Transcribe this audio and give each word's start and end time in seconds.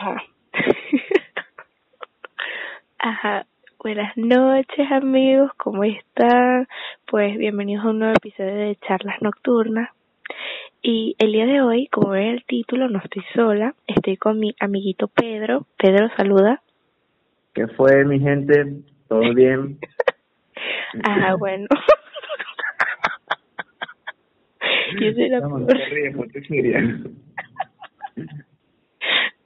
Ajá. 0.00 0.22
Ajá. 2.98 3.46
Buenas 3.80 4.16
noches 4.16 4.90
amigos, 4.90 5.50
¿cómo 5.58 5.84
están? 5.84 6.66
Pues 7.06 7.36
bienvenidos 7.36 7.84
a 7.84 7.90
un 7.90 7.98
nuevo 7.98 8.14
episodio 8.16 8.54
de 8.54 8.76
Charlas 8.76 9.20
Nocturnas. 9.20 9.90
Y 10.80 11.16
el 11.18 11.32
día 11.32 11.44
de 11.44 11.60
hoy, 11.60 11.86
como 11.88 12.12
ven 12.12 12.28
el 12.28 12.44
título, 12.46 12.88
no 12.88 12.98
estoy 12.98 13.22
sola, 13.34 13.74
estoy 13.86 14.16
con 14.16 14.38
mi 14.38 14.54
amiguito 14.58 15.08
Pedro. 15.08 15.66
Pedro, 15.76 16.08
saluda. 16.16 16.62
¿Qué 17.52 17.66
fue, 17.68 18.02
mi 18.06 18.20
gente? 18.20 18.76
¿Todo 19.06 19.34
bien? 19.34 19.78
ah, 21.04 21.34
bueno. 21.38 21.66
Yo 24.98 25.12
soy 25.12 25.28
la 25.28 25.40
no, 25.40 25.66
te 25.66 25.74
ríes, 25.74 26.16
porque 26.16 26.40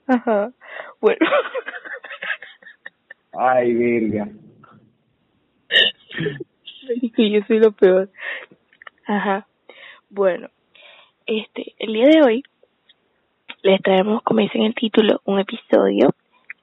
Ajá. 0.07 0.51
Bueno. 1.01 1.25
Ay, 3.33 3.73
verga. 3.73 4.29
Yo 7.17 7.39
soy 7.47 7.59
lo 7.59 7.71
peor. 7.71 8.09
Ajá. 9.07 9.47
Bueno, 10.09 10.49
este, 11.25 11.73
el 11.79 11.93
día 11.93 12.05
de 12.05 12.21
hoy 12.23 12.43
les 13.63 13.81
traemos, 13.81 14.21
como 14.23 14.41
dice 14.41 14.57
en 14.57 14.65
el 14.65 14.75
título, 14.75 15.21
un 15.25 15.39
episodio. 15.39 16.11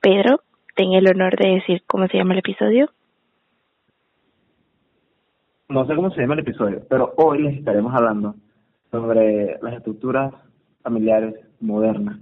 Pedro, 0.00 0.40
ten 0.76 0.92
el 0.92 1.08
honor 1.08 1.36
de 1.36 1.54
decir 1.56 1.82
cómo 1.86 2.06
se 2.06 2.16
llama 2.16 2.34
el 2.34 2.40
episodio. 2.40 2.90
No 5.68 5.86
sé 5.86 5.94
cómo 5.94 6.10
se 6.10 6.20
llama 6.20 6.34
el 6.34 6.40
episodio, 6.40 6.82
pero 6.88 7.14
hoy 7.16 7.42
les 7.42 7.56
estaremos 7.56 7.94
hablando 7.94 8.34
sobre 8.90 9.58
las 9.62 9.74
estructuras 9.74 10.32
familiares 10.82 11.34
modernas, 11.60 12.18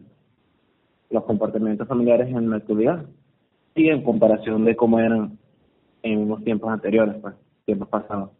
los 1.10 1.24
comportamientos 1.24 1.86
familiares 1.88 2.28
en 2.28 2.50
la 2.50 2.56
actualidad 2.56 3.04
y 3.74 3.88
en 3.88 4.02
comparación 4.02 4.64
de 4.64 4.76
cómo 4.76 4.98
eran 4.98 5.38
en 6.02 6.18
unos 6.18 6.42
tiempos 6.44 6.70
anteriores, 6.70 7.16
pues, 7.20 7.34
tiempos 7.64 7.88
pasados. 7.88 8.30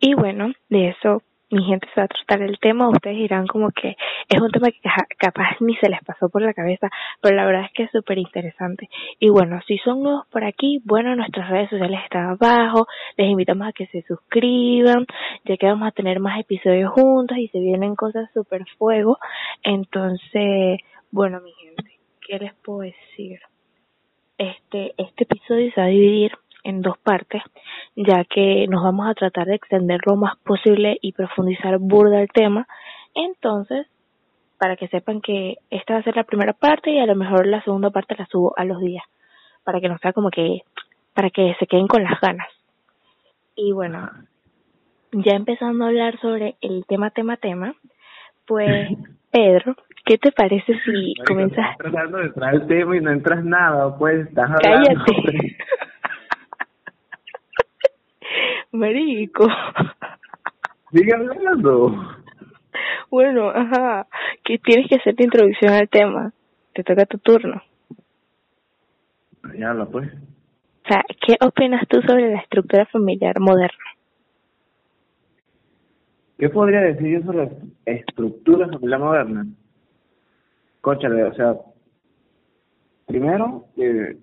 Y 0.00 0.14
bueno, 0.14 0.52
de 0.68 0.88
eso 0.88 1.22
mi 1.50 1.62
gente 1.64 1.86
se 1.94 2.00
va 2.00 2.04
a 2.06 2.08
tratar 2.08 2.42
el 2.42 2.58
tema, 2.58 2.88
ustedes 2.88 3.16
dirán 3.18 3.46
como 3.46 3.70
que 3.70 3.96
es 4.28 4.40
un 4.40 4.50
tema 4.50 4.68
que 4.70 4.80
capaz 5.16 5.60
ni 5.60 5.76
se 5.76 5.88
les 5.88 6.02
pasó 6.02 6.28
por 6.28 6.42
la 6.42 6.52
cabeza, 6.52 6.90
pero 7.20 7.36
la 7.36 7.46
verdad 7.46 7.66
es 7.66 7.72
que 7.72 7.84
es 7.84 7.90
súper 7.92 8.18
interesante. 8.18 8.88
Y 9.20 9.28
bueno, 9.28 9.60
si 9.66 9.78
son 9.78 10.02
nuevos 10.02 10.26
por 10.32 10.44
aquí, 10.44 10.82
bueno, 10.84 11.14
nuestras 11.14 11.48
redes 11.48 11.70
sociales 11.70 12.00
están 12.02 12.30
abajo, 12.30 12.86
les 13.16 13.28
invitamos 13.28 13.68
a 13.68 13.72
que 13.72 13.86
se 13.86 14.02
suscriban, 14.02 15.06
ya 15.44 15.56
que 15.56 15.66
vamos 15.66 15.86
a 15.86 15.92
tener 15.92 16.18
más 16.18 16.40
episodios 16.40 16.90
juntos 16.90 17.38
y 17.38 17.48
se 17.48 17.60
vienen 17.60 17.94
cosas 17.94 18.28
súper 18.34 18.64
fuego. 18.76 19.18
Entonces, 19.62 20.80
bueno, 21.16 21.40
mi 21.40 21.50
gente, 21.52 21.98
¿qué 22.20 22.38
les 22.38 22.52
puedo 22.56 22.80
decir? 22.80 23.40
Este, 24.36 24.92
este 24.98 25.24
episodio 25.24 25.72
se 25.72 25.80
va 25.80 25.86
a 25.86 25.88
dividir 25.90 26.32
en 26.62 26.82
dos 26.82 26.98
partes, 26.98 27.42
ya 27.94 28.22
que 28.24 28.66
nos 28.68 28.82
vamos 28.82 29.08
a 29.08 29.14
tratar 29.14 29.46
de 29.46 29.54
extender 29.54 29.98
lo 30.04 30.16
más 30.16 30.36
posible 30.40 30.98
y 31.00 31.12
profundizar 31.12 31.78
burda 31.78 32.20
el 32.20 32.28
tema. 32.28 32.68
Entonces, 33.14 33.86
para 34.58 34.76
que 34.76 34.88
sepan 34.88 35.22
que 35.22 35.56
esta 35.70 35.94
va 35.94 36.00
a 36.00 36.02
ser 36.02 36.16
la 36.16 36.24
primera 36.24 36.52
parte 36.52 36.90
y 36.90 36.98
a 36.98 37.06
lo 37.06 37.16
mejor 37.16 37.46
la 37.46 37.64
segunda 37.64 37.88
parte 37.88 38.14
la 38.18 38.26
subo 38.26 38.52
a 38.54 38.66
los 38.66 38.78
días, 38.82 39.04
para 39.64 39.80
que 39.80 39.88
no 39.88 39.96
sea 39.96 40.12
como 40.12 40.28
que, 40.28 40.64
para 41.14 41.30
que 41.30 41.56
se 41.58 41.66
queden 41.66 41.86
con 41.86 42.04
las 42.04 42.20
ganas. 42.20 42.48
Y 43.54 43.72
bueno, 43.72 44.10
ya 45.12 45.32
empezando 45.32 45.86
a 45.86 45.88
hablar 45.88 46.20
sobre 46.20 46.56
el 46.60 46.84
tema, 46.86 47.08
tema, 47.08 47.38
tema, 47.38 47.74
pues 48.46 48.88
Pedro, 49.30 49.76
¿qué 50.04 50.18
te 50.18 50.32
parece 50.32 50.72
si 50.84 51.14
comienzas? 51.26 51.76
tratando 51.78 52.18
de 52.18 52.26
entrar 52.26 52.54
el 52.54 52.66
tema 52.66 52.96
y 52.96 53.00
no 53.00 53.10
entras 53.10 53.44
nada, 53.44 53.96
pues 53.98 54.28
estás 54.28 54.50
hablando. 54.50 55.04
Cállate. 55.06 55.56
Marico. 58.72 59.48
Sigue 60.92 61.14
hablando. 61.14 62.16
Bueno, 63.10 63.50
ajá, 63.50 64.06
que 64.44 64.58
tienes 64.58 64.88
que 64.88 64.96
hacer 64.96 65.14
tu 65.14 65.24
introducción 65.24 65.72
al 65.72 65.88
tema. 65.88 66.32
Te 66.74 66.82
toca 66.82 67.06
tu 67.06 67.18
turno. 67.18 67.62
Ya 69.58 69.70
habla 69.70 69.86
pues. 69.86 70.12
O 70.12 70.88
sea, 70.88 71.02
¿qué 71.26 71.36
opinas 71.40 71.86
tú 71.88 72.00
sobre 72.02 72.32
la 72.32 72.40
estructura 72.40 72.86
familiar 72.86 73.40
moderna? 73.40 73.95
¿Qué 76.38 76.50
podría 76.50 76.80
decir 76.80 77.06
yo 77.08 77.22
sobre 77.22 77.44
la 77.46 77.50
estructura 77.86 78.68
familiar 78.68 79.00
moderna? 79.00 79.46
Cóchale, 80.82 81.24
o 81.24 81.34
sea, 81.34 81.56
primero, 83.06 83.64
eh, 83.76 84.18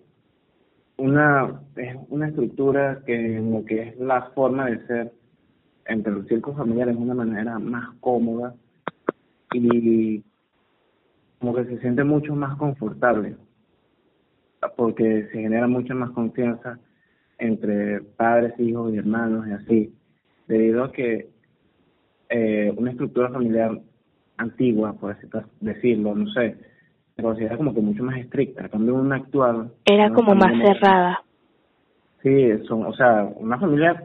una, 0.97 1.61
es 1.75 1.95
una 2.09 2.27
estructura 2.27 3.01
que 3.05 3.37
en 3.37 3.51
lo 3.51 3.65
que 3.65 3.81
es 3.81 3.99
la 3.99 4.29
forma 4.35 4.67
de 4.67 4.85
ser 4.85 5.13
entre 5.85 6.13
los 6.13 6.27
círculos 6.27 6.57
familiares 6.57 6.95
es 6.95 7.01
una 7.01 7.15
manera 7.15 7.59
más 7.59 7.93
cómoda 7.99 8.55
y 9.51 10.23
como 11.39 11.55
que 11.55 11.65
se 11.65 11.79
siente 11.79 12.03
mucho 12.03 12.35
más 12.35 12.55
confortable 12.57 13.35
porque 14.77 15.27
se 15.31 15.41
genera 15.41 15.67
mucha 15.67 15.93
más 15.93 16.11
confianza 16.11 16.79
entre 17.37 18.01
padres, 18.01 18.57
hijos 18.59 18.93
y 18.93 18.97
hermanos 18.97 19.47
y 19.47 19.51
así, 19.51 19.93
debido 20.47 20.85
a 20.85 20.91
que 20.91 21.32
eh, 22.35 22.73
una 22.75 22.89
estructura 22.89 23.29
familiar 23.29 23.79
antigua, 24.37 24.93
por 24.93 25.11
así 25.11 25.27
decirlo, 25.61 26.15
no 26.15 26.27
sé, 26.31 26.57
se 27.15 27.21
considera 27.21 27.57
como 27.57 27.75
que 27.75 27.81
mucho 27.81 28.03
más 28.03 28.17
estricta. 28.17 28.67
Cambio 28.69 28.95
una 28.95 29.17
actual. 29.17 29.71
Era 29.85 30.11
como 30.11 30.33
más 30.33 30.51
cerrada. 30.57 31.21
Sí, 32.23 32.57
son, 32.67 32.87
o 32.87 32.93
sea, 32.95 33.31
una 33.35 33.59
familia, 33.59 34.03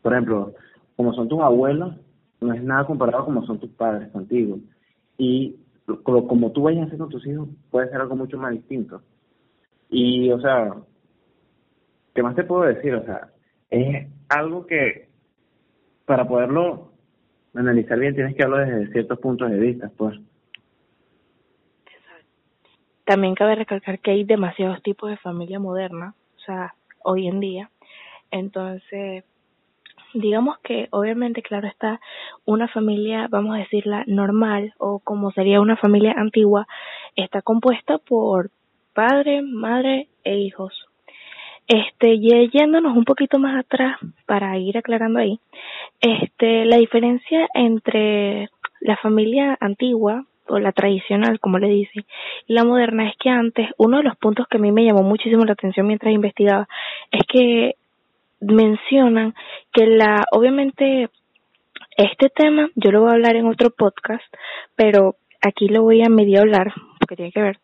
por 0.00 0.12
ejemplo, 0.12 0.54
como 0.94 1.12
son 1.12 1.28
tus 1.28 1.40
abuelos, 1.40 1.96
no 2.40 2.52
es 2.52 2.62
nada 2.62 2.86
comparado 2.86 3.24
como 3.24 3.44
son 3.44 3.58
tus 3.58 3.70
padres 3.70 4.12
contigo. 4.12 4.60
Y 5.18 5.56
como, 6.04 6.28
como 6.28 6.52
tú 6.52 6.62
vayas 6.62 6.82
a 6.82 6.86
hacer 6.86 6.98
con 6.98 7.08
tus 7.08 7.26
hijos, 7.26 7.48
puede 7.72 7.90
ser 7.90 8.00
algo 8.00 8.14
mucho 8.14 8.38
más 8.38 8.52
distinto. 8.52 9.02
Y, 9.90 10.30
o 10.30 10.40
sea, 10.40 10.72
¿qué 12.14 12.22
más 12.22 12.36
te 12.36 12.44
puedo 12.44 12.62
decir? 12.62 12.94
O 12.94 13.04
sea, 13.04 13.28
es 13.70 14.06
algo 14.28 14.66
que 14.66 15.08
para 16.06 16.28
poderlo 16.28 16.93
analizar 17.54 17.98
bien 17.98 18.14
tienes 18.14 18.36
que 18.36 18.42
hablar 18.42 18.66
desde 18.66 18.92
ciertos 18.92 19.18
puntos 19.18 19.50
de 19.50 19.58
vista, 19.58 19.90
pues. 19.96 20.18
También 23.04 23.34
cabe 23.34 23.54
recalcar 23.54 23.98
que 23.98 24.12
hay 24.12 24.24
demasiados 24.24 24.82
tipos 24.82 25.10
de 25.10 25.18
familia 25.18 25.58
moderna, 25.58 26.14
o 26.36 26.40
sea, 26.40 26.74
hoy 27.04 27.28
en 27.28 27.38
día. 27.38 27.70
Entonces, 28.30 29.24
digamos 30.14 30.58
que 30.60 30.88
obviamente, 30.90 31.42
claro 31.42 31.68
está, 31.68 32.00
una 32.46 32.66
familia, 32.68 33.28
vamos 33.28 33.56
a 33.56 33.58
decirla, 33.58 34.04
normal 34.06 34.72
o 34.78 35.00
como 35.00 35.32
sería 35.32 35.60
una 35.60 35.76
familia 35.76 36.14
antigua, 36.16 36.66
está 37.14 37.42
compuesta 37.42 37.98
por 37.98 38.50
padre, 38.94 39.42
madre 39.42 40.08
e 40.22 40.38
hijos. 40.38 40.86
Este, 41.66 42.18
yéndonos 42.18 42.96
un 42.96 43.04
poquito 43.04 43.38
más 43.38 43.58
atrás 43.58 43.96
para 44.26 44.58
ir 44.58 44.76
aclarando 44.76 45.18
ahí, 45.18 45.40
este, 46.00 46.66
la 46.66 46.76
diferencia 46.76 47.48
entre 47.54 48.50
la 48.80 48.96
familia 48.98 49.56
antigua 49.60 50.26
o 50.46 50.58
la 50.58 50.72
tradicional, 50.72 51.40
como 51.40 51.58
le 51.58 51.68
dice, 51.68 52.04
y 52.46 52.52
la 52.52 52.64
moderna 52.64 53.08
es 53.08 53.16
que 53.16 53.30
antes, 53.30 53.70
uno 53.78 53.98
de 53.98 54.02
los 54.02 54.16
puntos 54.16 54.46
que 54.46 54.58
a 54.58 54.60
mí 54.60 54.72
me 54.72 54.84
llamó 54.84 55.02
muchísimo 55.02 55.44
la 55.44 55.54
atención 55.54 55.86
mientras 55.86 56.12
investigaba, 56.12 56.68
es 57.10 57.22
que 57.26 57.76
mencionan 58.40 59.34
que 59.72 59.86
la, 59.86 60.24
obviamente, 60.32 61.08
este 61.96 62.28
tema 62.28 62.68
yo 62.74 62.90
lo 62.90 63.00
voy 63.00 63.10
a 63.10 63.14
hablar 63.14 63.36
en 63.36 63.46
otro 63.46 63.70
podcast, 63.70 64.24
pero 64.76 65.16
aquí 65.40 65.68
lo 65.68 65.82
voy 65.82 66.02
a 66.02 66.10
medio 66.10 66.40
hablar, 66.40 66.74
porque 66.98 67.16
tiene 67.16 67.32
que 67.32 67.40
ver, 67.40 67.58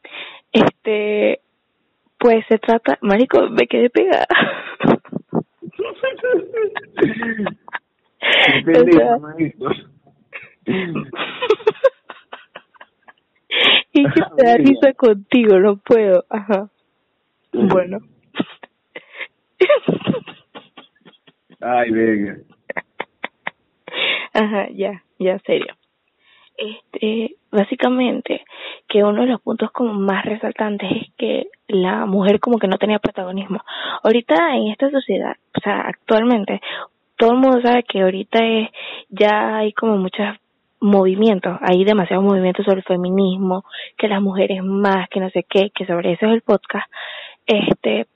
este, 0.52 1.40
pues 2.20 2.44
se 2.48 2.58
trata, 2.58 2.98
marico, 3.00 3.48
me 3.48 3.66
quedé 3.66 3.88
pegada. 3.88 4.26
y 13.92 14.04
que 14.04 14.20
te 14.36 14.44
da 14.44 14.56
risa 14.58 14.92
contigo, 14.92 15.58
no 15.58 15.78
puedo, 15.78 16.26
ajá. 16.28 16.68
Bueno. 17.52 17.98
Ay, 21.60 21.90
venga. 21.90 22.36
Ajá, 24.34 24.68
ya, 24.74 25.02
ya, 25.18 25.38
serio. 25.40 25.74
Este, 26.56 27.36
básicamente, 27.50 28.44
que 28.90 29.04
uno 29.04 29.22
de 29.22 29.28
los 29.28 29.40
puntos 29.40 29.70
como 29.70 29.94
más 29.94 30.24
resaltantes 30.24 30.90
es 30.90 31.12
que 31.16 31.46
la 31.68 32.06
mujer 32.06 32.40
como 32.40 32.58
que 32.58 32.66
no 32.66 32.76
tenía 32.76 32.98
protagonismo. 32.98 33.60
Ahorita 34.02 34.56
en 34.56 34.66
esta 34.66 34.90
sociedad, 34.90 35.36
o 35.56 35.60
sea, 35.60 35.82
actualmente, 35.82 36.60
todo 37.16 37.30
el 37.30 37.38
mundo 37.38 37.62
sabe 37.62 37.84
que 37.84 38.02
ahorita 38.02 38.44
es, 38.44 38.68
ya 39.08 39.58
hay 39.58 39.72
como 39.72 39.96
muchas 39.96 40.38
movimientos, 40.80 41.56
hay 41.60 41.84
demasiados 41.84 42.24
movimientos 42.24 42.64
sobre 42.64 42.78
el 42.78 42.84
feminismo, 42.84 43.64
que 43.96 44.08
las 44.08 44.20
mujeres 44.20 44.64
más, 44.64 45.08
que 45.08 45.20
no 45.20 45.30
sé 45.30 45.44
qué, 45.48 45.70
que 45.70 45.86
sobre 45.86 46.14
eso 46.14 46.26
es 46.26 46.32
el 46.32 46.42
podcast. 46.42 46.90
Este, 47.46 48.06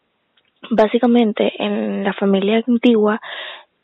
básicamente 0.71 1.53
en 1.57 2.03
la 2.03 2.15
familia 2.15 2.65
antigua, 2.67 3.21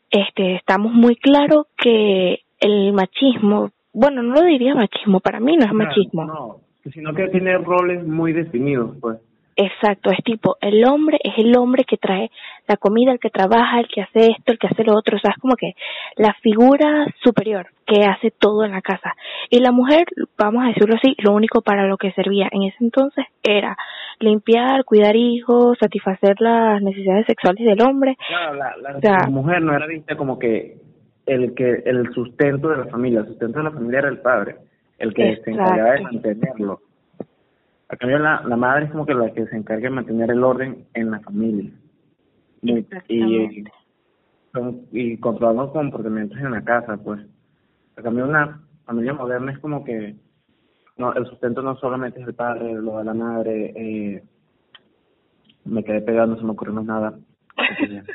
este, 0.09 0.55
estamos 0.55 0.91
muy 0.91 1.15
claros 1.15 1.67
que 1.77 2.41
el 2.59 2.91
machismo, 2.91 3.71
bueno, 3.93 4.21
no 4.23 4.33
lo 4.33 4.43
diría 4.43 4.75
machismo, 4.75 5.21
para 5.21 5.39
mí 5.39 5.55
no 5.55 5.65
es 5.65 5.73
machismo. 5.73 6.25
No, 6.25 6.57
sino 6.89 7.13
que 7.13 7.27
tiene 7.27 7.57
roles 7.57 8.05
muy 8.05 8.33
definidos, 8.33 8.97
pues. 8.99 9.19
Exacto, 9.55 10.11
es 10.11 10.23
tipo, 10.23 10.57
el 10.61 10.83
hombre 10.85 11.19
es 11.23 11.33
el 11.37 11.55
hombre 11.57 11.83
que 11.83 11.97
trae 11.97 12.31
la 12.67 12.77
comida, 12.77 13.11
el 13.11 13.19
que 13.19 13.29
trabaja, 13.29 13.79
el 13.79 13.87
que 13.87 14.01
hace 14.01 14.31
esto, 14.31 14.53
el 14.53 14.57
que 14.57 14.67
hace 14.67 14.83
lo 14.83 14.95
otro, 14.95 15.17
o 15.17 15.19
sea, 15.19 15.31
es 15.31 15.41
como 15.41 15.55
que 15.55 15.73
la 16.15 16.33
figura 16.41 17.05
superior 17.21 17.67
que 17.85 18.05
hace 18.05 18.31
todo 18.31 18.63
en 18.63 18.71
la 18.71 18.81
casa. 18.81 19.13
Y 19.49 19.59
la 19.59 19.71
mujer, 19.71 20.05
vamos 20.37 20.63
a 20.63 20.69
decirlo 20.69 20.95
así, 20.95 21.15
lo 21.19 21.33
único 21.33 21.61
para 21.61 21.85
lo 21.85 21.97
que 21.97 22.13
servía 22.13 22.47
en 22.51 22.63
ese 22.63 22.77
entonces 22.79 23.25
era 23.43 23.77
limpiar, 24.19 24.85
cuidar 24.85 25.15
hijos, 25.15 25.77
satisfacer 25.79 26.39
las 26.39 26.81
necesidades 26.81 27.25
sexuales 27.25 27.65
del 27.65 27.81
hombre. 27.85 28.17
Claro, 28.27 28.55
la, 28.55 29.27
mujer 29.29 29.61
no 29.61 29.75
era 29.75 29.85
vista 29.85 30.15
como 30.15 30.39
que 30.39 30.77
el 31.25 31.53
que 31.53 31.83
el 31.85 32.11
sustento 32.13 32.69
de 32.69 32.77
la 32.77 32.85
familia, 32.85 33.19
el 33.19 33.27
sustento 33.27 33.59
de 33.59 33.65
la 33.65 33.71
familia 33.71 33.99
era 33.99 34.09
el 34.09 34.19
padre, 34.19 34.55
el 35.01 35.13
que 35.13 35.41
se 35.43 35.51
encargaba 35.51 35.93
de 35.93 36.01
mantenerlo 36.01 36.81
a 37.91 37.97
cambio, 37.97 38.19
la, 38.19 38.41
la 38.47 38.55
madre 38.55 38.85
es 38.85 38.91
como 38.91 39.05
que 39.05 39.13
la 39.13 39.33
que 39.33 39.45
se 39.47 39.57
encarga 39.57 39.89
de 39.89 39.95
mantener 39.95 40.31
el 40.31 40.45
orden 40.45 40.85
en 40.93 41.11
la 41.11 41.19
familia. 41.19 41.71
Y, 42.61 42.85
y, 43.09 43.65
y 44.93 45.17
controlar 45.17 45.55
los 45.55 45.71
comportamientos 45.71 46.37
en 46.37 46.51
la 46.51 46.63
casa, 46.63 46.95
pues. 46.95 47.19
A 47.97 48.01
cambio, 48.01 48.23
una 48.23 48.61
familia 48.85 49.13
moderna 49.13 49.51
es 49.51 49.59
como 49.59 49.83
que 49.83 50.15
no 50.95 51.13
el 51.13 51.25
sustento 51.25 51.61
no 51.61 51.75
solamente 51.77 52.21
es 52.21 52.27
el 52.27 52.33
padre, 52.33 52.73
lo 52.75 52.97
de 52.97 53.03
la 53.03 53.13
madre. 53.13 53.73
Eh, 53.75 54.23
me 55.65 55.83
quedé 55.83 55.99
pegado, 55.99 56.27
no 56.27 56.37
se 56.37 56.45
me 56.45 56.51
ocurrió 56.51 56.73
más 56.73 56.85
nada. 56.85 57.19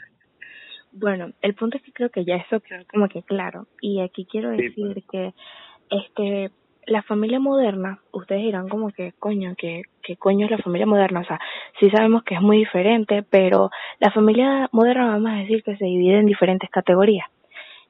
bueno, 0.93 1.33
el 1.43 1.55
punto 1.55 1.77
es 1.77 1.83
que 1.83 1.93
creo 1.93 2.09
que 2.09 2.25
ya 2.25 2.37
eso 2.37 2.61
quedó 2.61 2.83
como 2.91 3.09
que 3.09 3.23
claro. 3.23 3.67
Y 3.83 4.01
aquí 4.01 4.25
quiero 4.25 4.49
decir 4.53 4.95
pues. 4.95 5.07
que 5.11 5.35
este 5.91 6.51
la 6.87 7.03
familia 7.03 7.41
moderna, 7.41 7.99
ustedes 8.13 8.43
dirán 8.43 8.69
como 8.69 8.91
que 8.91 9.13
coño, 9.19 9.55
que, 9.57 9.83
coño 10.19 10.47
es 10.47 10.51
la 10.53 10.59
familia 10.59 10.87
moderna, 10.87 11.21
o 11.21 11.25
sea, 11.25 11.41
sí 11.81 11.91
sabemos 11.91 12.23
que 12.23 12.37
es 12.37 12.41
muy 12.41 12.59
diferente, 12.59 13.25
pero 13.29 13.71
la 13.99 14.11
familia 14.13 14.69
moderna 14.73 15.07
vamos 15.09 15.33
a 15.33 15.37
decir 15.37 15.63
que 15.65 15.77
se 15.77 15.85
divide 15.85 16.19
en 16.19 16.27
diferentes 16.27 16.71
categorías, 16.71 17.27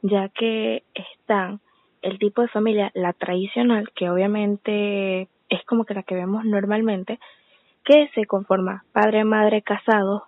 ya 0.02 0.30
que 0.30 0.82
están 0.94 1.60
el 2.02 2.18
tipo 2.18 2.40
de 2.40 2.48
familia, 2.48 2.90
la 2.94 3.12
tradicional, 3.12 3.90
que 3.94 4.08
obviamente 4.08 5.28
es 5.48 5.64
como 5.66 5.84
que 5.84 5.94
la 5.94 6.02
que 6.02 6.14
vemos 6.14 6.44
normalmente, 6.44 7.18
que 7.84 8.08
se 8.14 8.24
conforma 8.24 8.84
padre, 8.92 9.24
madre, 9.24 9.62
casados, 9.62 10.22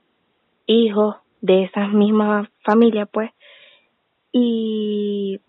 hijos 0.67 1.17
de 1.41 1.65
esas 1.65 1.93
mismas 1.93 2.49
familias, 2.65 3.09
pues, 3.11 3.31
y 4.31 5.41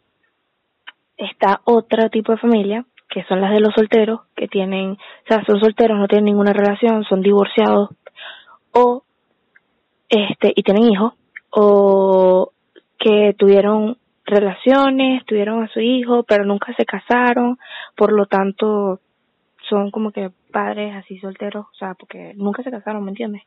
está 1.17 1.59
otro 1.65 2.09
tipo 2.09 2.31
de 2.31 2.37
familia 2.37 2.85
que 3.09 3.23
son 3.23 3.41
las 3.41 3.51
de 3.51 3.59
los 3.59 3.73
solteros, 3.73 4.21
que 4.35 4.47
tienen, 4.47 4.91
o 4.91 5.27
sea, 5.27 5.43
son 5.45 5.59
solteros, 5.59 5.97
no 5.97 6.07
tienen 6.07 6.25
ninguna 6.25 6.53
relación, 6.53 7.03
son 7.03 7.21
divorciados, 7.21 7.89
o, 8.71 9.03
este, 10.09 10.53
y 10.55 10.63
tienen 10.63 10.91
hijos, 10.91 11.13
o 11.49 12.51
que 12.99 13.33
tuvieron 13.37 13.97
relaciones, 14.25 15.25
tuvieron 15.25 15.63
a 15.63 15.67
su 15.69 15.79
hijo, 15.79 16.23
pero 16.23 16.45
nunca 16.45 16.73
se 16.75 16.85
casaron, 16.85 17.57
por 17.95 18.11
lo 18.11 18.27
tanto, 18.27 18.99
son 19.67 19.89
como 19.89 20.11
que 20.11 20.29
padres 20.51 20.95
así 20.95 21.19
solteros, 21.19 21.65
o 21.65 21.75
sea, 21.75 21.95
porque 21.95 22.33
nunca 22.35 22.61
se 22.61 22.71
casaron, 22.71 23.03
¿me 23.03 23.11
entiendes? 23.11 23.41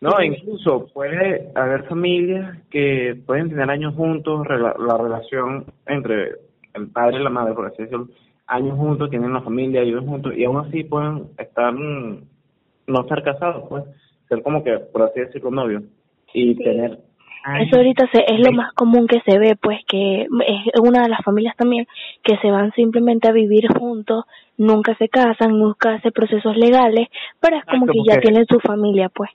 No, 0.00 0.18
este, 0.18 0.26
incluso 0.26 0.88
puede 0.92 1.50
haber 1.54 1.84
familias 1.84 2.58
que 2.70 3.16
pueden 3.26 3.48
tener 3.50 3.70
años 3.70 3.94
juntos, 3.94 4.46
la 4.48 4.98
relación 4.98 5.66
entre 5.86 6.32
el 6.74 6.88
padre 6.88 7.20
y 7.20 7.22
la 7.22 7.30
madre, 7.30 7.54
por 7.54 7.66
así 7.66 7.82
decirlo, 7.82 8.08
años 8.46 8.76
juntos, 8.76 9.10
tienen 9.10 9.30
una 9.30 9.42
familia, 9.42 9.82
viven 9.82 10.06
juntos 10.06 10.34
y 10.36 10.44
aún 10.44 10.58
así 10.58 10.84
pueden 10.84 11.28
estar, 11.38 11.72
no 11.74 13.00
estar 13.00 13.22
casados, 13.22 13.64
pues, 13.68 13.84
ser 14.28 14.42
como 14.42 14.62
que, 14.62 14.78
por 14.78 15.02
así 15.02 15.20
decirlo, 15.20 15.50
novios 15.50 15.84
y 16.34 16.54
tener 16.56 16.98
eso 17.60 17.76
ahorita 17.76 18.08
se, 18.12 18.24
es 18.32 18.40
lo 18.40 18.52
más 18.52 18.72
común 18.72 19.06
que 19.08 19.20
se 19.26 19.38
ve, 19.38 19.56
pues 19.60 19.80
que 19.88 20.22
es 20.22 20.80
una 20.80 21.02
de 21.02 21.08
las 21.08 21.24
familias 21.24 21.56
también 21.56 21.86
que 22.22 22.36
se 22.36 22.50
van 22.50 22.70
simplemente 22.72 23.28
a 23.28 23.32
vivir 23.32 23.66
juntos, 23.76 24.24
nunca 24.56 24.96
se 24.96 25.08
casan, 25.08 25.58
nunca 25.58 25.94
hacen 25.94 26.12
procesos 26.12 26.56
legales, 26.56 27.08
pero 27.40 27.56
es 27.56 27.64
como 27.64 27.86
que 27.86 27.98
ya 28.06 28.20
tienen 28.20 28.46
su 28.46 28.60
familia, 28.60 29.08
pues. 29.08 29.30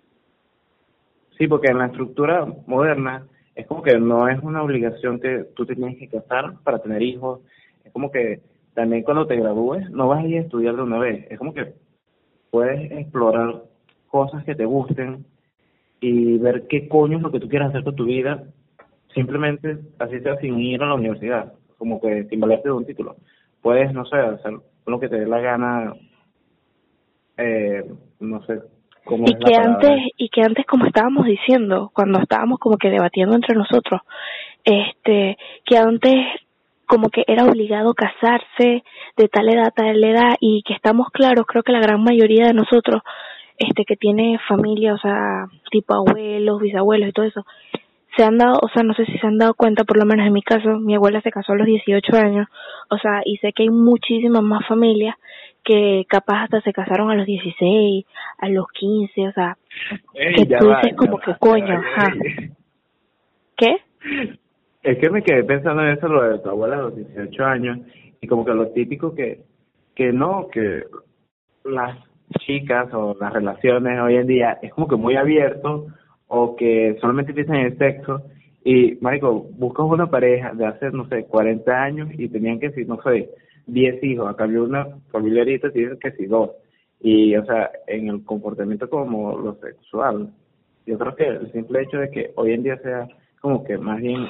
Sí, 1.38 1.48
porque 1.48 1.70
en 1.70 1.80
la 1.80 1.88
estructura 1.88 2.48
moderna 2.66 3.28
es 3.56 3.68
como 3.68 3.84
que 3.84 4.00
no 4.00 4.30
es 4.30 4.42
una 4.42 4.64
obligación 4.64 5.20
que 5.20 5.46
tú 5.56 5.66
te 5.66 5.76
tienes 5.76 5.98
que 5.98 6.08
casar 6.08 6.54
para 6.64 6.80
tener 6.80 7.02
hijos, 7.02 7.42
es 7.84 7.92
como 7.92 8.10
que 8.10 8.40
también 8.78 9.02
cuando 9.02 9.26
te 9.26 9.36
gradúes 9.36 9.90
no 9.90 10.08
vas 10.08 10.24
a 10.24 10.28
ir 10.28 10.38
a 10.38 10.42
estudiar 10.42 10.76
de 10.76 10.84
una 10.84 11.00
vez. 11.00 11.26
Es 11.32 11.40
como 11.40 11.52
que 11.52 11.74
puedes 12.52 12.92
explorar 12.92 13.64
cosas 14.08 14.44
que 14.44 14.54
te 14.54 14.66
gusten 14.66 15.26
y 16.00 16.38
ver 16.38 16.68
qué 16.68 16.88
coño 16.88 17.18
es 17.18 17.24
lo 17.24 17.32
que 17.32 17.40
tú 17.40 17.50
quieres 17.50 17.70
hacer 17.70 17.84
con 17.84 17.96
tu 17.96 18.06
vida, 18.06 18.44
simplemente 19.16 19.80
así 19.98 20.20
sea 20.20 20.38
sin 20.38 20.60
ir 20.60 20.84
a 20.84 20.90
la 20.90 20.94
universidad, 20.94 21.54
como 21.80 22.00
que 22.00 22.26
sin 22.26 22.40
valerte 22.40 22.70
de 22.70 22.76
un 22.76 22.86
título. 22.86 23.16
Puedes, 23.64 23.92
no 23.94 24.06
sé, 24.06 24.16
hacer 24.16 24.54
lo 24.86 25.00
que 25.00 25.10
te 25.10 25.22
dé 25.22 25.26
la 25.26 25.40
gana, 25.40 25.94
eh, 27.36 27.84
no 28.20 28.46
sé, 28.46 28.60
cómo 29.06 29.26
y 29.28 29.34
que 29.40 29.56
antes 29.56 30.02
y 30.18 30.30
que 30.30 30.42
antes 30.44 30.68
como 30.68 30.86
estábamos 30.86 31.26
diciendo 31.26 31.90
cuando 31.96 32.20
estábamos 32.20 32.60
como 32.60 32.78
que 32.78 32.92
debatiendo 32.92 33.34
entre 33.34 33.56
nosotros 33.56 34.02
este 34.64 35.36
que 35.66 35.78
antes 35.78 36.14
como 36.88 37.10
que 37.10 37.24
era 37.28 37.46
obligado 37.46 37.94
casarse 37.94 38.84
de 39.18 39.28
tal 39.28 39.50
edad 39.50 39.68
a 39.68 39.72
tal 39.72 40.04
edad 40.04 40.36
y 40.40 40.64
que 40.64 40.74
estamos 40.74 41.10
claros, 41.12 41.46
creo 41.46 41.64
que 41.64 41.72
la 41.72 41.82
gran 41.82 42.04
mayoría 42.04 42.48
de 42.48 42.54
nosotros 42.54 43.02
este 43.58 43.86
que 43.86 43.96
tiene 43.96 44.40
familia, 44.48 44.94
o 44.94 44.98
sea, 44.98 45.48
tipo 45.72 45.96
abuelos, 45.96 46.62
bisabuelos 46.62 47.10
y 47.10 47.12
todo 47.12 47.26
eso, 47.26 47.46
se 48.16 48.24
han 48.24 48.38
dado, 48.38 48.60
o 48.62 48.70
sea, 48.70 48.84
no 48.84 48.94
sé 48.94 49.06
si 49.06 49.18
se 49.18 49.28
han 49.28 49.38
dado 49.38 49.54
cuenta, 49.54 49.84
por 49.84 49.98
lo 49.98 50.06
menos 50.06 50.26
en 50.26 50.34
mi 50.34 50.42
caso, 50.42 50.80
mi 50.80 50.96
abuela 50.96 51.22
se 51.22 51.32
casó 51.32 51.54
a 51.54 51.58
los 51.58 51.68
18 51.68 52.16
años, 52.18 52.48
o 52.90 52.98
sea, 52.98 53.22
y 53.26 53.38
sé 53.38 53.54
que 53.54 53.64
hay 53.64 53.70
muchísimas 53.70 54.42
más 54.42 54.66
familias 54.68 55.16
que 55.64 56.06
capaz 56.08 56.44
hasta 56.44 56.62
se 56.62 56.74
casaron 56.74 57.12
a 57.12 57.16
los 57.16 57.26
16, 57.26 58.06
a 58.38 58.50
los 58.50 58.68
15, 58.72 59.28
o 59.28 59.32
sea, 59.34 59.58
que 60.14 60.46
tú 60.46 60.70
dices 60.70 60.96
como 60.96 61.20
que 61.20 61.36
coño, 61.40 61.80
ajá. 61.80 62.14
¿Qué? 63.56 63.78
Es 64.88 64.98
que 65.00 65.10
me 65.10 65.22
quedé 65.22 65.44
pensando 65.44 65.84
en 65.84 65.98
eso, 65.98 66.08
lo 66.08 66.24
de 66.24 66.40
tu 66.40 66.48
abuela 66.48 66.78
a 66.78 66.82
los 66.84 66.96
18 66.96 67.44
años, 67.44 67.80
y 68.22 68.28
como 68.28 68.46
que 68.46 68.54
lo 68.54 68.70
típico 68.70 69.14
que, 69.14 69.42
que 69.94 70.14
no, 70.14 70.48
que 70.48 70.86
las 71.66 71.98
chicas 72.40 72.88
o 72.94 73.14
las 73.20 73.34
relaciones 73.34 74.00
hoy 74.00 74.16
en 74.16 74.28
día 74.28 74.60
es 74.62 74.72
como 74.74 74.88
que 74.88 74.96
muy 74.96 75.18
abierto, 75.18 75.88
o 76.28 76.56
que 76.56 76.96
solamente 77.02 77.34
piensan 77.34 77.58
en 77.58 77.66
el 77.66 77.78
sexo, 77.78 78.22
y, 78.64 78.98
marico, 79.02 79.34
buscas 79.58 79.88
una 79.88 80.10
pareja 80.10 80.54
de 80.54 80.66
hace, 80.66 80.90
no 80.92 81.06
sé, 81.10 81.26
40 81.26 81.84
años 81.84 82.10
y 82.14 82.30
tenían 82.30 82.58
que 82.58 82.70
decir, 82.70 82.88
no 82.88 83.02
sé, 83.02 83.30
10 83.66 84.02
hijos, 84.06 84.30
a 84.30 84.38
cambio 84.38 84.64
una 84.64 84.88
familia 85.12 85.42
ahorita 85.42 85.70
tiene 85.72 86.00
que 86.00 86.12
decir 86.12 86.30
dos. 86.30 86.52
Y, 87.02 87.36
o 87.36 87.44
sea, 87.44 87.72
en 87.88 88.08
el 88.08 88.24
comportamiento 88.24 88.90
como 88.90 89.38
lo 89.38 89.56
sexual, 89.56 90.30
yo 90.86 90.98
creo 90.98 91.14
que 91.14 91.28
el 91.28 91.52
simple 91.52 91.82
hecho 91.82 91.98
de 91.98 92.10
que 92.10 92.32
hoy 92.36 92.54
en 92.54 92.64
día 92.64 92.78
sea 92.78 93.06
como 93.42 93.66
que 93.66 93.78
más 93.78 94.00
bien 94.00 94.26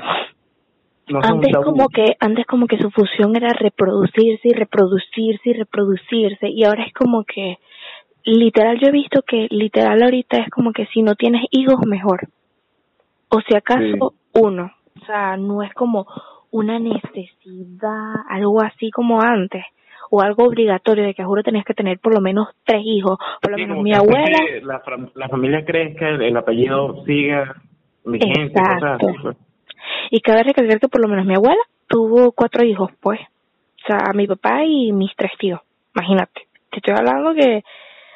antes 1.24 1.56
como 1.64 1.90
que 1.90 2.16
antes 2.20 2.46
como 2.46 2.68
que 2.68 2.78
su 2.78 2.92
función 2.92 3.36
era 3.36 3.50
reproducirse 3.54 4.50
y 4.50 4.54
reproducirse 4.54 5.50
y 5.50 5.54
reproducirse 5.54 6.50
y 6.50 6.64
ahora 6.64 6.84
es 6.84 6.94
como 6.94 7.24
que 7.24 7.58
literal 8.24 8.78
yo 8.80 8.88
he 8.88 8.92
visto 8.92 9.22
que 9.22 9.48
literal 9.50 10.04
ahorita 10.04 10.38
es 10.38 10.50
como 10.50 10.74
que 10.74 10.86
si 10.88 11.02
no 11.02 11.16
tienes 11.16 11.44
hijos 11.52 11.86
mejor. 11.86 12.28
O 13.30 13.42
si 13.42 13.56
acaso 13.56 14.14
uno. 14.34 14.72
O 15.02 15.06
sea 15.06 15.38
no 15.38 15.64
es 15.64 15.74
como 15.74 16.06
una 16.52 16.80
necesidad 16.80 18.14
algo 18.30 18.62
así 18.62 18.90
como 18.92 19.22
antes 19.22 19.64
o 20.10 20.22
algo 20.22 20.46
obligatorio 20.46 21.06
de 21.06 21.14
que 21.14 21.24
juro 21.24 21.44
tenías 21.44 21.66
que 21.66 21.74
tener 21.74 22.00
por 22.00 22.14
lo 22.14 22.22
menos 22.22 22.48
tres 22.66 22.82
hijos 22.84 23.18
por 23.42 23.52
lo 23.52 23.58
menos 23.58 23.84
mi 23.84 23.94
abuela. 23.94 24.40
la, 24.64 24.82
la 25.14 25.30
familia 25.30 25.66
crezca 25.66 26.08
el, 26.08 26.22
el 26.22 26.38
apellido 26.38 27.04
siga 27.06 27.56
vigente 28.06 28.60
Exacto. 28.60 29.08
Pues. 29.22 29.38
Y 30.12 30.22
cabe 30.22 30.44
recalcar 30.44 30.80
que 30.80 30.88
por 30.88 31.02
lo 31.02 31.08
menos 31.08 31.26
mi 31.26 31.36
abuela 31.36 31.62
tuvo 31.88 32.32
cuatro 32.32 32.64
hijos, 32.64 32.92
pues. 33.00 33.20
O 33.22 33.88
sea, 33.88 34.12
mi 34.14 34.28
papá 34.28 34.64
y 34.64 34.92
mis 34.92 35.16
tres 35.16 35.32
tíos. 35.40 35.62
Imagínate. 35.96 36.48
Te 36.72 36.78
estoy 36.78 36.94
hablando 36.96 37.34
que, 37.34 37.64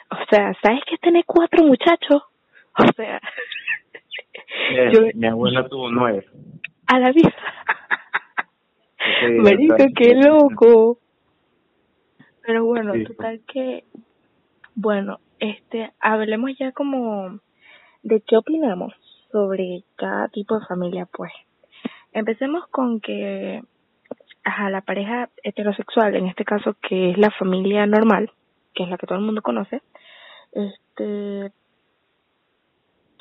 o 0.09 0.17
sea, 0.29 0.53
¿sabes 0.61 0.81
que 0.85 0.97
tener 0.97 1.23
cuatro 1.25 1.63
muchachos? 1.63 2.23
O 2.77 2.83
sea. 2.95 3.21
mi 5.15 5.27
abuela 5.27 5.67
tuvo 5.67 5.89
nueve. 5.89 6.25
A 6.87 6.99
la 6.99 7.11
vida. 7.11 7.31
Marico, 9.43 9.75
qué 9.95 10.15
loco. 10.15 10.99
Pero 12.45 12.65
bueno, 12.65 12.93
total 13.05 13.41
que, 13.47 13.83
bueno, 14.75 15.19
este, 15.39 15.91
hablemos 15.99 16.51
ya 16.59 16.71
como 16.71 17.39
de 18.03 18.21
qué 18.21 18.37
opinamos 18.37 18.93
sobre 19.31 19.83
cada 19.95 20.27
tipo 20.29 20.59
de 20.59 20.65
familia, 20.65 21.07
pues. 21.11 21.31
Empecemos 22.13 22.67
con 22.67 22.99
que, 22.99 23.61
a 24.43 24.69
la 24.69 24.81
pareja 24.81 25.29
heterosexual, 25.43 26.15
en 26.15 26.27
este 26.27 26.45
caso 26.45 26.75
que 26.81 27.11
es 27.11 27.17
la 27.17 27.31
familia 27.31 27.85
normal, 27.85 28.31
que 28.73 28.83
es 28.83 28.89
la 28.89 28.97
que 28.97 29.07
todo 29.07 29.19
el 29.19 29.25
mundo 29.25 29.41
conoce, 29.41 29.81
este, 30.51 31.51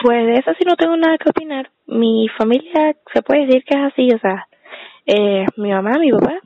pues 0.03 0.27
de 0.27 0.35
eso 0.35 0.53
sí 0.59 0.65
no 0.67 0.77
tengo 0.77 0.97
nada 0.97 1.19
que 1.19 1.31
opinar. 1.31 1.71
Mi 1.87 2.29
familia 2.39 2.97
se 3.13 3.23
puede 3.23 3.47
decir 3.47 3.65
que 3.65 3.79
es 3.79 3.93
así, 3.93 4.09
o 4.15 4.19
sea, 4.19 4.49
eh, 5.07 5.47
mi 5.57 5.71
mamá, 5.71 5.99
mi 5.99 6.11
papá, 6.11 6.41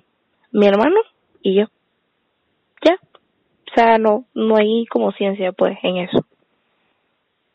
mi 0.53 0.67
hermano 0.67 1.01
y 1.43 1.61
yo. 1.61 1.67
Ya. 2.85 2.95
O 2.95 3.75
sea, 3.75 3.99
no, 3.99 4.25
no 4.35 4.57
hay 4.57 4.87
como 4.87 5.13
ciencia 5.13 5.53
pues 5.53 5.79
en 5.83 5.99
eso. 5.99 6.25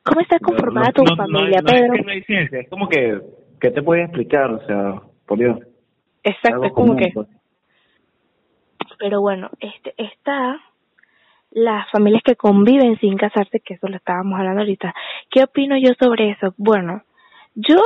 ¿Cómo 0.04 0.22
está 0.22 0.40
conformada 0.40 0.92
tu 0.92 1.04
familia, 1.16 1.62
Pedro? 1.62 1.94
Es 1.94 2.00
que 2.00 2.06
no 2.06 2.12
hay 2.12 2.24
ciencia, 2.24 2.60
es 2.62 2.70
como 2.70 2.88
que, 2.88 3.20
¿qué 3.60 3.72
te 3.72 3.82
puede 3.82 4.04
explicar? 4.04 4.52
O 4.52 4.66
sea, 4.66 5.02
por 5.26 5.38
Dios. 5.38 5.60
Exacto, 6.24 6.66
es 6.66 6.74
como 6.74 6.96
que... 6.96 7.12
Pues. 7.14 7.28
Pero 8.98 9.22
bueno, 9.22 9.50
este, 9.60 9.94
está 9.98 10.60
las 11.52 11.90
familias 11.92 12.22
que 12.24 12.36
conviven 12.36 12.98
sin 13.00 13.18
casarse, 13.18 13.60
que 13.60 13.76
eso 13.76 13.88
lo 13.88 13.98
estábamos 13.98 14.40
hablando 14.40 14.62
ahorita. 14.62 14.94
¿Qué 15.30 15.44
opino 15.44 15.78
yo 15.78 15.94
sobre 16.00 16.32
eso? 16.32 16.54
Bueno, 16.58 17.04
yo 17.56 17.78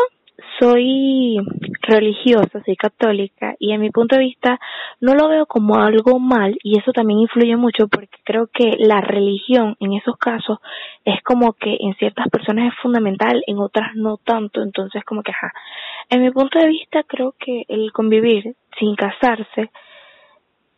soy 0.59 1.37
religiosa, 1.81 2.63
soy 2.65 2.75
católica 2.75 3.55
y 3.59 3.73
en 3.73 3.81
mi 3.81 3.89
punto 3.89 4.15
de 4.15 4.23
vista 4.23 4.59
no 4.99 5.13
lo 5.13 5.29
veo 5.29 5.45
como 5.45 5.75
algo 5.75 6.19
mal 6.19 6.57
y 6.63 6.79
eso 6.79 6.91
también 6.91 7.19
influye 7.19 7.55
mucho 7.55 7.87
porque 7.87 8.17
creo 8.23 8.47
que 8.47 8.75
la 8.79 9.01
religión 9.01 9.75
en 9.79 9.93
esos 9.93 10.17
casos 10.17 10.59
es 11.05 11.21
como 11.23 11.53
que 11.53 11.77
en 11.79 11.95
ciertas 11.95 12.29
personas 12.29 12.73
es 12.73 12.79
fundamental, 12.81 13.43
en 13.47 13.59
otras 13.59 13.95
no 13.95 14.17
tanto, 14.17 14.61
entonces 14.61 15.03
como 15.03 15.21
que 15.23 15.31
ajá. 15.31 15.51
En 16.09 16.21
mi 16.21 16.31
punto 16.31 16.59
de 16.59 16.67
vista 16.67 17.03
creo 17.03 17.35
que 17.37 17.65
el 17.67 17.91
convivir 17.91 18.55
sin 18.79 18.95
casarse 18.95 19.71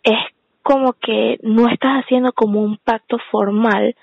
es 0.04 0.20
como 0.64 0.94
que 0.94 1.38
no 1.44 1.68
estás 1.68 2.04
haciendo 2.04 2.34
como 2.34 2.62
un 2.62 2.78
pacto 2.78 3.18
formal 3.32 3.96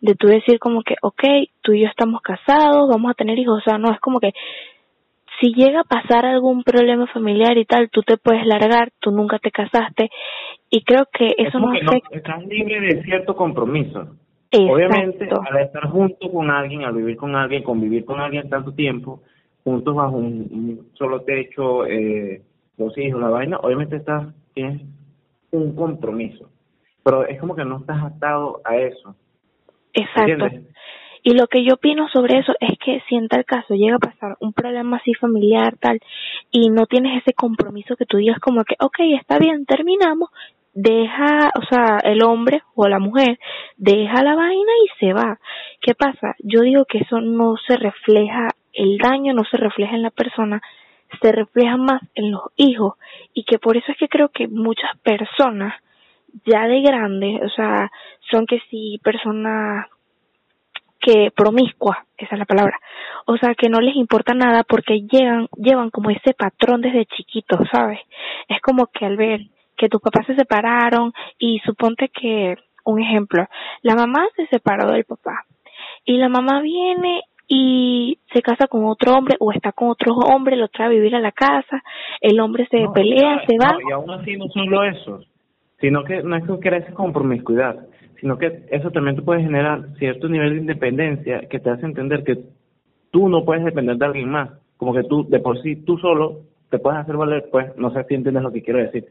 de 0.00 0.14
tú 0.14 0.28
decir 0.28 0.58
como 0.58 0.82
que, 0.82 0.96
ok, 1.02 1.22
tú 1.62 1.72
y 1.72 1.82
yo 1.82 1.88
estamos 1.88 2.22
casados, 2.22 2.88
vamos 2.88 3.10
a 3.10 3.14
tener 3.14 3.38
hijos, 3.38 3.58
o 3.58 3.60
sea, 3.62 3.78
no 3.78 3.92
es 3.92 4.00
como 4.00 4.20
que 4.20 4.32
si 5.40 5.54
llega 5.54 5.80
a 5.80 5.84
pasar 5.84 6.26
algún 6.26 6.62
problema 6.62 7.06
familiar 7.06 7.56
y 7.56 7.64
tal, 7.64 7.88
tú 7.90 8.02
te 8.02 8.18
puedes 8.18 8.46
largar, 8.46 8.90
tú 9.00 9.10
nunca 9.10 9.38
te 9.38 9.50
casaste 9.50 10.10
y 10.68 10.84
creo 10.84 11.06
que 11.12 11.34
eso 11.38 11.58
no 11.58 11.70
afecta. 11.70 12.16
estás 12.16 12.46
libre 12.46 12.80
de 12.80 13.02
cierto 13.02 13.34
compromiso. 13.34 14.16
Obviamente, 14.52 15.28
al 15.30 15.58
estar 15.60 15.88
junto 15.90 16.30
con 16.30 16.50
alguien, 16.50 16.84
al 16.84 16.94
vivir 16.94 17.16
con 17.16 17.36
alguien, 17.36 17.62
convivir 17.62 18.04
con 18.04 18.20
alguien 18.20 18.48
tanto 18.48 18.72
tiempo, 18.72 19.22
juntos 19.62 19.94
bajo 19.94 20.16
un, 20.16 20.90
solo 20.94 21.22
techo, 21.22 21.86
eh, 21.86 22.42
dos 22.76 22.96
hijos, 22.98 23.20
la 23.20 23.28
vaina, 23.28 23.58
obviamente 23.58 23.96
estás, 23.96 24.34
tienes 24.52 24.82
un 25.52 25.74
compromiso. 25.76 26.50
Pero 27.04 27.26
es 27.26 27.38
como 27.38 27.54
que 27.54 27.64
no 27.64 27.78
estás 27.78 28.02
atado 28.02 28.60
a 28.64 28.76
eso. 28.76 29.14
Exacto. 29.92 30.46
Y 31.22 31.34
lo 31.34 31.46
que 31.48 31.64
yo 31.64 31.74
opino 31.74 32.08
sobre 32.08 32.38
eso 32.38 32.54
es 32.60 32.78
que 32.78 33.02
si 33.08 33.16
en 33.16 33.28
tal 33.28 33.44
caso 33.44 33.74
llega 33.74 33.96
a 33.96 33.98
pasar 33.98 34.36
un 34.40 34.52
problema 34.52 34.96
así 34.96 35.14
familiar, 35.14 35.76
tal, 35.78 36.00
y 36.50 36.70
no 36.70 36.86
tienes 36.86 37.20
ese 37.22 37.34
compromiso 37.34 37.96
que 37.96 38.06
tú 38.06 38.16
digas 38.16 38.38
como 38.40 38.64
que, 38.64 38.76
ok, 38.80 38.96
está 39.20 39.38
bien, 39.38 39.66
terminamos, 39.66 40.30
deja, 40.72 41.50
o 41.58 41.64
sea, 41.68 41.98
el 42.04 42.22
hombre 42.22 42.62
o 42.74 42.88
la 42.88 42.98
mujer 42.98 43.38
deja 43.76 44.22
la 44.22 44.34
vaina 44.34 44.72
y 44.84 44.98
se 44.98 45.12
va. 45.12 45.38
¿Qué 45.80 45.94
pasa? 45.94 46.36
Yo 46.38 46.60
digo 46.60 46.84
que 46.86 46.98
eso 46.98 47.20
no 47.20 47.56
se 47.66 47.76
refleja, 47.76 48.48
el 48.72 48.98
daño 48.98 49.34
no 49.34 49.44
se 49.44 49.56
refleja 49.56 49.94
en 49.94 50.02
la 50.02 50.10
persona, 50.10 50.62
se 51.20 51.32
refleja 51.32 51.76
más 51.76 52.00
en 52.14 52.30
los 52.30 52.42
hijos 52.56 52.94
y 53.34 53.44
que 53.44 53.58
por 53.58 53.76
eso 53.76 53.92
es 53.92 53.98
que 53.98 54.08
creo 54.08 54.28
que 54.28 54.48
muchas 54.48 54.96
personas 55.02 55.74
ya 56.46 56.66
de 56.66 56.80
grandes, 56.80 57.42
o 57.42 57.48
sea, 57.48 57.90
son 58.30 58.46
que 58.46 58.60
si 58.70 59.00
personas 59.02 59.86
que 61.00 61.30
promiscuas, 61.34 61.98
esa 62.16 62.34
es 62.34 62.38
la 62.38 62.44
palabra, 62.44 62.78
o 63.26 63.36
sea, 63.36 63.54
que 63.54 63.68
no 63.68 63.80
les 63.80 63.96
importa 63.96 64.34
nada 64.34 64.64
porque 64.64 65.00
llegan, 65.00 65.48
llevan 65.56 65.90
como 65.90 66.10
ese 66.10 66.34
patrón 66.34 66.82
desde 66.82 67.06
chiquitos, 67.06 67.60
¿sabes? 67.72 68.00
Es 68.48 68.60
como 68.60 68.86
que 68.86 69.06
al 69.06 69.16
ver 69.16 69.40
que 69.76 69.88
tus 69.88 70.00
papás 70.00 70.26
se 70.26 70.36
separaron 70.36 71.12
y 71.38 71.58
suponte 71.60 72.08
que, 72.08 72.56
un 72.84 73.00
ejemplo, 73.00 73.46
la 73.82 73.94
mamá 73.94 74.26
se 74.36 74.46
separó 74.48 74.92
del 74.92 75.04
papá 75.04 75.44
y 76.04 76.18
la 76.18 76.28
mamá 76.28 76.60
viene 76.60 77.22
y 77.48 78.18
se 78.32 78.42
casa 78.42 78.68
con 78.68 78.84
otro 78.84 79.14
hombre 79.14 79.36
o 79.40 79.52
está 79.52 79.72
con 79.72 79.88
otro 79.88 80.14
hombre, 80.14 80.56
lo 80.56 80.68
trae 80.68 80.86
a 80.86 80.90
vivir 80.90 81.16
a 81.16 81.20
la 81.20 81.32
casa, 81.32 81.82
el 82.20 82.38
hombre 82.40 82.68
se 82.70 82.86
pelea, 82.94 83.42
se 83.46 83.56
va. 83.58 83.76
y 83.88 83.90
aún 83.90 84.10
así 84.10 84.36
no 84.36 84.46
solo 84.48 84.84
eso, 84.84 85.20
sino 85.80 86.04
que 86.04 86.22
no 86.22 86.36
es 86.36 86.44
que 86.44 86.58
crece 86.58 86.92
con 86.92 87.12
promiscuidad, 87.12 87.86
sino 88.20 88.38
que 88.38 88.66
eso 88.70 88.90
también 88.90 89.16
te 89.16 89.22
puede 89.22 89.42
generar 89.42 89.86
cierto 89.98 90.28
nivel 90.28 90.54
de 90.54 90.60
independencia 90.60 91.48
que 91.48 91.58
te 91.58 91.70
hace 91.70 91.86
entender 91.86 92.22
que 92.22 92.38
tú 93.10 93.28
no 93.28 93.44
puedes 93.44 93.64
depender 93.64 93.96
de 93.96 94.06
alguien 94.06 94.30
más, 94.30 94.50
como 94.76 94.92
que 94.92 95.04
tú 95.04 95.26
de 95.28 95.40
por 95.40 95.60
sí, 95.62 95.76
tú 95.76 95.98
solo 95.98 96.40
te 96.70 96.78
puedes 96.78 97.00
hacer 97.00 97.16
valer, 97.16 97.48
pues 97.50 97.76
no 97.76 97.92
sé 97.92 98.04
si 98.04 98.14
entiendes 98.14 98.42
lo 98.42 98.52
que 98.52 98.62
quiero 98.62 98.78
decir. 98.78 99.06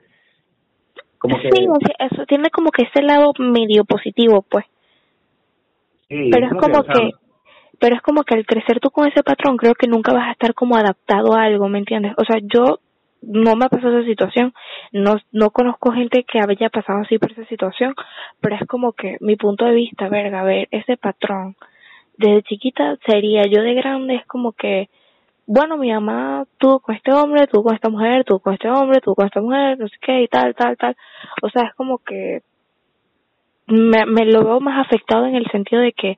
Como 1.18 1.38
que... 1.38 1.50
Sí, 1.52 1.66
eso 2.00 2.26
tiene 2.26 2.50
como 2.50 2.72
que 2.72 2.84
ese 2.84 3.02
lado 3.02 3.34
medio 3.38 3.84
positivo, 3.84 4.46
pues. 4.50 4.66
Sí, 6.08 6.30
Pero 6.32 6.48
es 6.48 6.54
como, 6.54 6.84
que 6.84 7.12
pero 7.80 7.96
es 7.96 8.02
como 8.02 8.24
que 8.24 8.36
al 8.36 8.46
crecer 8.46 8.80
tú 8.80 8.90
con 8.90 9.08
ese 9.08 9.22
patrón 9.22 9.58
creo 9.58 9.74
que 9.74 9.88
nunca 9.88 10.14
vas 10.14 10.30
a 10.30 10.32
estar 10.32 10.54
como 10.54 10.76
adaptado 10.76 11.36
a 11.36 11.44
algo, 11.44 11.68
¿me 11.68 11.80
entiendes? 11.80 12.14
O 12.18 12.24
sea, 12.24 12.40
yo 12.42 12.80
no 13.22 13.56
me 13.56 13.66
ha 13.66 13.70
pasado 13.70 14.00
esa 14.00 14.08
situación, 14.08 14.54
no, 14.92 15.18
no 15.32 15.52
conozco 15.52 15.92
gente 15.92 16.24
que 16.24 16.40
haya 16.40 16.70
pasado 16.70 17.00
así 17.00 17.18
por 17.18 17.32
esa 17.32 17.46
situación, 17.46 17.94
pero 18.40 18.56
es 18.56 18.66
como 18.68 18.94
que 18.94 19.18
mi 19.20 19.36
punto 19.36 19.66
de 19.66 19.74
vista, 19.74 20.10
verga, 20.10 20.42
a 20.42 20.44
ver, 20.44 20.68
ese 20.72 20.98
patrón, 20.98 21.56
desde 22.18 22.44
chiquita 22.44 22.98
sería 23.06 23.44
yo 23.48 23.62
de 23.62 23.74
grande, 23.74 24.16
es 24.16 24.26
como 24.26 24.54
que, 24.54 24.90
bueno, 25.46 25.78
mi 25.78 25.92
mamá 25.92 26.46
tuvo 26.58 26.80
con 26.80 26.96
este 26.96 27.12
hombre, 27.12 27.48
tuvo 27.48 27.64
con 27.64 27.76
esta 27.76 27.90
mujer, 27.90 28.24
tuvo 28.24 28.40
con 28.40 28.54
este 28.54 28.70
hombre, 28.70 29.02
tuvo 29.02 29.16
con 29.16 29.26
esta 29.26 29.42
mujer, 29.42 29.80
no 29.80 29.88
sé 29.88 29.96
qué, 30.02 30.22
y 30.24 30.28
tal, 30.28 30.56
tal, 30.56 30.78
tal, 30.78 30.96
o 31.42 31.50
sea, 31.50 31.64
es 31.64 31.74
como 31.76 31.98
que 32.00 32.42
me, 33.68 34.06
me 34.06 34.26
lo 34.26 34.44
veo 34.44 34.60
más 34.60 34.86
afectado 34.86 35.26
en 35.26 35.36
el 35.36 35.50
sentido 35.52 35.82
de 35.82 35.94
que 35.94 36.18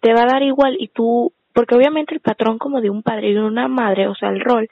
te 0.00 0.12
va 0.14 0.22
a 0.22 0.26
dar 0.26 0.42
igual 0.42 0.76
y 0.78 0.88
tú, 0.88 1.32
porque 1.52 1.74
obviamente 1.74 2.14
el 2.14 2.20
patrón 2.20 2.58
como 2.58 2.80
de 2.80 2.90
un 2.90 3.02
padre 3.02 3.30
y 3.30 3.34
de 3.34 3.42
una 3.42 3.68
madre, 3.68 4.08
o 4.08 4.14
sea, 4.14 4.30
el 4.30 4.40
rol, 4.40 4.68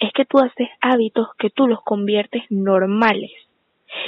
es 0.00 0.12
que 0.12 0.24
tú 0.24 0.38
haces 0.38 0.68
hábitos 0.80 1.28
que 1.38 1.50
tú 1.50 1.68
los 1.68 1.82
conviertes 1.82 2.42
normales. 2.50 3.30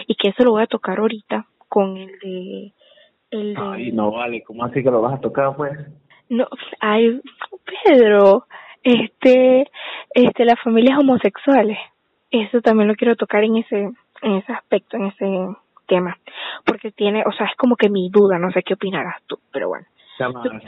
Y 0.06 0.14
que 0.14 0.28
eso 0.28 0.44
lo 0.44 0.52
voy 0.52 0.62
a 0.62 0.66
tocar 0.66 0.98
ahorita 0.98 1.46
con 1.68 1.96
el 1.96 2.18
de... 2.20 2.72
El 3.30 3.54
de... 3.54 3.60
Ay, 3.60 3.92
no 3.92 4.10
vale, 4.10 4.42
¿cómo 4.42 4.64
así 4.64 4.82
que 4.82 4.90
lo 4.90 5.00
vas 5.00 5.14
a 5.14 5.20
tocar 5.20 5.56
pues? 5.56 5.72
No, 6.28 6.46
ay, 6.80 7.20
Pedro, 7.84 8.46
este, 8.82 9.68
este, 10.14 10.44
las 10.44 10.60
familias 10.62 10.98
homosexuales, 10.98 11.78
eso 12.30 12.60
también 12.60 12.88
lo 12.88 12.94
quiero 12.94 13.16
tocar 13.16 13.44
en 13.44 13.56
ese, 13.56 13.90
en 14.22 14.32
ese 14.34 14.52
aspecto, 14.52 14.96
en 14.96 15.06
ese 15.06 15.26
tema, 15.86 16.16
porque 16.64 16.90
tiene, 16.90 17.22
o 17.26 17.32
sea, 17.32 17.46
es 17.46 17.56
como 17.56 17.76
que 17.76 17.90
mi 17.90 18.08
duda, 18.10 18.38
no 18.38 18.50
sé 18.52 18.62
qué 18.62 18.74
opinarás 18.74 19.22
tú, 19.26 19.38
pero 19.50 19.68
bueno 19.68 19.86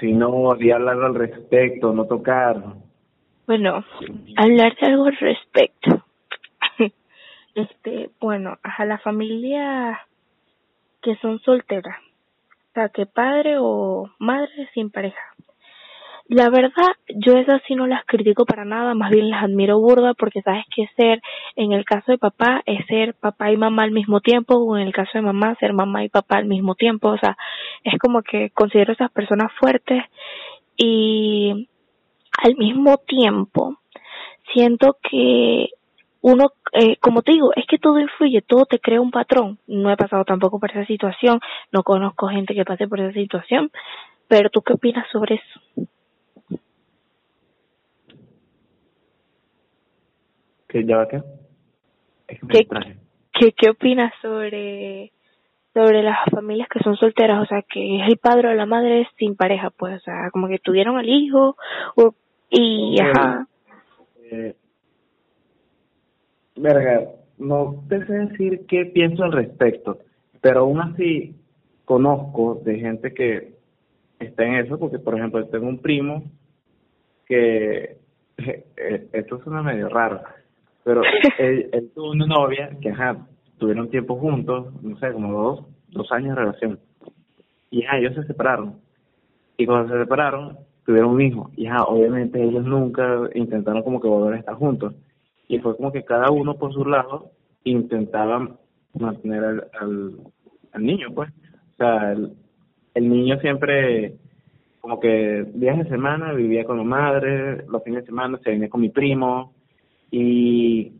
si 0.00 0.12
no, 0.12 0.54
di 0.58 0.70
hablar 0.70 1.02
al 1.02 1.14
respecto, 1.14 1.92
no 1.92 2.06
tocar. 2.06 2.62
Bueno, 3.46 3.84
hablar 4.36 4.74
de 4.76 4.86
algo 4.86 5.04
al 5.04 5.16
respecto. 5.16 6.04
este, 7.54 8.10
bueno, 8.20 8.58
a 8.62 8.84
la 8.86 8.98
familia 8.98 10.00
que 11.02 11.16
son 11.16 11.38
solteras, 11.40 11.98
o 12.00 12.72
sea, 12.72 12.88
que 12.88 13.04
padre 13.04 13.56
o 13.58 14.10
madre 14.18 14.68
sin 14.72 14.90
pareja. 14.90 15.20
La 16.26 16.48
verdad, 16.48 16.92
yo 17.14 17.34
esas 17.34 17.60
sí 17.68 17.74
no 17.74 17.86
las 17.86 18.06
critico 18.06 18.46
para 18.46 18.64
nada, 18.64 18.94
más 18.94 19.10
bien 19.10 19.28
las 19.28 19.44
admiro 19.44 19.78
burda 19.78 20.14
porque 20.14 20.40
sabes 20.40 20.64
que 20.74 20.88
ser, 20.96 21.20
en 21.54 21.72
el 21.72 21.84
caso 21.84 22.12
de 22.12 22.18
papá, 22.18 22.62
es 22.64 22.86
ser 22.86 23.12
papá 23.12 23.52
y 23.52 23.58
mamá 23.58 23.82
al 23.82 23.90
mismo 23.90 24.20
tiempo, 24.20 24.56
o 24.56 24.78
en 24.78 24.86
el 24.86 24.94
caso 24.94 25.10
de 25.12 25.20
mamá, 25.20 25.54
ser 25.60 25.74
mamá 25.74 26.02
y 26.02 26.08
papá 26.08 26.38
al 26.38 26.46
mismo 26.46 26.76
tiempo, 26.76 27.10
o 27.10 27.18
sea, 27.18 27.36
es 27.82 27.98
como 27.98 28.22
que 28.22 28.48
considero 28.54 28.94
esas 28.94 29.10
personas 29.10 29.52
fuertes 29.60 30.02
y 30.78 31.68
al 32.42 32.56
mismo 32.56 32.98
tiempo 32.98 33.78
siento 34.52 34.96
que 35.02 35.68
uno, 36.20 36.52
eh, 36.72 36.96
como 37.00 37.22
te 37.22 37.32
digo, 37.32 37.52
es 37.54 37.66
que 37.66 37.78
todo 37.78 37.98
influye, 37.98 38.40
todo 38.42 38.64
te 38.64 38.78
crea 38.78 39.00
un 39.00 39.10
patrón. 39.10 39.58
No 39.66 39.90
he 39.90 39.96
pasado 39.96 40.24
tampoco 40.24 40.58
por 40.58 40.70
esa 40.70 40.86
situación, 40.86 41.40
no 41.70 41.82
conozco 41.82 42.28
gente 42.28 42.54
que 42.54 42.64
pase 42.64 42.88
por 42.88 43.00
esa 43.00 43.12
situación, 43.12 43.70
pero 44.26 44.48
¿tú 44.48 44.62
qué 44.62 44.72
opinas 44.72 45.06
sobre 45.10 45.36
eso? 45.36 45.60
que 50.74 50.84
ya 50.84 50.96
va 50.96 51.06
qué 51.06 51.22
¿Qué, 52.26 52.66
¿qué, 53.32 53.52
¿Qué 53.52 53.70
opinas 53.70 54.12
sobre 54.20 55.12
sobre 55.72 56.02
las 56.02 56.18
familias 56.30 56.68
que 56.68 56.78
son 56.80 56.96
solteras, 56.96 57.42
o 57.42 57.46
sea, 57.46 57.62
que 57.62 58.00
es 58.00 58.08
el 58.08 58.16
padre 58.18 58.48
o 58.48 58.54
la 58.54 58.64
madre 58.64 59.08
sin 59.18 59.34
pareja, 59.34 59.70
pues, 59.70 60.00
o 60.00 60.04
sea, 60.04 60.30
como 60.32 60.46
que 60.46 60.60
tuvieron 60.60 60.96
al 60.96 61.08
hijo 61.08 61.56
o, 61.96 62.14
y, 62.50 63.00
ajá. 63.00 63.46
Eh, 64.30 64.54
verga, 66.56 67.08
no 67.38 67.84
te 67.88 68.04
sé 68.06 68.12
decir 68.12 68.66
qué 68.66 68.86
pienso 68.86 69.24
al 69.24 69.32
respecto, 69.32 69.98
pero 70.40 70.60
aún 70.60 70.80
así 70.80 71.34
conozco 71.84 72.60
de 72.64 72.78
gente 72.78 73.12
que 73.12 73.54
está 74.18 74.44
en 74.44 74.54
eso, 74.54 74.78
porque 74.78 74.98
por 74.98 75.16
ejemplo 75.16 75.46
tengo 75.48 75.68
un 75.68 75.78
primo 75.78 76.24
que, 77.26 77.96
eh, 78.38 79.08
esto 79.12 79.42
suena 79.42 79.62
medio 79.62 79.88
raro, 79.88 80.22
pero 80.84 81.02
él, 81.38 81.68
él 81.72 81.90
tuvo 81.94 82.12
una 82.12 82.26
novia 82.26 82.70
que, 82.80 82.90
ajá, 82.90 83.26
tuvieron 83.58 83.90
tiempo 83.90 84.16
juntos, 84.16 84.72
no 84.82 84.98
sé, 84.98 85.12
como 85.12 85.32
dos, 85.32 85.66
dos 85.88 86.10
años 86.12 86.36
de 86.36 86.42
relación. 86.42 86.80
Y 87.70 87.82
ya, 87.82 87.96
ellos 87.98 88.14
se 88.14 88.24
separaron. 88.24 88.80
Y 89.56 89.66
cuando 89.66 89.92
se 89.92 90.00
separaron, 90.00 90.58
tuvieron 90.84 91.10
un 91.12 91.20
hijo. 91.22 91.50
Y 91.56 91.64
ya, 91.64 91.82
obviamente 91.82 92.42
ellos 92.42 92.64
nunca 92.64 93.28
intentaron 93.34 93.82
como 93.82 94.00
que 94.00 94.08
volver 94.08 94.34
a 94.34 94.38
estar 94.38 94.54
juntos. 94.54 94.94
Y 95.48 95.58
fue 95.58 95.76
como 95.76 95.92
que 95.92 96.04
cada 96.04 96.30
uno 96.30 96.54
por 96.56 96.72
su 96.72 96.84
lado 96.84 97.30
intentaban 97.64 98.56
mantener 98.94 99.68
al, 99.80 100.12
al, 100.72 100.84
niño, 100.84 101.08
pues. 101.14 101.30
O 101.30 101.76
sea, 101.76 102.12
el, 102.12 102.32
el 102.94 103.08
niño 103.08 103.38
siempre 103.40 104.14
como 104.80 105.00
que 105.00 105.46
días 105.54 105.78
de 105.78 105.88
semana 105.88 106.34
vivía 106.34 106.64
con 106.64 106.76
la 106.76 106.84
madre, 106.84 107.64
los 107.68 107.82
fines 107.82 108.02
de 108.02 108.06
semana 108.06 108.38
se 108.44 108.50
venía 108.50 108.68
con 108.68 108.82
mi 108.82 108.90
primo 108.90 109.54
y, 110.10 110.92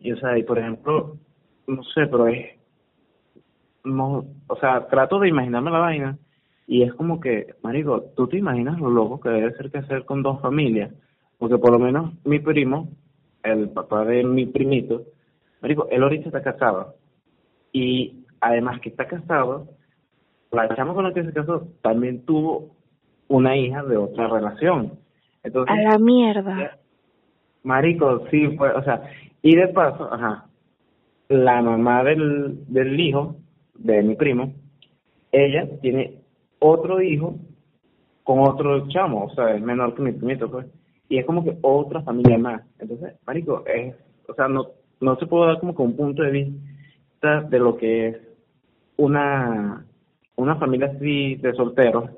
y 0.00 0.12
o 0.12 0.16
sea, 0.16 0.38
y 0.38 0.44
por 0.44 0.58
ejemplo, 0.58 1.18
no 1.66 1.82
sé, 1.84 2.06
pero 2.06 2.26
es, 2.28 2.56
no, 3.84 4.24
o 4.46 4.56
sea, 4.56 4.86
trato 4.88 5.18
de 5.18 5.28
imaginarme 5.28 5.70
la 5.70 5.78
vaina 5.78 6.18
y 6.66 6.82
es 6.82 6.94
como 6.94 7.20
que, 7.20 7.54
marico, 7.62 8.02
tú 8.16 8.26
te 8.26 8.38
imaginas 8.38 8.80
lo 8.80 8.90
loco 8.90 9.20
que 9.20 9.28
debe 9.28 9.52
ser 9.54 9.70
que 9.70 9.78
hacer 9.78 10.04
con 10.04 10.22
dos 10.22 10.40
familias, 10.40 10.92
porque 11.38 11.58
por 11.58 11.72
lo 11.72 11.78
menos 11.78 12.14
mi 12.24 12.38
primo, 12.38 12.88
el 13.42 13.68
papá 13.70 14.04
de 14.04 14.24
mi 14.24 14.46
primito, 14.46 15.04
marico, 15.60 15.88
él 15.90 16.02
ahorita 16.02 16.26
está 16.26 16.42
casado 16.42 16.94
y 17.72 18.24
además 18.40 18.80
que 18.80 18.88
está 18.88 19.06
casado, 19.06 19.68
la 20.52 20.74
chama 20.74 20.94
con 20.94 21.04
la 21.04 21.12
que 21.12 21.24
se 21.24 21.32
casó 21.32 21.68
también 21.82 22.24
tuvo 22.24 22.74
una 23.28 23.56
hija 23.56 23.82
de 23.82 23.96
otra 23.96 24.28
relación. 24.28 24.98
Entonces, 25.42 25.74
a 25.76 25.82
la 25.82 25.98
mierda. 25.98 26.78
Marico, 27.62 28.26
sí, 28.30 28.56
fue, 28.56 28.70
o 28.72 28.82
sea, 28.84 29.02
y 29.42 29.56
de 29.56 29.68
paso, 29.68 30.12
ajá, 30.12 30.46
la 31.28 31.60
mamá 31.62 32.04
del, 32.04 32.64
del 32.68 32.98
hijo 33.00 33.36
de 33.74 34.02
mi 34.02 34.14
primo, 34.14 34.54
ella 35.32 35.68
tiene 35.80 36.23
otro 36.64 37.02
hijo 37.02 37.36
con 38.22 38.40
otro 38.40 38.88
chamo, 38.88 39.26
o 39.26 39.34
sea, 39.34 39.54
es 39.54 39.62
menor 39.62 39.94
que 39.94 40.02
mi 40.02 40.12
primito, 40.12 40.50
pues, 40.50 40.66
y 41.10 41.18
es 41.18 41.26
como 41.26 41.44
que 41.44 41.58
otra 41.60 42.00
familia 42.02 42.38
más. 42.38 42.62
Entonces, 42.78 43.14
marico, 43.26 43.62
es, 43.66 43.94
o 44.26 44.34
sea, 44.34 44.48
no, 44.48 44.68
no 45.00 45.16
se 45.16 45.26
puede 45.26 45.48
dar 45.48 45.60
como 45.60 45.74
que 45.74 45.82
un 45.82 45.94
punto 45.94 46.22
de 46.22 46.30
vista 46.30 47.42
de 47.42 47.58
lo 47.58 47.76
que 47.76 48.08
es 48.08 48.16
una, 48.96 49.84
una 50.36 50.56
familia 50.56 50.92
así 50.96 51.34
de 51.36 51.52
solteros, 51.52 52.10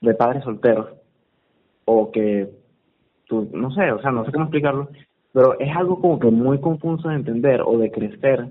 de 0.00 0.14
padres 0.14 0.42
solteros, 0.42 0.88
o 1.84 2.10
que, 2.10 2.50
tú, 3.26 3.48
no 3.52 3.70
sé, 3.70 3.92
o 3.92 4.00
sea, 4.00 4.10
no 4.10 4.24
sé 4.24 4.32
cómo 4.32 4.46
explicarlo, 4.46 4.88
pero 5.32 5.58
es 5.60 5.74
algo 5.76 6.00
como 6.00 6.18
que 6.18 6.30
muy 6.32 6.60
confuso 6.60 7.08
de 7.08 7.14
entender 7.14 7.62
o 7.64 7.78
de 7.78 7.92
crecer 7.92 8.44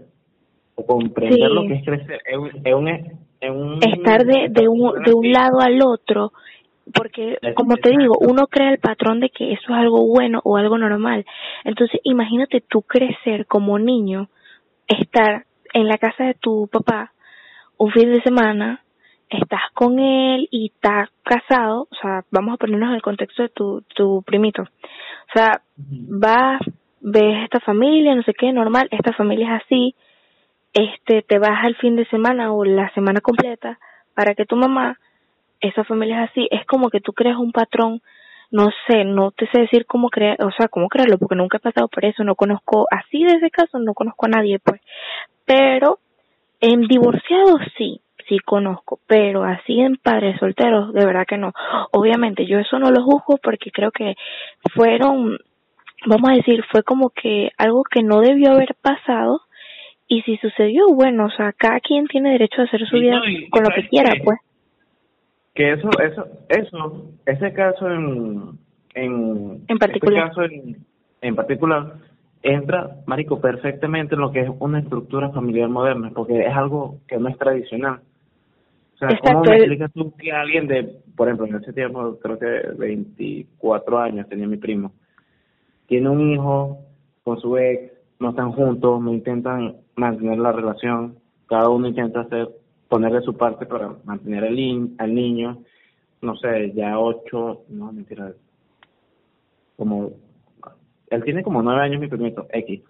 o 0.75 0.85
comprender 0.85 1.51
lo 1.51 1.67
que 1.67 1.73
es 1.73 1.85
crecer. 1.85 2.21
Es 2.63 2.73
un, 2.73 2.87
un, 3.49 3.79
estar 3.81 4.25
de, 4.25 4.49
de 4.49 4.67
un, 4.67 5.01
de 5.03 5.13
un 5.13 5.31
lado 5.31 5.59
al 5.59 5.81
otro 5.83 6.31
porque 6.93 7.37
como 7.55 7.77
te 7.77 7.89
digo 7.89 8.15
uno 8.19 8.47
crea 8.47 8.71
el 8.71 8.79
patrón 8.79 9.19
de 9.19 9.29
que 9.29 9.53
eso 9.53 9.63
es 9.69 9.77
algo 9.77 10.05
bueno 10.05 10.41
o 10.43 10.57
algo 10.57 10.77
normal. 10.77 11.25
Entonces 11.63 11.99
imagínate 12.03 12.61
tú 12.61 12.81
crecer 12.81 13.45
como 13.45 13.79
niño 13.79 14.29
estar 14.87 15.45
en 15.73 15.87
la 15.87 15.97
casa 15.97 16.25
de 16.25 16.33
tu 16.33 16.67
papá 16.67 17.13
un 17.77 17.91
fin 17.91 18.11
de 18.11 18.21
semana 18.21 18.83
estás 19.31 19.61
con 19.73 19.97
él 19.97 20.47
y 20.51 20.71
estás 20.73 21.09
casado, 21.23 21.87
o 21.89 21.95
sea, 22.01 22.23
vamos 22.31 22.53
a 22.53 22.57
ponernos 22.57 22.89
en 22.89 22.95
el 22.95 23.01
contexto 23.01 23.43
de 23.43 23.49
tu, 23.49 23.81
tu 23.95 24.23
primito. 24.23 24.63
O 24.63 25.33
sea, 25.33 25.61
vas, 25.77 26.61
ves 26.99 27.43
esta 27.43 27.59
familia, 27.61 28.13
no 28.13 28.23
sé 28.23 28.33
qué, 28.33 28.51
normal, 28.51 28.87
esta 28.91 29.13
familia 29.13 29.55
es 29.55 29.63
así, 29.63 29.95
este, 30.73 31.21
te 31.21 31.39
vas 31.39 31.63
al 31.63 31.75
fin 31.75 31.95
de 31.95 32.05
semana 32.05 32.53
o 32.53 32.63
la 32.63 32.93
semana 32.93 33.21
completa 33.21 33.79
para 34.15 34.35
que 34.35 34.45
tu 34.45 34.55
mamá, 34.55 34.97
esa 35.59 35.83
familia 35.83 36.23
es 36.23 36.31
así, 36.31 36.47
es 36.51 36.65
como 36.65 36.89
que 36.89 37.01
tú 37.01 37.13
creas 37.13 37.37
un 37.37 37.51
patrón, 37.51 38.01
no 38.51 38.69
sé, 38.87 39.05
no 39.05 39.31
te 39.31 39.47
sé 39.47 39.61
decir 39.61 39.85
cómo 39.85 40.09
crear, 40.09 40.37
o 40.43 40.51
sea, 40.51 40.67
cómo 40.67 40.89
crearlo, 40.89 41.17
porque 41.17 41.35
nunca 41.35 41.57
he 41.57 41.61
pasado 41.61 41.87
por 41.87 42.03
eso, 42.05 42.23
no 42.23 42.35
conozco, 42.35 42.87
así 42.91 43.23
de 43.23 43.37
ese 43.37 43.49
caso, 43.49 43.79
no 43.79 43.93
conozco 43.93 44.25
a 44.25 44.29
nadie, 44.29 44.59
pues, 44.59 44.81
pero 45.45 45.99
en 46.59 46.81
divorciados 46.81 47.61
sí, 47.77 48.01
sí 48.27 48.39
conozco, 48.39 48.99
pero 49.07 49.43
así 49.43 49.79
en 49.79 49.97
padres 49.97 50.39
solteros, 50.39 50.93
de 50.93 51.05
verdad 51.05 51.25
que 51.27 51.37
no. 51.37 51.53
Obviamente, 51.91 52.45
yo 52.45 52.59
eso 52.59 52.79
no 52.79 52.91
lo 52.91 53.03
juzgo 53.03 53.37
porque 53.41 53.71
creo 53.71 53.91
que 53.91 54.15
fueron, 54.75 55.37
vamos 56.05 56.29
a 56.29 56.35
decir, 56.35 56.63
fue 56.71 56.83
como 56.83 57.09
que 57.09 57.51
algo 57.57 57.83
que 57.83 58.03
no 58.03 58.21
debió 58.21 58.51
haber 58.51 58.75
pasado, 58.81 59.41
y 60.11 60.21
si 60.23 60.35
sucedió, 60.39 60.87
bueno, 60.93 61.27
o 61.27 61.29
sea, 61.29 61.53
cada 61.53 61.79
quien 61.79 62.05
tiene 62.05 62.31
derecho 62.31 62.59
a 62.59 62.65
hacer 62.65 62.85
su 62.85 62.97
vida 62.97 63.21
con 63.49 63.63
lo 63.63 63.69
que 63.73 63.87
quiera, 63.87 64.11
pues. 64.21 64.37
Que 65.55 65.71
eso, 65.71 65.89
eso, 66.03 66.27
eso, 66.49 67.11
ese 67.25 67.53
caso 67.53 67.89
en, 67.89 68.59
en, 68.93 69.63
en 69.69 69.77
particular, 69.77 70.27
caso 70.27 70.43
en, 70.43 70.75
en 71.21 71.35
particular, 71.35 71.93
entra, 72.43 72.97
marico, 73.05 73.39
perfectamente 73.39 74.15
en 74.15 74.21
lo 74.21 74.33
que 74.33 74.41
es 74.41 74.49
una 74.59 74.79
estructura 74.79 75.29
familiar 75.29 75.69
moderna, 75.69 76.11
porque 76.13 76.41
es 76.41 76.53
algo 76.53 76.97
que 77.07 77.17
no 77.17 77.29
es 77.29 77.37
tradicional. 77.37 78.01
O 78.95 78.97
sea, 78.97 79.17
¿cómo 79.23 79.43
me 79.45 79.55
explicas 79.55 79.93
tú 79.93 80.13
que 80.17 80.33
alguien 80.33 80.67
de, 80.67 80.93
por 81.15 81.29
ejemplo, 81.29 81.47
en 81.47 81.55
ese 81.55 81.71
tiempo, 81.71 82.19
creo 82.21 82.37
que 82.37 82.67
24 82.77 83.97
años 83.97 84.27
tenía 84.27 84.45
mi 84.45 84.57
primo, 84.57 84.91
tiene 85.87 86.09
un 86.09 86.33
hijo 86.33 86.79
con 87.23 87.39
su 87.39 87.57
ex, 87.57 87.93
no 88.19 88.31
están 88.31 88.51
juntos, 88.51 89.01
no 89.01 89.13
intentan 89.13 89.77
mantener 90.01 90.39
la 90.39 90.51
relación, 90.51 91.15
cada 91.47 91.69
uno 91.69 91.87
intenta 91.87 92.21
hacer, 92.21 92.49
ponerle 92.89 93.21
su 93.21 93.37
parte 93.37 93.65
para 93.65 93.95
mantener 94.03 94.43
al, 94.43 94.57
al 94.97 95.15
niño, 95.15 95.59
no 96.21 96.35
sé, 96.37 96.73
ya 96.73 96.99
ocho, 96.99 97.61
no, 97.69 97.91
mentira, 97.91 98.33
como, 99.77 100.11
él 101.09 101.23
tiene 101.23 101.43
como 101.43 101.61
nueve 101.61 101.81
años 101.81 102.01
mi 102.01 102.07
primito, 102.07 102.47
X, 102.49 102.81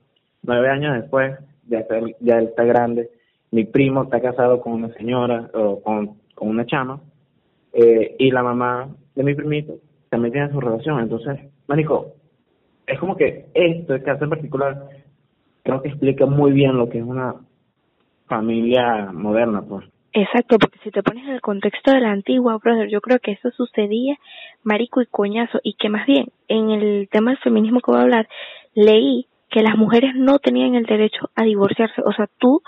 nueve 0.44 0.70
años 0.70 0.96
después, 0.96 1.38
ya, 1.68 1.86
ya 2.22 2.40
él 2.40 2.46
está 2.46 2.64
grande, 2.64 3.10
mi 3.52 3.66
primo 3.66 4.04
está 4.04 4.22
casado 4.22 4.62
con 4.62 4.74
una 4.74 4.94
señora, 4.94 5.50
o 5.54 5.82
con, 5.82 6.16
con 6.34 6.48
una 6.48 6.66
chama, 6.66 7.02
eh, 7.74 8.16
y 8.20 8.32
la 8.32 8.44
mamá 8.44 8.90
de 9.16 9.24
mi 9.24 9.36
primito 9.36 9.76
también 10.10 10.32
tiene 10.32 10.52
su 10.52 10.62
relación, 10.62 11.00
entonces, 11.02 11.40
manico, 11.68 12.14
es 12.88 13.00
como 13.00 13.16
que 13.18 13.48
esto, 13.54 13.96
este 13.96 14.06
caso 14.06 14.24
en 14.24 14.30
particular, 14.30 15.01
creo 15.64 15.82
que 15.82 15.90
explica 15.90 16.26
muy 16.26 16.52
bien 16.52 16.78
lo 16.78 16.90
que 16.90 17.00
es 17.00 17.06
una 17.06 17.36
familia 18.28 19.12
moderna, 19.14 19.62
pues. 19.62 19.86
Exacto, 20.14 20.58
porque 20.60 20.80
si 20.84 20.92
te 20.92 21.04
pones 21.04 21.24
en 21.24 21.36
el 21.36 21.42
contexto 21.42 21.92
de 21.92 22.02
la 22.02 22.12
antigua, 22.12 22.58
brother, 22.58 22.90
yo 22.90 23.00
creo 23.00 23.20
que 23.20 23.32
eso 23.32 23.50
sucedía 23.52 24.18
marico 24.64 25.02
y 25.02 25.06
coñazo, 25.06 25.60
y 25.64 25.74
que 25.76 25.90
más 25.90 26.06
bien, 26.06 26.28
en 26.50 26.70
el 26.70 27.08
tema 27.10 27.32
del 27.32 27.40
feminismo 27.40 27.80
que 27.80 27.92
voy 27.92 28.00
a 28.00 28.04
hablar, 28.04 28.28
leí 28.74 29.28
que 29.50 29.62
las 29.62 29.78
mujeres 29.78 30.14
no 30.16 30.40
tenían 30.40 30.76
el 30.76 30.86
derecho 30.86 31.30
a 31.36 31.44
divorciarse, 31.44 32.02
o 32.06 32.12
sea, 32.12 32.28
tú, 32.40 32.62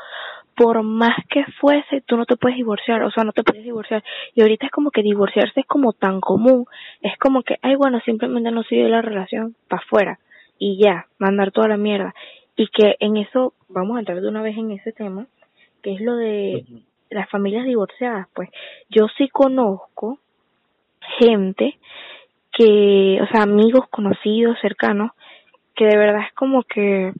por 0.55 0.83
más 0.83 1.15
que 1.29 1.43
fuese, 1.59 2.01
tú 2.05 2.15
no 2.15 2.25
te 2.25 2.37
puedes 2.37 2.57
divorciar, 2.57 3.03
o 3.03 3.11
sea, 3.11 3.23
no 3.25 3.33
te 3.33 3.43
puedes 3.43 3.63
divorciar, 3.63 4.03
y 4.35 4.41
ahorita 4.41 4.67
es 4.67 4.71
como 4.71 4.91
que 4.91 5.01
divorciarse 5.01 5.61
es 5.61 5.65
como 5.65 5.91
tan 5.91 6.21
común, 6.21 6.65
es 7.01 7.17
como 7.17 7.43
que, 7.43 7.57
ay, 7.61 7.75
bueno, 7.75 7.99
simplemente 8.05 8.51
no 8.51 8.63
sigue 8.63 8.87
la 8.87 9.01
relación, 9.01 9.55
para 9.67 9.81
afuera, 9.81 10.19
y 10.57 10.81
ya, 10.81 11.07
mandar 11.17 11.51
toda 11.51 11.67
la 11.67 11.77
mierda, 11.77 12.13
y 12.55 12.67
que 12.67 12.95
en 12.99 13.17
eso, 13.17 13.53
vamos 13.69 13.97
a 13.97 13.99
entrar 13.99 14.21
de 14.21 14.27
una 14.27 14.41
vez 14.41 14.57
en 14.57 14.71
ese 14.71 14.91
tema, 14.91 15.27
que 15.81 15.93
es 15.93 16.01
lo 16.01 16.15
de 16.15 16.65
las 17.09 17.29
familias 17.29 17.65
divorciadas, 17.65 18.27
pues 18.33 18.49
yo 18.89 19.07
sí 19.17 19.29
conozco 19.29 20.19
gente 21.19 21.77
que, 22.51 23.19
o 23.21 23.27
sea, 23.27 23.43
amigos 23.43 23.87
conocidos, 23.89 24.57
cercanos, 24.61 25.11
que 25.75 25.85
de 25.85 25.97
verdad 25.97 26.21
es 26.27 26.33
como 26.33 26.63
que 26.63 27.13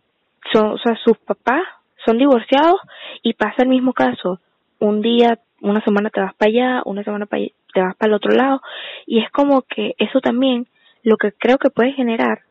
son, 0.51 0.71
o 0.71 0.77
sea, 0.77 0.95
sus 1.03 1.17
papás 1.17 1.63
son 2.05 2.17
divorciados 2.17 2.79
y 3.21 3.33
pasa 3.33 3.63
el 3.63 3.69
mismo 3.69 3.93
caso. 3.93 4.39
Un 4.79 5.01
día, 5.01 5.39
una 5.61 5.83
semana 5.83 6.09
te 6.09 6.21
vas 6.21 6.35
para 6.35 6.49
allá, 6.49 6.81
una 6.85 7.03
semana 7.03 7.25
te 7.25 7.81
vas 7.81 7.95
para 7.95 8.09
el 8.09 8.15
otro 8.15 8.31
lado 8.31 8.61
y 9.05 9.19
es 9.19 9.31
como 9.31 9.63
que 9.63 9.95
eso 9.97 10.19
también 10.19 10.67
lo 11.03 11.17
que 11.17 11.31
creo 11.31 11.57
que 11.57 11.69
puede 11.69 11.93
generar 11.93 12.41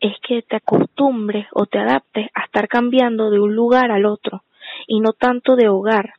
es 0.00 0.14
que 0.26 0.42
te 0.42 0.56
acostumbres 0.56 1.46
o 1.52 1.66
te 1.66 1.78
adaptes 1.78 2.28
a 2.34 2.44
estar 2.44 2.68
cambiando 2.68 3.30
de 3.30 3.38
un 3.38 3.54
lugar 3.54 3.90
al 3.90 4.06
otro 4.06 4.42
y 4.86 5.00
no 5.00 5.12
tanto 5.12 5.56
de 5.56 5.68
hogar, 5.68 6.14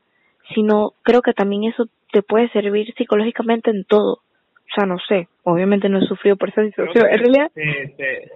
sino 0.53 0.93
creo 1.03 1.21
que 1.21 1.33
también 1.33 1.63
eso 1.65 1.85
te 2.11 2.21
puede 2.21 2.49
servir 2.49 2.93
psicológicamente 2.95 3.71
en 3.71 3.85
todo. 3.85 4.13
O 4.13 4.73
sea, 4.75 4.85
no 4.85 4.97
sé, 5.07 5.27
obviamente 5.43 5.89
no 5.89 5.99
he 5.99 6.07
sufrido 6.07 6.37
por 6.37 6.49
esa 6.49 6.63
situación. 6.63 7.05
En 7.09 7.19
realidad, 7.19 7.51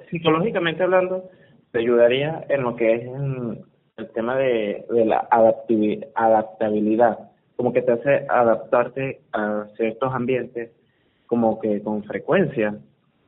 psicológicamente 0.10 0.84
hablando, 0.84 1.30
te 1.72 1.80
ayudaría 1.80 2.44
en 2.50 2.62
lo 2.62 2.76
que 2.76 2.94
es 2.94 3.10
el 3.98 4.10
tema 4.14 4.38
de, 4.38 4.86
de 4.90 5.06
la 5.06 5.28
adaptabilidad, 6.18 7.20
como 7.56 7.72
que 7.72 7.82
te 7.82 7.94
hace 7.94 8.26
adaptarte 8.28 9.22
a 9.32 9.68
ciertos 9.78 10.14
ambientes 10.14 10.72
como 11.28 11.60
que 11.60 11.82
con 11.82 12.04
frecuencia. 12.04 12.78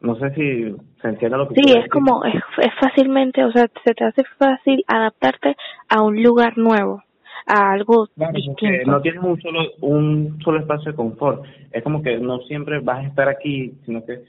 No 0.01 0.15
sé 0.15 0.29
si 0.35 0.75
se 1.01 1.07
entiende 1.07 1.37
lo 1.37 1.47
que 1.47 1.55
Sí, 1.55 1.73
es 1.73 1.89
como, 1.89 2.23
es, 2.23 2.35
es 2.57 2.73
fácilmente, 2.79 3.43
o 3.43 3.51
sea, 3.51 3.67
se 3.83 3.93
te 3.93 4.05
hace 4.05 4.23
fácil 4.37 4.83
adaptarte 4.87 5.55
a 5.89 6.03
un 6.03 6.21
lugar 6.21 6.57
nuevo 6.57 7.01
a 7.47 7.71
algo 7.71 8.07
distinto. 8.33 8.91
No 8.91 9.01
tienes 9.01 9.23
un 9.23 9.41
solo, 9.41 9.59
un 9.81 10.37
solo 10.43 10.59
espacio 10.59 10.91
de 10.91 10.97
confort. 10.97 11.45
Es 11.71 11.81
como 11.83 12.03
que 12.03 12.19
no 12.19 12.39
siempre 12.41 12.79
vas 12.79 12.99
a 12.99 13.07
estar 13.07 13.29
aquí, 13.29 13.73
sino 13.85 14.05
que 14.05 14.23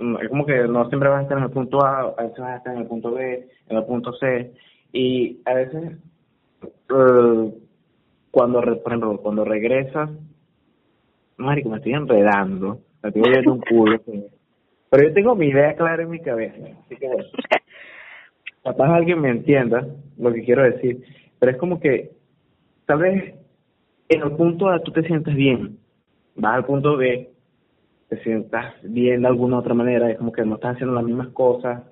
mm, 0.00 0.16
es 0.22 0.28
como 0.28 0.44
que 0.44 0.66
no 0.66 0.88
siempre 0.88 1.08
vas 1.08 1.20
a 1.20 1.22
estar 1.22 1.38
en 1.38 1.44
el 1.44 1.50
punto 1.50 1.84
A, 1.84 2.14
a 2.18 2.22
veces 2.22 2.38
vas 2.38 2.50
a 2.50 2.56
estar 2.56 2.74
en 2.74 2.82
el 2.82 2.88
punto 2.88 3.12
B, 3.12 3.48
en 3.68 3.76
el 3.76 3.84
punto 3.84 4.12
C. 4.14 4.52
Y 4.92 5.38
a 5.44 5.54
veces, 5.54 5.98
uh, 6.90 7.50
cuando, 8.30 8.60
por 8.60 8.92
ejemplo, 8.92 9.18
cuando 9.18 9.44
regresas, 9.44 10.10
marico, 11.36 11.68
me 11.68 11.76
estoy 11.78 11.94
enredando, 11.94 12.80
me 13.02 13.08
estoy 13.08 13.22
oyendo 13.22 13.52
un 13.52 13.60
culo. 13.60 14.00
Pero 14.94 15.08
yo 15.08 15.14
tengo 15.14 15.34
mi 15.34 15.48
idea 15.48 15.74
clara 15.74 16.04
en 16.04 16.10
mi 16.10 16.20
cabeza, 16.20 16.56
así 16.84 16.94
que 16.94 17.08
bueno. 17.08 17.24
Capaz 18.62 18.94
alguien 18.94 19.20
me 19.20 19.28
entienda 19.28 19.88
lo 20.16 20.32
que 20.32 20.44
quiero 20.44 20.62
decir, 20.62 21.02
pero 21.40 21.50
es 21.50 21.58
como 21.58 21.80
que 21.80 22.12
tal 22.86 22.98
vez 22.98 23.34
en 24.08 24.22
el 24.22 24.36
punto 24.36 24.68
A 24.68 24.78
tú 24.84 24.92
te 24.92 25.02
sientes 25.02 25.34
bien, 25.34 25.78
vas 26.36 26.54
al 26.54 26.64
punto 26.64 26.96
B, 26.96 27.28
te 28.08 28.22
sientas 28.22 28.72
bien 28.84 29.22
de 29.22 29.26
alguna 29.26 29.58
otra 29.58 29.74
manera, 29.74 30.12
es 30.12 30.18
como 30.18 30.30
que 30.30 30.44
no 30.44 30.54
estás 30.54 30.76
haciendo 30.76 30.94
las 30.94 31.04
mismas 31.04 31.30
cosas, 31.30 31.82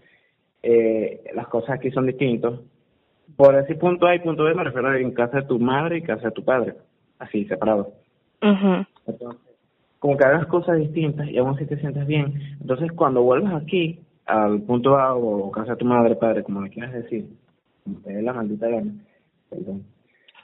eh, 0.62 1.24
las 1.34 1.48
cosas 1.48 1.70
aquí 1.70 1.90
son 1.90 2.06
distintas. 2.06 2.52
Por 3.34 3.56
ese 3.56 3.74
punto 3.74 4.06
A 4.06 4.14
y 4.14 4.20
punto 4.20 4.44
B 4.44 4.54
me 4.54 4.62
refiero 4.62 4.86
a 4.86 4.96
en 4.96 5.10
casa 5.10 5.38
de 5.38 5.48
tu 5.48 5.58
madre 5.58 5.96
y 5.96 6.02
casa 6.02 6.28
de 6.28 6.34
tu 6.34 6.44
padre, 6.44 6.74
así, 7.18 7.46
separados. 7.46 7.88
Entonces, 8.40 9.51
como 10.02 10.16
que 10.16 10.24
hagas 10.24 10.46
cosas 10.46 10.78
distintas 10.78 11.28
y 11.28 11.38
aún 11.38 11.54
así 11.54 11.64
te 11.64 11.76
sientes 11.76 12.04
bien. 12.08 12.34
Entonces, 12.60 12.90
cuando 12.90 13.22
vuelvas 13.22 13.62
aquí, 13.62 14.00
al 14.26 14.60
punto 14.62 14.98
A 14.98 15.14
o 15.14 15.48
casa 15.52 15.72
de 15.72 15.76
tu 15.76 15.84
madre, 15.84 16.16
padre, 16.16 16.42
como 16.42 16.60
le 16.60 16.70
quieras 16.70 16.92
decir, 16.92 17.28
como 17.84 18.00
te 18.00 18.12
dé 18.12 18.20
la 18.20 18.32
maldita 18.32 18.66
gana, 18.66 18.92
perdón 19.48 19.84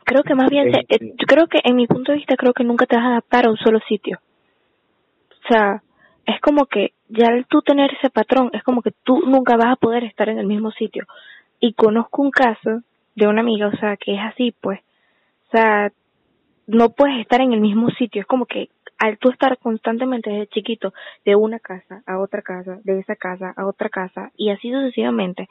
Creo 0.04 0.22
que 0.22 0.36
más 0.36 0.48
bien, 0.48 0.68
eh, 0.68 0.84
yo 1.00 1.26
creo 1.26 1.48
que 1.48 1.58
en 1.64 1.74
mi 1.74 1.88
punto 1.88 2.12
de 2.12 2.18
vista, 2.18 2.36
creo 2.36 2.52
que 2.52 2.62
nunca 2.62 2.86
te 2.86 2.94
vas 2.94 3.04
a 3.04 3.08
adaptar 3.08 3.48
a 3.48 3.50
un 3.50 3.56
solo 3.56 3.80
sitio. 3.88 4.20
O 5.32 5.48
sea, 5.48 5.82
es 6.24 6.40
como 6.40 6.66
que 6.66 6.92
ya 7.08 7.26
al 7.26 7.44
tú 7.46 7.60
tener 7.60 7.90
ese 7.94 8.10
patrón, 8.10 8.50
es 8.52 8.62
como 8.62 8.80
que 8.80 8.92
tú 9.02 9.24
nunca 9.26 9.56
vas 9.56 9.72
a 9.72 9.76
poder 9.76 10.04
estar 10.04 10.28
en 10.28 10.38
el 10.38 10.46
mismo 10.46 10.70
sitio. 10.70 11.04
Y 11.58 11.72
conozco 11.72 12.22
un 12.22 12.30
caso 12.30 12.82
de 13.16 13.26
una 13.26 13.40
amiga, 13.40 13.66
o 13.66 13.76
sea, 13.78 13.96
que 13.96 14.14
es 14.14 14.20
así, 14.20 14.54
pues. 14.60 14.78
O 15.48 15.50
sea, 15.50 15.90
no 16.68 16.90
puedes 16.90 17.18
estar 17.18 17.40
en 17.40 17.52
el 17.52 17.60
mismo 17.60 17.90
sitio. 17.90 18.20
Es 18.20 18.26
como 18.28 18.46
que 18.46 18.68
al 18.98 19.18
tú 19.18 19.30
estar 19.30 19.56
constantemente 19.58 20.30
desde 20.30 20.48
chiquito 20.48 20.92
de 21.24 21.36
una 21.36 21.58
casa 21.60 22.02
a 22.06 22.18
otra 22.18 22.42
casa, 22.42 22.78
de 22.84 22.98
esa 22.98 23.16
casa 23.16 23.54
a 23.56 23.66
otra 23.66 23.88
casa 23.88 24.32
y 24.36 24.50
así 24.50 24.70
sucesivamente. 24.70 25.48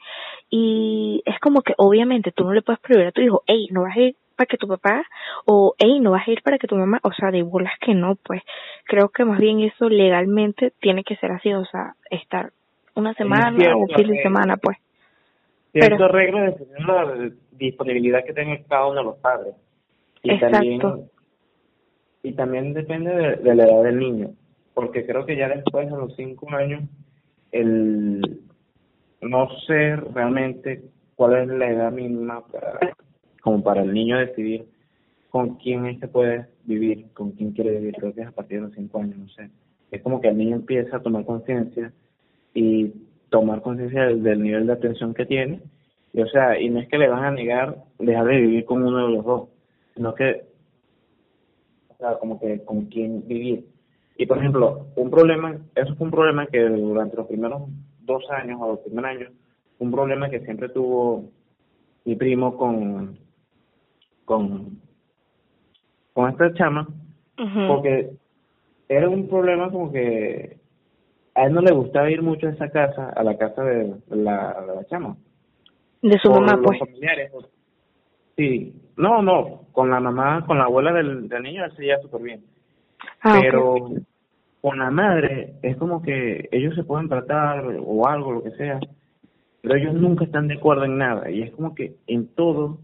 Y 0.50 1.22
es 1.24 1.38
como 1.40 1.62
que 1.62 1.74
obviamente 1.78 2.32
tú 2.32 2.44
no 2.44 2.52
le 2.52 2.62
puedes 2.62 2.80
prohibir 2.80 3.08
a 3.08 3.12
tu 3.12 3.20
hijo, 3.22 3.42
hey, 3.46 3.68
no 3.70 3.82
vas 3.82 3.96
a 3.96 4.00
ir 4.00 4.16
para 4.36 4.46
que 4.46 4.56
tu 4.56 4.68
papá 4.68 5.04
o 5.46 5.74
hey, 5.78 5.98
no 6.00 6.12
vas 6.12 6.28
a 6.28 6.30
ir 6.30 6.42
para 6.42 6.58
que 6.58 6.68
tu 6.68 6.76
mamá, 6.76 7.00
o 7.02 7.12
sea, 7.12 7.30
de 7.30 7.42
bolas 7.42 7.72
que 7.80 7.94
no, 7.94 8.16
pues 8.16 8.42
creo 8.84 9.08
que 9.08 9.24
más 9.24 9.40
bien 9.40 9.60
eso 9.60 9.88
legalmente 9.88 10.72
tiene 10.80 11.02
que 11.02 11.16
ser 11.16 11.32
así, 11.32 11.52
o 11.52 11.64
sea, 11.64 11.94
estar 12.10 12.52
una 12.94 13.14
semana 13.14 13.74
o 13.74 13.78
un 13.78 13.88
fin 13.88 14.08
de 14.08 14.22
semana, 14.22 14.56
pues. 14.56 14.76
Pero, 15.72 16.08
reglas 16.08 16.58
de 16.58 16.66
la 16.80 17.30
disponibilidad 17.52 18.24
que 18.24 18.32
tenga 18.32 18.58
cada 18.68 18.86
uno 18.86 19.00
de 19.00 19.04
los 19.04 19.16
padres. 19.18 19.54
Y 20.22 20.32
exacto. 20.32 20.56
También, 20.56 21.10
y 22.22 22.32
también 22.32 22.74
depende 22.74 23.38
de, 23.42 23.54
la 23.54 23.64
edad 23.64 23.84
del 23.84 23.98
niño, 23.98 24.30
porque 24.74 25.06
creo 25.06 25.24
que 25.24 25.36
ya 25.36 25.48
después 25.48 25.90
de 25.90 25.96
los 25.96 26.14
cinco 26.16 26.50
años, 26.50 26.82
el 27.52 28.40
no 29.20 29.48
sé 29.66 29.96
realmente 29.96 30.82
cuál 31.16 31.36
es 31.42 31.48
la 31.48 31.70
edad 31.70 31.92
mínima 31.92 32.46
para 32.46 32.78
como 33.42 33.62
para 33.62 33.82
el 33.82 33.92
niño 33.92 34.18
decidir 34.18 34.66
con 35.30 35.56
quién 35.56 35.86
este 35.86 36.08
puede 36.08 36.46
vivir, 36.64 37.06
con 37.14 37.32
quién 37.32 37.52
quiere 37.52 37.78
vivir, 37.78 37.94
creo 37.94 38.14
que 38.14 38.22
es 38.22 38.28
a 38.28 38.32
partir 38.32 38.58
de 38.60 38.66
los 38.66 38.74
cinco 38.74 39.00
años, 39.00 39.16
no 39.18 39.28
sé. 39.28 39.50
Es 39.90 40.02
como 40.02 40.20
que 40.20 40.28
el 40.28 40.36
niño 40.38 40.56
empieza 40.56 40.96
a 40.96 41.02
tomar 41.02 41.24
conciencia 41.24 41.92
y 42.54 42.92
tomar 43.30 43.62
conciencia 43.62 44.04
del, 44.04 44.42
nivel 44.42 44.66
de 44.66 44.72
atención 44.72 45.14
que 45.14 45.26
tiene, 45.26 45.60
y 46.12 46.22
o 46.22 46.26
sea, 46.28 46.60
y 46.60 46.68
no 46.70 46.80
es 46.80 46.88
que 46.88 46.98
le 46.98 47.08
van 47.08 47.24
a 47.24 47.30
negar 47.30 47.76
dejar 47.98 48.26
de 48.26 48.36
vivir 48.36 48.64
con 48.64 48.82
uno 48.82 49.06
de 49.06 49.14
los 49.14 49.24
dos, 49.24 49.48
sino 49.94 50.14
que, 50.14 50.44
sea, 51.98 52.18
como 52.18 52.40
que 52.40 52.64
con 52.64 52.86
quién 52.86 53.26
vivir. 53.26 53.66
Y 54.16 54.26
por 54.26 54.38
ejemplo, 54.38 54.86
un 54.96 55.10
problema, 55.10 55.56
eso 55.74 55.94
fue 55.94 56.06
un 56.06 56.10
problema 56.10 56.46
que 56.46 56.60
durante 56.60 57.16
los 57.16 57.26
primeros 57.26 57.62
dos 58.00 58.24
años 58.30 58.58
o 58.60 58.68
los 58.68 58.80
primeros 58.80 59.10
años, 59.10 59.32
un 59.78 59.92
problema 59.92 60.28
que 60.28 60.40
siempre 60.40 60.68
tuvo 60.70 61.30
mi 62.04 62.16
primo 62.16 62.56
con 62.56 63.18
con, 64.28 64.78
con 66.12 66.30
esta 66.30 66.52
chama, 66.52 66.86
porque 67.66 68.10
era 68.88 69.08
un 69.08 69.26
problema 69.26 69.70
como 69.70 69.90
que 69.90 70.58
a 71.34 71.46
él 71.46 71.54
no 71.54 71.62
le 71.62 71.72
gustaba 71.72 72.10
ir 72.10 72.20
mucho 72.20 72.46
a 72.46 72.50
esa 72.50 72.68
casa, 72.68 73.08
a 73.08 73.22
la 73.22 73.38
casa 73.38 73.62
de 73.62 73.94
la, 74.10 74.60
de 74.60 74.74
la 74.74 74.84
chama. 74.90 75.16
De 76.02 76.18
su 76.22 76.30
mamá, 76.30 76.60
pues. 76.62 76.78
Familiares. 76.78 77.32
Sí, 78.38 78.72
no, 78.96 79.20
no, 79.20 79.62
con 79.72 79.90
la 79.90 79.98
mamá, 79.98 80.46
con 80.46 80.58
la 80.58 80.64
abuela 80.64 80.92
del, 80.92 81.28
del 81.28 81.42
niño, 81.42 81.64
él 81.64 81.72
se 81.76 81.82
lleva 81.82 82.00
súper 82.00 82.22
bien. 82.22 82.44
Ah, 83.20 83.40
Pero 83.42 83.90
con 84.60 84.78
la 84.78 84.92
madre 84.92 85.54
es 85.62 85.76
como 85.76 86.02
que 86.02 86.48
ellos 86.52 86.76
se 86.76 86.84
pueden 86.84 87.08
tratar 87.08 87.64
o 87.84 88.06
algo, 88.06 88.32
lo 88.32 88.44
que 88.44 88.52
sea, 88.52 88.78
pero 89.60 89.74
ellos 89.74 89.94
nunca 89.94 90.24
están 90.24 90.46
de 90.46 90.54
acuerdo 90.54 90.84
en 90.84 90.98
nada. 90.98 91.28
Y 91.28 91.42
es 91.42 91.50
como 91.50 91.74
que 91.74 91.96
en 92.06 92.28
todo 92.28 92.78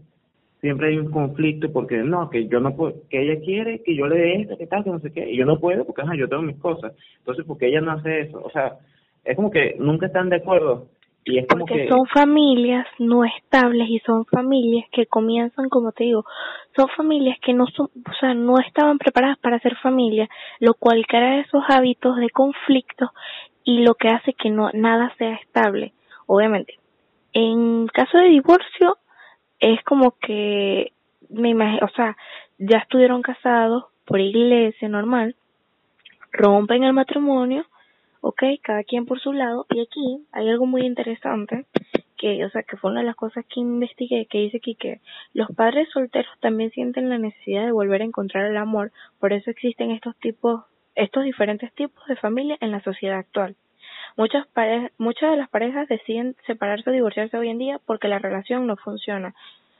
siempre 0.59 0.89
hay 0.89 0.97
un 0.97 1.09
conflicto 1.09 1.71
porque 1.71 1.99
no, 1.99 2.29
que 2.29 2.49
yo 2.49 2.59
no 2.59 2.75
puedo, 2.75 2.95
que 3.09 3.21
ella 3.21 3.39
quiere 3.39 3.81
que 3.81 3.95
yo 3.95 4.07
le 4.07 4.17
dé 4.17 4.41
esto, 4.41 4.57
que 4.57 4.67
tal, 4.67 4.83
que 4.83 4.89
no 4.89 4.99
sé 4.99 5.13
qué, 5.13 5.31
y 5.31 5.37
yo 5.37 5.45
no 5.45 5.57
puedo 5.57 5.85
porque 5.85 6.01
ajá, 6.01 6.15
yo 6.17 6.27
tengo 6.27 6.43
mis 6.43 6.57
cosas. 6.57 6.91
Entonces, 7.19 7.45
porque 7.47 7.67
ella 7.67 7.79
no 7.79 7.91
hace 7.93 8.21
eso? 8.21 8.41
O 8.43 8.49
sea, 8.49 8.77
es 9.23 9.37
como 9.37 9.51
que 9.51 9.77
nunca 9.79 10.07
están 10.07 10.27
de 10.27 10.35
acuerdo. 10.35 10.89
Y 11.25 11.39
es 11.39 11.47
como 11.47 11.65
porque 11.65 11.89
son 11.89 12.05
familias 12.05 12.85
no 12.99 13.25
estables 13.25 13.89
y 13.89 13.99
son 14.05 14.25
familias 14.25 14.85
que 14.91 15.07
comienzan, 15.07 15.69
como 15.69 15.91
te 15.91 16.03
digo, 16.03 16.23
son 16.75 16.87
familias 16.89 17.39
que 17.41 17.53
no 17.53 17.65
son, 17.67 17.89
o 17.95 18.13
sea, 18.19 18.35
no 18.35 18.59
estaban 18.59 18.99
preparadas 18.99 19.39
para 19.39 19.59
ser 19.59 19.75
familia, 19.77 20.29
lo 20.59 20.75
cual 20.75 21.03
crea 21.07 21.39
esos 21.39 21.63
hábitos 21.67 22.17
de 22.17 22.29
conflicto 22.29 23.11
y 23.63 23.79
lo 23.79 23.95
que 23.95 24.09
hace 24.09 24.33
que 24.33 24.51
no 24.51 24.69
nada 24.73 25.13
sea 25.17 25.33
estable. 25.33 25.93
Obviamente, 26.27 26.75
en 27.33 27.87
caso 27.87 28.19
de 28.19 28.29
divorcio 28.29 28.97
es 29.59 29.83
como 29.83 30.11
que 30.21 30.91
me 31.29 31.49
imagino, 31.49 31.87
o 31.87 31.95
sea, 31.95 32.15
ya 32.59 32.77
estuvieron 32.77 33.23
casados 33.23 33.85
por 34.05 34.19
iglesia 34.19 34.87
normal, 34.89 35.35
rompen 36.31 36.83
el 36.83 36.93
matrimonio, 36.93 37.65
ok, 38.27 38.41
cada 38.63 38.83
quien 38.83 39.05
por 39.05 39.19
su 39.19 39.33
lado, 39.33 39.67
y 39.69 39.81
aquí 39.81 40.25
hay 40.31 40.49
algo 40.49 40.65
muy 40.65 40.81
interesante, 40.81 41.67
que, 42.17 42.43
o 42.43 42.49
sea, 42.49 42.63
que 42.63 42.75
fue 42.75 42.89
una 42.89 43.01
de 43.01 43.05
las 43.05 43.15
cosas 43.15 43.45
que 43.45 43.59
investigué, 43.59 44.25
que 44.25 44.39
dice 44.39 44.57
aquí 44.57 44.73
que 44.73 44.99
los 45.33 45.47
padres 45.55 45.89
solteros 45.93 46.33
también 46.39 46.71
sienten 46.71 47.07
la 47.09 47.19
necesidad 47.19 47.65
de 47.65 47.71
volver 47.71 48.01
a 48.01 48.05
encontrar 48.05 48.47
el 48.47 48.57
amor, 48.57 48.91
por 49.19 49.31
eso 49.31 49.51
existen 49.51 49.91
estos 49.91 50.15
tipos, 50.15 50.63
estos 50.95 51.23
diferentes 51.23 51.71
tipos 51.73 52.03
de 52.07 52.15
familia 52.15 52.57
en 52.61 52.71
la 52.71 52.81
sociedad 52.81 53.19
actual. 53.19 53.55
Muchas, 54.17 54.47
muchas 54.97 55.29
de 55.29 55.37
las 55.37 55.49
parejas 55.49 55.87
deciden 55.87 56.35
separarse 56.47 56.89
o 56.89 56.93
divorciarse 56.93 57.37
hoy 57.37 57.49
en 57.49 57.59
día 57.59 57.79
porque 57.85 58.07
la 58.07 58.17
relación 58.17 58.65
no 58.65 58.75
funciona. 58.75 59.35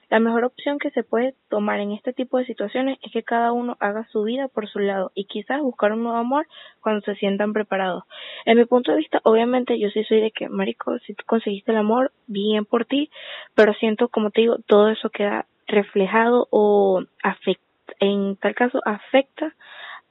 La 0.09 0.19
mejor 0.19 0.43
opción 0.43 0.79
que 0.79 0.91
se 0.91 1.03
puede 1.03 1.35
tomar 1.49 1.79
en 1.79 1.91
este 1.91 2.13
tipo 2.13 2.37
de 2.37 2.45
situaciones 2.45 2.97
es 3.01 3.11
que 3.11 3.23
cada 3.23 3.51
uno 3.51 3.77
haga 3.79 4.07
su 4.11 4.23
vida 4.23 4.47
por 4.47 4.67
su 4.69 4.79
lado 4.79 5.11
y 5.15 5.25
quizás 5.25 5.61
buscar 5.61 5.93
un 5.93 6.03
nuevo 6.03 6.17
amor 6.17 6.47
cuando 6.81 7.01
se 7.01 7.15
sientan 7.15 7.53
preparados. 7.53 8.03
En 8.45 8.57
mi 8.57 8.65
punto 8.65 8.91
de 8.91 8.97
vista, 8.97 9.19
obviamente 9.23 9.79
yo 9.79 9.89
sí 9.89 10.03
soy 10.03 10.21
de 10.21 10.31
que, 10.31 10.49
marico, 10.49 10.97
si 10.99 11.13
tú 11.13 11.23
conseguiste 11.25 11.71
el 11.71 11.77
amor, 11.77 12.11
bien 12.27 12.65
por 12.65 12.85
ti, 12.85 13.09
pero 13.55 13.73
siento, 13.73 14.09
como 14.09 14.31
te 14.31 14.41
digo, 14.41 14.57
todo 14.67 14.89
eso 14.89 15.09
queda 15.09 15.45
reflejado 15.67 16.47
o 16.51 17.03
afecta, 17.23 17.63
en 17.99 18.35
tal 18.37 18.55
caso 18.55 18.81
afecta 18.85 19.53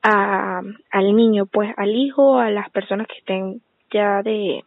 a, 0.03 0.63
al 0.91 1.17
niño, 1.17 1.47
pues 1.47 1.73
al 1.77 1.95
hijo, 1.95 2.39
a 2.39 2.51
las 2.51 2.71
personas 2.71 3.07
que 3.07 3.19
estén 3.19 3.61
ya 3.91 4.23
de 4.23 4.65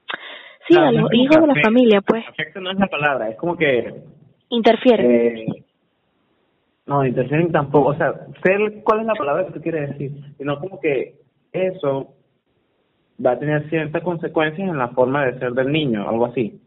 Sí, 0.67 0.77
a 0.77 0.91
los 0.91 1.13
hijos 1.13 1.39
de 1.39 1.47
la 1.47 1.61
familia, 1.61 2.01
pues. 2.01 2.27
Afecta 2.27 2.59
no 2.59 2.71
es 2.71 2.77
la 2.77 2.87
palabra, 2.87 3.29
es 3.29 3.37
como 3.37 3.55
que... 3.55 3.93
Interfieren. 4.49 5.11
Eh, 5.11 5.63
no, 6.87 7.05
interfieren 7.05 7.51
tampoco, 7.51 7.89
o 7.89 7.95
sea, 7.95 8.13
sé 8.43 8.81
cuál 8.83 9.01
es 9.01 9.05
la 9.05 9.13
palabra 9.13 9.45
que 9.45 9.53
tú 9.53 9.61
quieres 9.61 9.89
decir, 9.89 10.11
sino 10.37 10.57
como 10.59 10.79
que 10.79 11.15
eso 11.51 12.13
va 13.23 13.31
a 13.31 13.39
tener 13.39 13.69
ciertas 13.69 14.01
consecuencias 14.03 14.69
en 14.69 14.77
la 14.77 14.89
forma 14.89 15.25
de 15.25 15.37
ser 15.37 15.51
del 15.51 15.71
niño, 15.71 16.07
algo 16.07 16.27
así. 16.27 16.61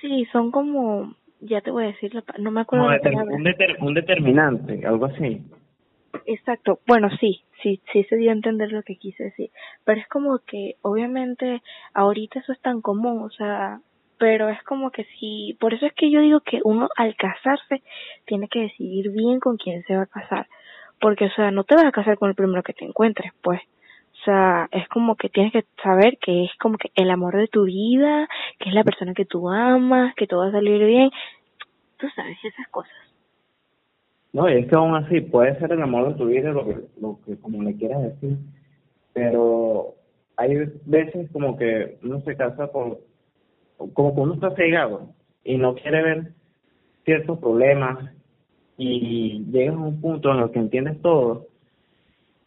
Sí, 0.00 0.26
son 0.32 0.50
como, 0.50 1.14
ya 1.40 1.60
te 1.60 1.70
voy 1.70 1.84
a 1.84 1.88
decir, 1.88 2.12
no 2.38 2.50
me 2.50 2.62
acuerdo 2.62 2.90
la 2.90 3.00
palabra. 3.00 3.34
Un, 3.34 3.86
un 3.86 3.94
determinante, 3.94 4.86
algo 4.86 5.06
así. 5.06 5.42
Exacto, 6.24 6.80
bueno, 6.86 7.10
sí, 7.20 7.42
sí, 7.62 7.80
sí 7.92 8.04
se 8.04 8.16
dio 8.16 8.30
a 8.30 8.34
entender 8.34 8.72
lo 8.72 8.82
que 8.82 8.96
quise 8.96 9.24
decir, 9.24 9.50
pero 9.84 10.00
es 10.00 10.08
como 10.08 10.38
que 10.38 10.76
obviamente 10.80 11.62
ahorita 11.92 12.40
eso 12.40 12.52
es 12.52 12.60
tan 12.60 12.80
común, 12.80 13.22
o 13.22 13.30
sea, 13.30 13.80
pero 14.18 14.48
es 14.48 14.62
como 14.64 14.90
que 14.90 15.04
si, 15.18 15.56
por 15.60 15.74
eso 15.74 15.86
es 15.86 15.92
que 15.94 16.10
yo 16.10 16.20
digo 16.20 16.40
que 16.40 16.60
uno 16.64 16.88
al 16.96 17.16
casarse 17.16 17.82
tiene 18.26 18.48
que 18.48 18.60
decidir 18.60 19.10
bien 19.10 19.40
con 19.40 19.56
quién 19.56 19.82
se 19.84 19.96
va 19.96 20.02
a 20.02 20.06
casar, 20.06 20.46
porque 21.00 21.26
o 21.26 21.30
sea, 21.30 21.50
no 21.50 21.64
te 21.64 21.74
vas 21.74 21.84
a 21.84 21.92
casar 21.92 22.18
con 22.18 22.28
el 22.28 22.34
primero 22.34 22.62
que 22.62 22.72
te 22.72 22.84
encuentres, 22.84 23.32
pues, 23.42 23.60
o 24.20 24.24
sea, 24.24 24.68
es 24.72 24.88
como 24.88 25.14
que 25.14 25.28
tienes 25.28 25.52
que 25.52 25.64
saber 25.82 26.18
que 26.18 26.44
es 26.44 26.50
como 26.60 26.76
que 26.76 26.90
el 26.96 27.10
amor 27.10 27.36
de 27.36 27.46
tu 27.46 27.64
vida, 27.64 28.28
que 28.58 28.68
es 28.68 28.74
la 28.74 28.84
persona 28.84 29.14
que 29.14 29.24
tú 29.24 29.48
amas, 29.48 30.14
que 30.16 30.26
todo 30.26 30.40
va 30.40 30.48
a 30.48 30.52
salir 30.52 30.84
bien, 30.84 31.10
tú 31.98 32.08
sabes 32.14 32.36
esas 32.44 32.68
cosas. 32.68 32.92
No, 34.32 34.48
y 34.50 34.58
es 34.58 34.68
que 34.68 34.74
aún 34.74 34.94
así 34.94 35.20
puede 35.20 35.58
ser 35.58 35.72
el 35.72 35.82
amor 35.82 36.08
de 36.08 36.18
tu 36.18 36.26
vida, 36.26 36.50
lo 36.50 36.66
que, 36.66 36.76
lo 37.00 37.18
que 37.24 37.40
como 37.40 37.62
le 37.62 37.76
quieras 37.76 38.02
decir, 38.02 38.36
pero 39.12 39.94
hay 40.36 40.54
veces 40.84 41.30
como 41.32 41.56
que 41.56 41.98
uno 42.02 42.20
se 42.20 42.36
casa 42.36 42.70
por, 42.70 42.98
como 43.92 44.22
uno 44.22 44.34
está 44.34 44.54
cegado 44.54 45.10
y 45.44 45.56
no 45.56 45.74
quiere 45.74 46.02
ver 46.02 46.32
ciertos 47.04 47.38
problemas 47.38 48.10
y 48.76 49.44
llegas 49.50 49.76
a 49.76 49.78
un 49.78 50.00
punto 50.00 50.32
en 50.32 50.40
el 50.40 50.50
que 50.50 50.58
entiendes 50.58 51.00
todo 51.00 51.46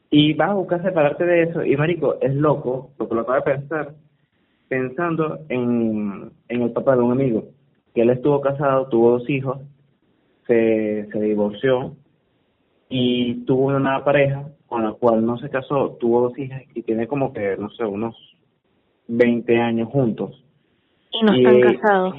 y 0.09 0.33
vas 0.33 0.49
a 0.49 0.55
buscar 0.55 0.83
separarte 0.83 1.25
de 1.25 1.43
eso 1.43 1.63
y 1.63 1.75
marico, 1.77 2.17
es 2.21 2.35
loco, 2.35 2.91
porque 2.97 3.15
lo 3.15 3.21
acabo 3.21 3.37
de 3.37 3.57
pensar, 3.57 3.93
pensando 4.67 5.39
en, 5.47 6.31
en 6.49 6.61
el 6.61 6.71
papá 6.71 6.95
de 6.95 7.01
un 7.01 7.13
amigo, 7.13 7.45
que 7.95 8.01
él 8.01 8.09
estuvo 8.09 8.41
casado, 8.41 8.87
tuvo 8.87 9.11
dos 9.11 9.29
hijos, 9.29 9.59
se, 10.47 11.07
se 11.11 11.19
divorció 11.21 11.95
y 12.89 13.45
tuvo 13.45 13.67
una 13.67 13.79
nueva 13.79 14.03
pareja 14.03 14.49
con 14.67 14.83
la 14.83 14.91
cual 14.93 15.25
no 15.25 15.37
se 15.37 15.49
casó, 15.49 15.97
tuvo 15.99 16.23
dos 16.23 16.37
hijas 16.37 16.63
y 16.75 16.81
tiene 16.83 17.07
como 17.07 17.31
que, 17.31 17.55
no 17.57 17.69
sé, 17.71 17.85
unos 17.85 18.15
20 19.07 19.57
años 19.57 19.89
juntos. 19.89 20.43
Y 21.11 21.23
no 21.23 21.33
están 21.33 21.61
casados. 21.61 22.15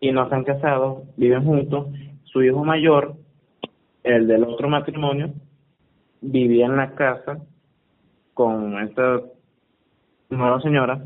Y 0.00 0.12
no 0.12 0.24
están 0.24 0.44
casados, 0.44 1.02
viven 1.16 1.44
juntos. 1.44 1.86
Su 2.24 2.42
hijo 2.42 2.64
mayor, 2.64 3.14
el 4.02 4.26
del 4.26 4.44
otro 4.44 4.68
matrimonio, 4.68 5.32
vivía 6.20 6.66
en 6.66 6.76
la 6.76 6.94
casa 6.94 7.38
con 8.34 8.78
esta 8.82 9.20
nueva 10.30 10.60
señora. 10.60 11.04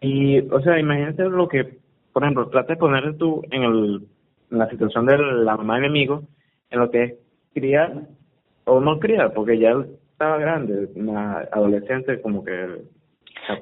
Y, 0.00 0.40
o 0.40 0.60
sea, 0.60 0.78
imagínate 0.78 1.24
lo 1.24 1.48
que, 1.48 1.78
por 2.12 2.22
ejemplo, 2.22 2.48
trata 2.48 2.74
de 2.74 2.78
ponerte 2.78 3.14
tú 3.14 3.42
en 3.50 3.62
el 3.62 4.06
la 4.50 4.68
situación 4.70 5.06
de 5.06 5.18
la 5.18 5.56
mamá 5.56 5.74
de 5.74 5.80
mi 5.82 5.86
amigo, 5.86 6.22
en 6.70 6.80
lo 6.80 6.90
que 6.90 7.02
es 7.02 7.14
criar 7.52 8.02
o 8.64 8.80
no 8.80 8.98
criar, 8.98 9.32
porque 9.32 9.58
ya 9.58 9.74
estaba 10.12 10.38
grande, 10.38 10.88
una 10.94 11.38
adolescente 11.52 12.20
como 12.20 12.44
que... 12.44 12.82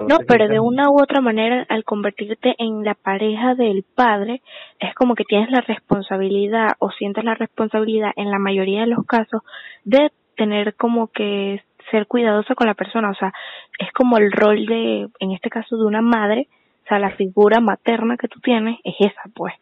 no, 0.09 0.19
pero 0.27 0.49
de 0.49 0.61
una 0.61 0.91
u 0.91 1.01
otra 1.01 1.21
manera, 1.21 1.67
al 1.69 1.85
convertirte 1.85 2.55
en 2.59 2.85
la 2.85 2.95
pareja 2.95 3.55
del 3.55 3.85
padre, 3.95 4.43
es 4.79 4.95
como 4.95 5.15
que 5.15 5.25
tienes 5.25 5.51
la 5.51 5.61
responsabilidad 5.61 6.73
o 6.79 6.91
sientes 6.91 7.25
la 7.25 7.35
responsabilidad 7.35 8.13
en 8.17 8.31
la 8.31 8.39
mayoría 8.39 8.83
de 8.83 8.89
los 8.89 9.05
casos 9.07 9.43
de 9.85 10.11
tener 10.37 10.75
como 10.75 11.09
que 11.09 11.63
ser 11.91 12.07
cuidadosa 12.07 12.55
con 12.55 12.67
la 12.67 12.75
persona, 12.75 13.11
o 13.11 13.15
sea, 13.15 13.33
es 13.79 13.93
como 13.93 14.17
el 14.19 14.33
rol 14.33 14.67
de, 14.67 15.09
en 15.19 15.33
este 15.33 15.51
caso, 15.51 15.77
de 15.77 15.85
una 15.85 16.03
madre, 16.03 16.49
o 16.85 16.89
sea, 16.89 16.99
la 16.99 17.11
figura 17.17 17.61
materna 17.61 18.17
que 18.17 18.29
tú 18.29 18.41
tienes 18.41 18.79
es 18.85 18.95
esa, 19.01 19.23
pues. 19.35 19.55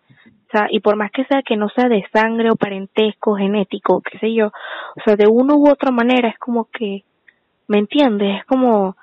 O 0.49 0.51
sea, 0.51 0.67
y 0.71 0.81
por 0.81 0.97
más 0.97 1.13
que 1.13 1.25
sea 1.27 1.43
que 1.43 1.57
no 1.57 1.69
sea 1.69 1.89
de 1.89 2.05
sangre 2.13 2.51
o 2.51 2.57
parentesco, 2.57 3.37
genético, 3.37 4.01
qué 4.01 4.19
sé 4.19 4.35
yo, 4.35 4.49
o 4.49 5.01
sea, 5.05 5.17
de 5.17 5.29
una 5.29 5.55
u 5.55 5.71
otra 5.71 5.91
manera 5.91 6.29
es 6.29 6.39
como 6.39 6.67
que, 6.73 7.05
¿me 7.69 7.79
entiendes? 7.79 8.41
Es 8.41 8.45
como, 8.47 8.97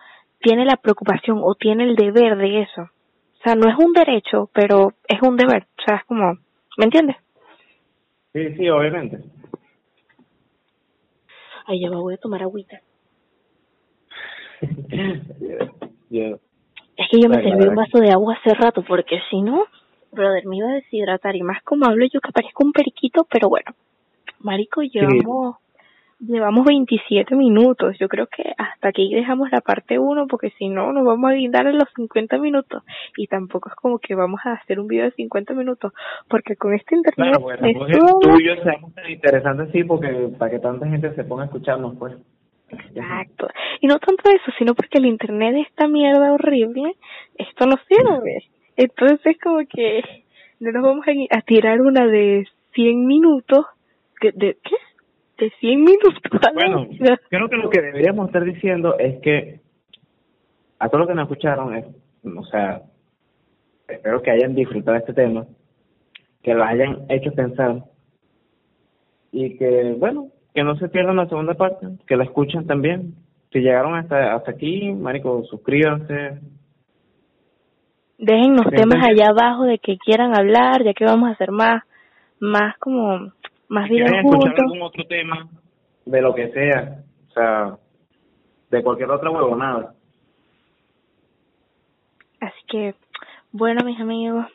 tiene 0.48 0.64
la 0.64 0.78
preocupación 0.78 1.42
o 1.44 1.56
tiene 1.56 1.84
el 1.84 1.98
deber 1.98 2.38
de 2.38 2.62
eso. 2.62 2.84
O 2.84 3.44
sea, 3.44 3.56
no 3.56 3.70
es 3.70 3.76
un 3.78 3.92
derecho, 3.92 4.50
pero 4.54 4.94
es 5.06 5.22
un 5.22 5.36
deber. 5.36 5.64
O 5.78 5.82
sea, 5.86 5.98
es 5.98 6.06
como, 6.06 6.38
¿me 6.78 6.86
entiendes? 6.86 7.18
Sí, 8.32 8.56
sí, 8.56 8.70
obviamente. 8.70 9.20
Ay, 11.66 11.82
ya 11.82 11.90
voy 11.90 12.14
a 12.14 12.18
tomar 12.18 12.44
agüita. 12.44 12.80
Es 16.10 17.10
que 17.12 17.22
yo 17.22 17.30
me 17.30 17.44
serví 17.44 17.68
un 17.68 17.76
vaso 17.76 18.00
de 18.00 18.10
agua 18.10 18.36
hace 18.40 18.56
rato, 18.56 18.82
porque 18.82 19.20
si 19.30 19.42
no, 19.42 19.66
brother, 20.12 20.48
me 20.48 20.58
iba 20.58 20.70
a 20.70 20.76
deshidratar 20.76 21.36
y 21.36 21.44
más 21.44 21.62
como 21.62 21.86
hablo 21.86 22.06
yo 22.12 22.20
que 22.22 22.32
parezco 22.32 22.64
un 22.64 22.72
periquito, 22.72 23.28
pero 23.30 23.50
bueno, 23.50 23.76
marico, 24.40 24.82
llevamos, 24.82 25.58
llevamos 26.20 26.66
27 26.66 27.36
minutos, 27.36 27.96
yo 28.00 28.08
creo 28.08 28.28
que 28.28 28.44
hasta 28.58 28.90
aquí 28.90 29.14
dejamos 29.14 29.52
la 29.52 29.62
parte 29.62 30.00
1 30.00 30.28
porque 30.28 30.52
si 30.58 30.68
no 30.68 30.92
nos 30.92 31.06
vamos 31.06 31.32
a 31.32 31.36
guindar 31.36 31.68
en 31.68 31.78
los 31.78 31.88
50 31.96 32.38
minutos 32.40 32.84
y 33.16 33.28
tampoco 33.28 33.70
es 33.70 33.76
como 33.76 34.00
que 34.00 34.16
vamos 34.16 34.42
a 34.46 34.54
hacer 34.54 34.80
un 34.80 34.88
video 34.88 35.06
de 35.06 35.12
50 35.12 35.54
minutos 35.54 35.94
porque 36.28 36.56
con 36.56 36.74
este 36.74 36.96
internet 36.96 37.34
claro, 37.34 37.40
bueno, 37.42 37.68
el 37.68 38.20
tuyo 38.20 38.56
sea 38.64 38.80
interesante 39.10 39.72
sí 39.72 39.84
porque 39.84 40.30
para 40.38 40.52
que 40.52 40.60
tanta 40.60 40.88
gente 40.88 41.14
se 41.14 41.24
ponga 41.24 41.44
a 41.44 41.46
escucharnos 41.46 41.96
pues 41.98 42.16
Exacto. 42.70 43.48
Y 43.80 43.88
no 43.88 43.98
tanto 43.98 44.30
eso, 44.30 44.52
sino 44.58 44.76
porque 44.76 44.98
el 44.98 45.06
internet 45.06 45.56
es 45.56 45.68
esta 45.68 45.88
mierda 45.88 46.34
horrible, 46.34 46.96
esto 47.38 47.66
no 47.66 47.76
sirve. 47.88 48.44
Entonces 48.76 49.38
como 49.42 49.60
que 49.60 50.04
no 50.60 50.72
nos 50.72 50.84
vamos 50.84 51.06
a, 51.32 51.42
tirar 51.42 51.82
una 51.82 52.06
de 52.06 52.48
100 52.74 53.06
minutos. 53.06 53.66
¿De, 54.22 54.58
qué? 54.64 54.76
De 55.38 55.52
100 55.60 55.84
minutos. 55.84 56.14
Bueno, 56.54 56.88
creo 57.30 57.50
que 57.50 57.58
lo 57.58 57.70
que 57.70 57.82
deberíamos 57.82 58.28
estar 58.28 58.44
diciendo 58.44 58.98
es 58.98 59.20
que 59.22 59.62
a 60.80 60.90
todos 60.90 61.00
los 61.02 61.08
que 61.08 61.16
nos 61.16 61.24
escucharon, 61.24 61.76
es, 61.76 61.86
o 62.24 62.44
sea, 62.46 62.82
espero 63.88 64.22
que 64.22 64.32
hayan 64.32 64.56
disfrutado 64.56 64.98
este 64.98 65.14
tema, 65.14 65.46
que 66.44 66.54
lo 66.54 66.64
hayan 66.64 67.06
hecho 67.10 67.32
pensar 67.34 67.84
y 69.32 69.58
que, 69.58 69.96
bueno, 69.98 70.30
que 70.54 70.64
no 70.64 70.76
se 70.78 70.90
pierdan 70.90 71.18
la 71.18 71.28
segunda 71.28 71.54
parte, 71.54 71.88
que 72.08 72.16
la 72.16 72.24
escuchen 72.24 72.66
también. 72.66 73.16
Si 73.52 73.60
llegaron 73.60 73.96
hasta, 73.96 74.36
hasta 74.36 74.52
aquí, 74.52 74.92
Marico, 74.92 75.44
suscríbanse, 75.46 76.40
Dejen 78.18 78.56
los 78.56 78.66
temas 78.72 79.06
allá 79.06 79.30
abajo 79.30 79.66
de 79.66 79.78
que 79.78 79.98
quieran 80.00 80.36
hablar, 80.36 80.84
ya 80.84 80.94
que 80.94 81.06
vamos 81.06 81.30
a 81.30 81.34
hacer 81.34 81.52
más, 81.52 81.84
más 82.40 82.76
como, 82.80 83.32
más 83.70 83.90
videos 83.90 84.12
juntos. 84.22 84.52
algún 84.58 84.82
otro 84.82 85.06
tema, 85.06 85.48
de 86.06 86.22
lo 86.22 86.34
que 86.34 86.50
sea, 86.52 87.04
o 87.28 87.32
sea, 87.32 87.78
de 88.72 88.84
cualquier 88.84 89.12
otra 89.12 89.30
huevonada. 89.30 89.94
Así 92.40 92.60
que, 92.68 92.96
bueno, 93.52 93.84
mis 93.84 94.00
amigos, 94.00 94.46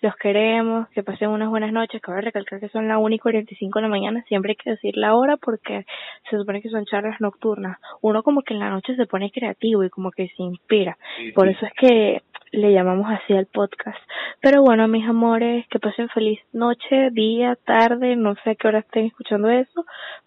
los 0.00 0.14
queremos, 0.16 0.88
que 0.90 1.02
pasen 1.02 1.30
unas 1.30 1.48
buenas 1.48 1.72
noches. 1.72 2.00
Cabe 2.00 2.20
recalcar 2.20 2.60
que 2.60 2.68
son 2.68 2.86
las 2.88 2.98
1 2.98 3.14
y 3.14 3.18
45 3.18 3.78
de 3.78 3.82
la 3.82 3.88
mañana. 3.88 4.22
Siempre 4.28 4.52
hay 4.52 4.56
que 4.56 4.70
decir 4.70 4.96
la 4.96 5.14
hora 5.14 5.36
porque 5.36 5.84
se 6.30 6.36
supone 6.36 6.62
que 6.62 6.68
son 6.68 6.84
charlas 6.84 7.20
nocturnas. 7.20 7.78
Uno 8.00 8.22
como 8.22 8.42
que 8.42 8.54
en 8.54 8.60
la 8.60 8.70
noche 8.70 8.94
se 8.94 9.06
pone 9.06 9.30
creativo 9.30 9.82
y 9.82 9.90
como 9.90 10.10
que 10.12 10.28
se 10.28 10.42
inspira. 10.42 10.96
Por 11.34 11.48
eso 11.48 11.66
es 11.66 11.72
que 11.72 12.22
le 12.52 12.72
llamamos 12.72 13.10
así 13.10 13.32
al 13.34 13.46
podcast. 13.46 13.98
Pero 14.40 14.62
bueno, 14.62 14.88
mis 14.88 15.06
amores, 15.08 15.66
que 15.68 15.78
pasen 15.78 16.08
feliz 16.08 16.40
noche, 16.52 17.10
día, 17.12 17.56
tarde, 17.64 18.16
no 18.16 18.34
sé 18.42 18.50
a 18.50 18.54
qué 18.54 18.68
hora 18.68 18.80
estén 18.80 19.06
escuchando 19.06 19.48
eso, 19.48 19.84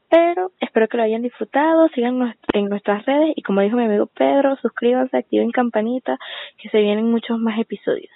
pero 0.10 0.52
espero 0.60 0.88
que 0.88 0.98
lo 0.98 1.04
hayan 1.04 1.22
disfrutado, 1.22 1.88
sigan 1.96 2.36
en 2.54 2.66
nuestras 2.66 3.06
redes 3.06 3.34
y 3.36 3.42
como 3.42 3.62
dijo 3.62 3.78
mi 3.78 3.86
amigo 3.86 4.08
Pedro, 4.08 4.58
suscríbanse, 4.58 5.18
activen 5.18 5.52
campanita, 5.52 6.18
que 6.58 6.70
se 6.70 6.82
vienen 6.82 7.10
muchos 7.10 7.40
más 7.40 7.58
episodios. 7.58 8.12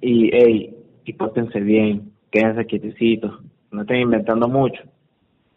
Y, 0.00 0.30
hey, 0.32 0.76
y 1.04 1.12
pórtense 1.14 1.60
bien, 1.60 2.12
quédense 2.30 2.66
quietecitos, 2.66 3.40
no 3.70 3.80
estén 3.80 4.00
inventando 4.00 4.46
mucho. 4.46 4.82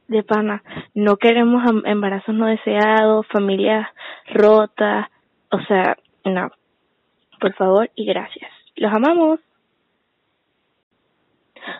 De 0.08 0.24
pana, 0.24 0.64
no 0.94 1.18
queremos 1.18 1.64
embarazos 1.86 2.34
no 2.34 2.48
deseados, 2.48 3.28
familias 3.28 3.88
rotas, 4.34 5.08
o 5.52 5.60
sea, 5.68 5.98
no, 6.26 6.52
por 7.42 7.54
favor 7.56 7.90
y 7.96 8.06
gracias. 8.06 8.52
Los 8.76 8.94
amamos. 8.94 9.40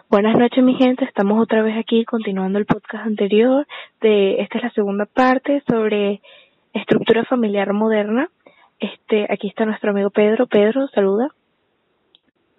Buenas 0.10 0.38
noches 0.38 0.64
mi 0.64 0.76
gente, 0.76 1.06
estamos 1.06 1.42
otra 1.42 1.62
vez 1.62 1.78
aquí 1.78 2.04
continuando 2.04 2.60
el 2.60 2.66
podcast 2.66 3.06
anterior 3.06 3.66
de 4.02 4.42
esta 4.42 4.58
es 4.58 4.64
la 4.66 4.72
segunda 4.72 5.06
parte 5.06 5.64
sobre 5.70 6.22
estructura 6.74 7.24
familiar 7.26 7.72
moderna. 7.74 8.30
este, 8.80 9.28
aquí 9.32 9.48
está 9.48 9.66
nuestro 9.66 9.92
amigo 9.92 10.10
Pedro. 10.10 10.48
Pedro, 10.48 10.88
saluda. 10.90 11.30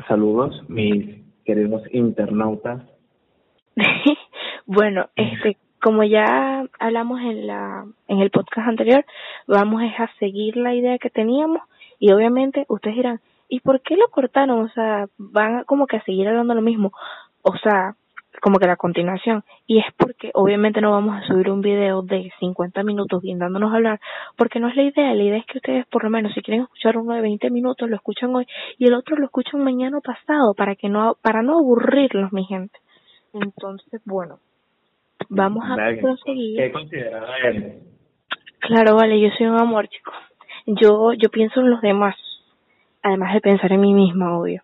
Saludos, 0.07 0.63
mis 0.69 1.23
queridos 1.45 1.83
internautas. 1.93 2.83
bueno, 4.67 5.09
este, 5.17 5.57
como 5.81 6.05
ya 6.05 6.65
hablamos 6.79 7.21
en 7.21 7.47
la 7.47 7.85
en 8.07 8.21
el 8.21 8.31
podcast 8.31 8.69
anterior, 8.69 9.05
vamos 9.49 9.83
a 9.83 10.11
seguir 10.19 10.57
la 10.57 10.75
idea 10.75 10.99
que 10.99 11.11
teníamos 11.11 11.63
y 12.03 12.13
obviamente 12.13 12.65
ustedes 12.69 12.97
dirán, 12.97 13.21
¿y 13.49 13.61
por 13.61 13.81
qué 13.81 13.97
lo 13.97 14.09
cortaron? 14.09 14.61
O 14.61 14.69
sea, 14.71 15.07
van 15.19 15.65
como 15.65 15.87
que 15.87 15.99
a 15.99 16.05
seguir 16.05 16.27
hablando 16.27 16.55
lo 16.55 16.63
mismo. 16.63 16.93
O 17.43 17.57
sea, 17.59 17.95
como 18.41 18.59
que 18.59 18.67
la 18.67 18.77
continuación. 18.77 19.45
Y 19.67 19.79
es 19.79 19.87
porque 19.97 20.31
obviamente 20.35 20.81
no 20.81 20.91
vamos 20.91 21.17
a 21.17 21.27
subir 21.27 21.49
un 21.49 21.61
video 21.61 22.03
de 22.03 22.33
50 22.41 22.83
minutos 22.83 23.23
viéndonos 23.23 23.73
hablar, 23.73 24.01
porque 24.37 24.59
no 24.59 24.69
es 24.69 24.75
la 24.75 24.83
idea. 24.83 25.15
La 25.15 25.23
idea 25.23 25.39
es 25.39 25.47
que 25.47 25.59
ustedes, 25.59 25.87
por 25.87 26.03
lo 26.03 26.11
menos, 26.11 26.33
si 26.35 26.43
quieren 26.43 26.65
escuchar 26.65 26.99
uno 26.99 27.15
de 27.15 27.21
20 27.21 27.51
minutos, 27.51 27.89
lo 27.89 27.97
escuchan 27.97 28.35
hoy 28.35 28.47
y 28.79 28.87
el 28.87 28.95
otro 28.95 29.17
lo 29.17 29.27
escuchan 29.27 29.63
mañana 29.63 30.01
pasado, 30.01 30.55
para 30.55 30.75
que 30.75 30.89
no, 30.89 31.17
para 31.23 31.43
no 31.43 31.59
aburrirlos, 31.59 32.33
mi 32.33 32.45
gente. 32.45 32.79
Entonces, 33.33 34.03
bueno, 34.05 34.41
Vamos 35.29 35.65
a 35.67 35.77
proseguir. 36.01 36.59
¿Qué 36.59 36.73
consideraba 36.73 37.37
él? 37.45 37.81
Claro, 38.61 38.97
vale, 38.97 39.21
yo 39.21 39.29
soy 39.37 39.47
un 39.47 39.61
amor, 39.61 39.89
chico. 39.89 40.13
Yo, 40.67 41.13
yo 41.13 41.29
pienso 41.31 41.61
en 41.61 41.71
los 41.71 41.81
demás, 41.81 42.17
además 43.03 43.35
de 43.35 43.41
pensar 43.41 43.73
en 43.73 43.81
mí 43.81 43.95
misma, 43.95 44.39
obvio. 44.39 44.63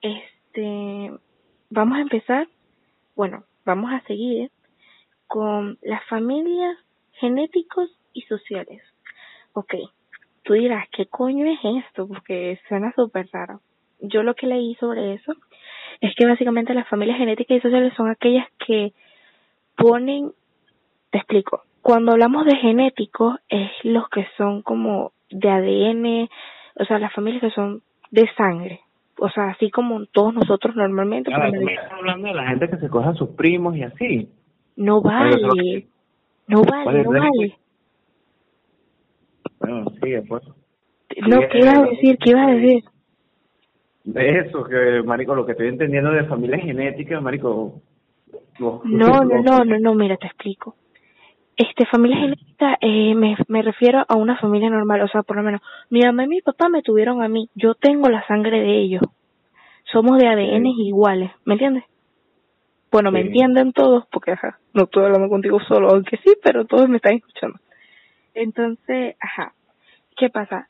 Este, 0.00 1.10
vamos 1.70 1.98
a 1.98 2.02
empezar, 2.02 2.48
bueno, 3.16 3.44
vamos 3.64 3.92
a 3.92 4.00
seguir 4.06 4.50
con 5.26 5.78
las 5.82 6.04
familias 6.06 6.76
genéticos 7.12 7.90
y 8.12 8.22
sociales. 8.22 8.82
Ok, 9.54 9.74
tú 10.44 10.52
dirás, 10.52 10.88
¿qué 10.90 11.06
coño 11.06 11.46
es 11.46 11.58
esto? 11.84 12.06
Porque 12.06 12.60
suena 12.68 12.92
súper 12.94 13.28
raro. 13.32 13.60
Yo 14.00 14.22
lo 14.22 14.34
que 14.34 14.46
leí 14.46 14.74
sobre 14.76 15.14
eso 15.14 15.32
es 16.00 16.14
que 16.16 16.26
básicamente 16.26 16.74
las 16.74 16.88
familias 16.88 17.18
genéticas 17.18 17.56
y 17.56 17.60
sociales 17.60 17.92
son 17.96 18.08
aquellas 18.08 18.46
que 18.64 18.92
ponen, 19.76 20.32
te 21.10 21.18
explico, 21.18 21.62
cuando 21.82 22.12
hablamos 22.12 22.44
de 22.46 22.56
genéticos 22.56 23.36
es 23.48 23.70
los 23.82 24.08
que 24.08 24.26
son 24.36 24.62
como 24.62 25.12
de 25.34 25.50
ADN, 25.50 26.28
o 26.76 26.84
sea, 26.84 26.98
las 26.98 27.12
familias 27.12 27.42
que 27.42 27.50
son 27.50 27.82
de 28.10 28.28
sangre, 28.36 28.80
o 29.18 29.28
sea, 29.28 29.50
así 29.50 29.70
como 29.70 30.06
todos 30.06 30.34
nosotros 30.34 30.74
normalmente. 30.76 31.30
estás 31.30 31.92
hablando 31.92 32.28
de 32.28 32.34
la 32.34 32.48
gente 32.48 32.68
que 32.68 32.76
se 32.78 32.88
coge 32.88 33.08
a 33.08 33.14
sus 33.14 33.30
primos 33.30 33.76
y 33.76 33.82
así. 33.82 34.28
No 34.76 35.00
vale, 35.00 35.36
no 36.48 36.62
vale, 36.62 37.04
no 37.04 37.10
vale. 37.10 37.58
Bueno, 39.60 39.84
sí, 40.02 40.10
después. 40.10 40.42
No, 41.28 41.40
¿qué 41.48 41.58
ibas 41.58 41.78
a 41.78 41.82
decir? 41.82 42.18
¿Qué 42.18 42.30
ibas 42.30 42.48
a 42.48 42.50
decir? 42.52 42.84
De 44.04 44.38
eso, 44.40 44.64
que, 44.64 45.02
marico, 45.04 45.34
lo 45.34 45.46
que 45.46 45.52
estoy 45.52 45.68
entendiendo 45.68 46.10
de 46.10 46.24
familia 46.24 46.58
genética, 46.58 47.20
marico, 47.20 47.80
no, 48.58 48.82
no, 48.84 49.24
no, 49.24 49.64
no, 49.64 49.78
no, 49.78 49.94
mira, 49.94 50.16
te 50.16 50.26
explico. 50.26 50.76
Este, 51.56 51.86
familia 51.86 52.18
genética, 52.18 52.76
eh, 52.80 53.14
me, 53.14 53.36
me 53.46 53.62
refiero 53.62 54.04
a 54.08 54.16
una 54.16 54.36
familia 54.38 54.70
normal, 54.70 55.02
o 55.02 55.08
sea, 55.08 55.22
por 55.22 55.36
lo 55.36 55.42
menos, 55.42 55.60
mi 55.88 56.00
mamá 56.00 56.24
y 56.24 56.28
mi 56.28 56.40
papá 56.40 56.68
me 56.68 56.82
tuvieron 56.82 57.22
a 57.22 57.28
mí, 57.28 57.48
yo 57.54 57.74
tengo 57.74 58.08
la 58.08 58.26
sangre 58.26 58.60
de 58.60 58.78
ellos. 58.80 59.02
Somos 59.84 60.18
de 60.18 60.26
ADN 60.26 60.66
iguales, 60.66 61.30
¿me 61.44 61.54
entiendes? 61.54 61.84
Bueno, 62.90 63.10
me 63.10 63.20
entienden 63.20 63.72
todos, 63.72 64.04
porque 64.10 64.32
ajá, 64.32 64.58
no 64.72 64.84
estoy 64.84 65.04
hablando 65.04 65.28
contigo 65.28 65.60
solo, 65.60 65.90
aunque 65.90 66.16
sí, 66.18 66.34
pero 66.42 66.64
todos 66.64 66.88
me 66.88 66.96
están 66.96 67.14
escuchando. 67.14 67.58
Entonces, 68.34 69.16
ajá, 69.20 69.52
¿qué 70.16 70.30
pasa? 70.30 70.68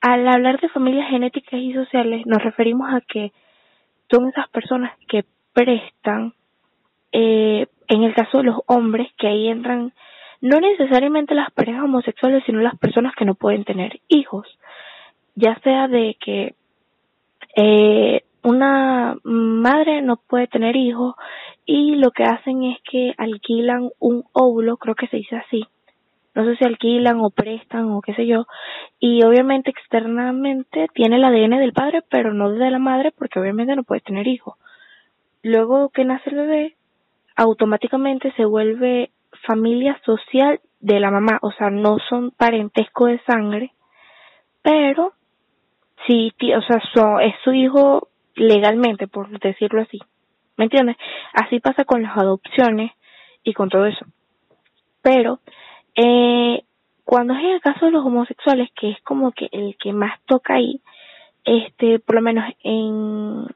Al 0.00 0.26
hablar 0.28 0.60
de 0.60 0.68
familias 0.70 1.10
genéticas 1.10 1.60
y 1.60 1.74
sociales, 1.74 2.24
nos 2.26 2.42
referimos 2.42 2.92
a 2.92 3.00
que 3.02 3.32
son 4.10 4.28
esas 4.28 4.48
personas 4.48 4.92
que 5.08 5.24
prestan 5.52 6.32
eh, 7.12 7.66
en 7.88 8.02
el 8.02 8.14
caso 8.14 8.38
de 8.38 8.44
los 8.44 8.60
hombres, 8.66 9.08
que 9.18 9.26
ahí 9.26 9.48
entran 9.48 9.92
no 10.40 10.58
necesariamente 10.58 11.34
las 11.34 11.50
parejas 11.50 11.84
homosexuales, 11.84 12.42
sino 12.46 12.60
las 12.60 12.78
personas 12.78 13.14
que 13.14 13.24
no 13.24 13.34
pueden 13.34 13.64
tener 13.64 14.00
hijos, 14.08 14.46
ya 15.34 15.58
sea 15.62 15.86
de 15.86 16.16
que 16.18 16.54
eh, 17.56 18.22
una 18.42 19.16
madre 19.22 20.02
no 20.02 20.16
puede 20.16 20.46
tener 20.46 20.76
hijos 20.76 21.14
y 21.66 21.96
lo 21.96 22.10
que 22.10 22.24
hacen 22.24 22.64
es 22.64 22.78
que 22.90 23.14
alquilan 23.18 23.90
un 23.98 24.24
óvulo, 24.32 24.76
creo 24.78 24.94
que 24.94 25.08
se 25.08 25.18
dice 25.18 25.36
así, 25.36 25.66
no 26.34 26.44
sé 26.44 26.56
si 26.56 26.64
alquilan 26.64 27.20
o 27.20 27.30
prestan 27.30 27.90
o 27.90 28.00
qué 28.00 28.14
sé 28.14 28.26
yo, 28.26 28.46
y 28.98 29.22
obviamente 29.24 29.70
externamente 29.70 30.86
tiene 30.94 31.16
el 31.16 31.24
ADN 31.24 31.58
del 31.58 31.72
padre, 31.72 32.02
pero 32.08 32.32
no 32.32 32.50
de 32.50 32.70
la 32.70 32.78
madre 32.78 33.12
porque 33.12 33.38
obviamente 33.40 33.76
no 33.76 33.84
puede 33.84 34.00
tener 34.00 34.26
hijos. 34.26 34.54
Luego 35.42 35.88
que 35.90 36.04
nace 36.04 36.30
el 36.30 36.36
bebé, 36.36 36.76
automáticamente 37.40 38.32
se 38.32 38.44
vuelve 38.44 39.10
familia 39.46 39.98
social 40.04 40.60
de 40.80 41.00
la 41.00 41.10
mamá, 41.10 41.38
o 41.40 41.50
sea, 41.52 41.70
no 41.70 41.96
son 42.10 42.32
parentesco 42.32 43.06
de 43.06 43.18
sangre, 43.20 43.72
pero 44.60 45.14
sí, 46.06 46.32
o 46.54 46.60
sea, 46.60 46.82
es 47.22 47.34
su 47.42 47.52
hijo 47.52 48.08
legalmente, 48.34 49.08
por 49.08 49.30
decirlo 49.38 49.80
así. 49.80 49.98
¿Me 50.58 50.64
entiendes? 50.64 50.96
Así 51.32 51.60
pasa 51.60 51.86
con 51.86 52.02
las 52.02 52.14
adopciones 52.18 52.92
y 53.42 53.54
con 53.54 53.70
todo 53.70 53.86
eso. 53.86 54.04
Pero, 55.00 55.40
eh, 55.94 56.62
cuando 57.04 57.32
es 57.32 57.44
el 57.44 57.60
caso 57.62 57.86
de 57.86 57.92
los 57.92 58.04
homosexuales, 58.04 58.68
que 58.78 58.90
es 58.90 59.00
como 59.00 59.32
que 59.32 59.48
el 59.52 59.76
que 59.78 59.94
más 59.94 60.20
toca 60.26 60.56
ahí, 60.56 60.82
este, 61.44 62.00
por 62.00 62.16
lo 62.16 62.20
menos 62.20 62.44
en, 62.62 63.46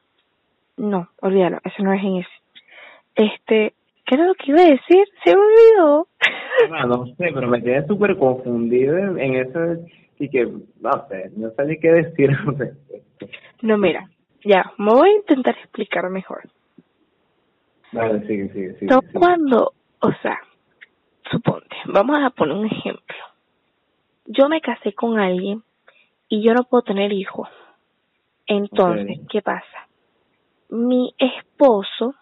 no, 0.77 1.09
olvídalo, 1.21 1.59
eso 1.63 1.83
no 1.83 1.93
es 1.93 2.03
en 2.03 2.15
ese. 2.17 2.44
Este, 3.15 3.73
¿qué 4.05 4.15
era 4.15 4.25
lo 4.25 4.35
que 4.35 4.51
iba 4.51 4.61
a 4.61 4.65
decir? 4.65 5.07
Se 5.23 5.35
me 5.35 5.41
olvidó. 5.41 6.07
Ah, 6.71 6.85
no, 6.85 7.05
sé, 7.05 7.31
pero 7.33 7.47
me 7.47 7.61
quedé 7.61 7.85
súper 7.87 8.17
confundido 8.17 9.17
en 9.17 9.35
eso 9.35 9.59
y 10.19 10.29
que, 10.29 10.45
no 10.45 11.07
sé, 11.09 11.31
no 11.35 11.49
sé 11.51 11.65
ni 11.65 11.79
qué 11.79 11.91
decir. 11.91 12.29
no, 13.61 13.77
mira, 13.77 14.09
ya, 14.43 14.71
me 14.77 14.91
voy 14.91 15.09
a 15.09 15.15
intentar 15.15 15.57
explicar 15.57 16.09
mejor. 16.09 16.43
Vale, 17.91 18.25
sigue, 18.27 18.49
sigue, 18.49 18.73
sigue. 18.79 18.87
No, 18.87 19.01
cuando, 19.13 19.73
o 19.99 20.11
sea, 20.21 20.37
suponte, 21.31 21.75
vamos 21.85 22.19
a 22.21 22.29
poner 22.29 22.55
un 22.55 22.65
ejemplo. 22.65 23.15
Yo 24.25 24.49
me 24.49 24.61
casé 24.61 24.93
con 24.93 25.19
alguien 25.19 25.63
y 26.27 26.43
yo 26.43 26.53
no 26.53 26.63
puedo 26.63 26.83
tener 26.83 27.13
hijos. 27.13 27.47
Entonces, 28.47 29.19
¿qué 29.29 29.41
pasa? 29.41 29.87
Mi 30.69 31.13
esposo 31.17 32.15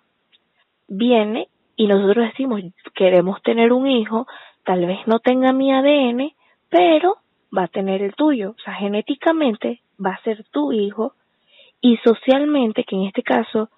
viene 0.93 1.47
y 1.75 1.87
nosotros 1.87 2.27
decimos, 2.27 2.61
queremos 2.93 3.41
tener 3.41 3.73
un 3.73 3.87
hijo, 3.87 4.27
tal 4.63 4.85
vez 4.85 4.99
no 5.07 5.19
tenga 5.19 5.51
mi 5.51 5.71
ADN, 5.71 6.33
pero 6.69 7.17
va 7.55 7.63
a 7.63 7.67
tener 7.67 8.01
el 8.01 8.13
tuyo. 8.13 8.51
O 8.51 8.61
sea, 8.63 8.73
genéticamente 8.75 9.81
va 10.03 10.11
a 10.11 10.23
ser 10.23 10.43
tu 10.51 10.71
hijo 10.71 11.13
y 11.81 11.97
socialmente, 11.97 12.83
que 12.83 12.95
en 12.95 13.03
este 13.03 13.23
caso 13.23 13.69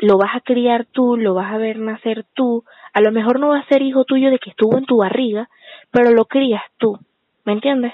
lo 0.00 0.18
vas 0.18 0.34
a 0.34 0.40
criar 0.40 0.86
tú, 0.86 1.16
lo 1.16 1.34
vas 1.34 1.52
a 1.52 1.58
ver 1.58 1.78
nacer 1.78 2.24
tú, 2.34 2.64
a 2.92 3.00
lo 3.00 3.12
mejor 3.12 3.38
no 3.38 3.48
va 3.48 3.58
a 3.58 3.68
ser 3.68 3.82
hijo 3.82 4.04
tuyo 4.04 4.30
de 4.30 4.38
que 4.38 4.50
estuvo 4.50 4.76
en 4.76 4.86
tu 4.86 4.98
barriga, 4.98 5.48
pero 5.90 6.10
lo 6.10 6.24
crías 6.24 6.62
tú, 6.78 6.98
¿me 7.44 7.52
entiendes? 7.52 7.92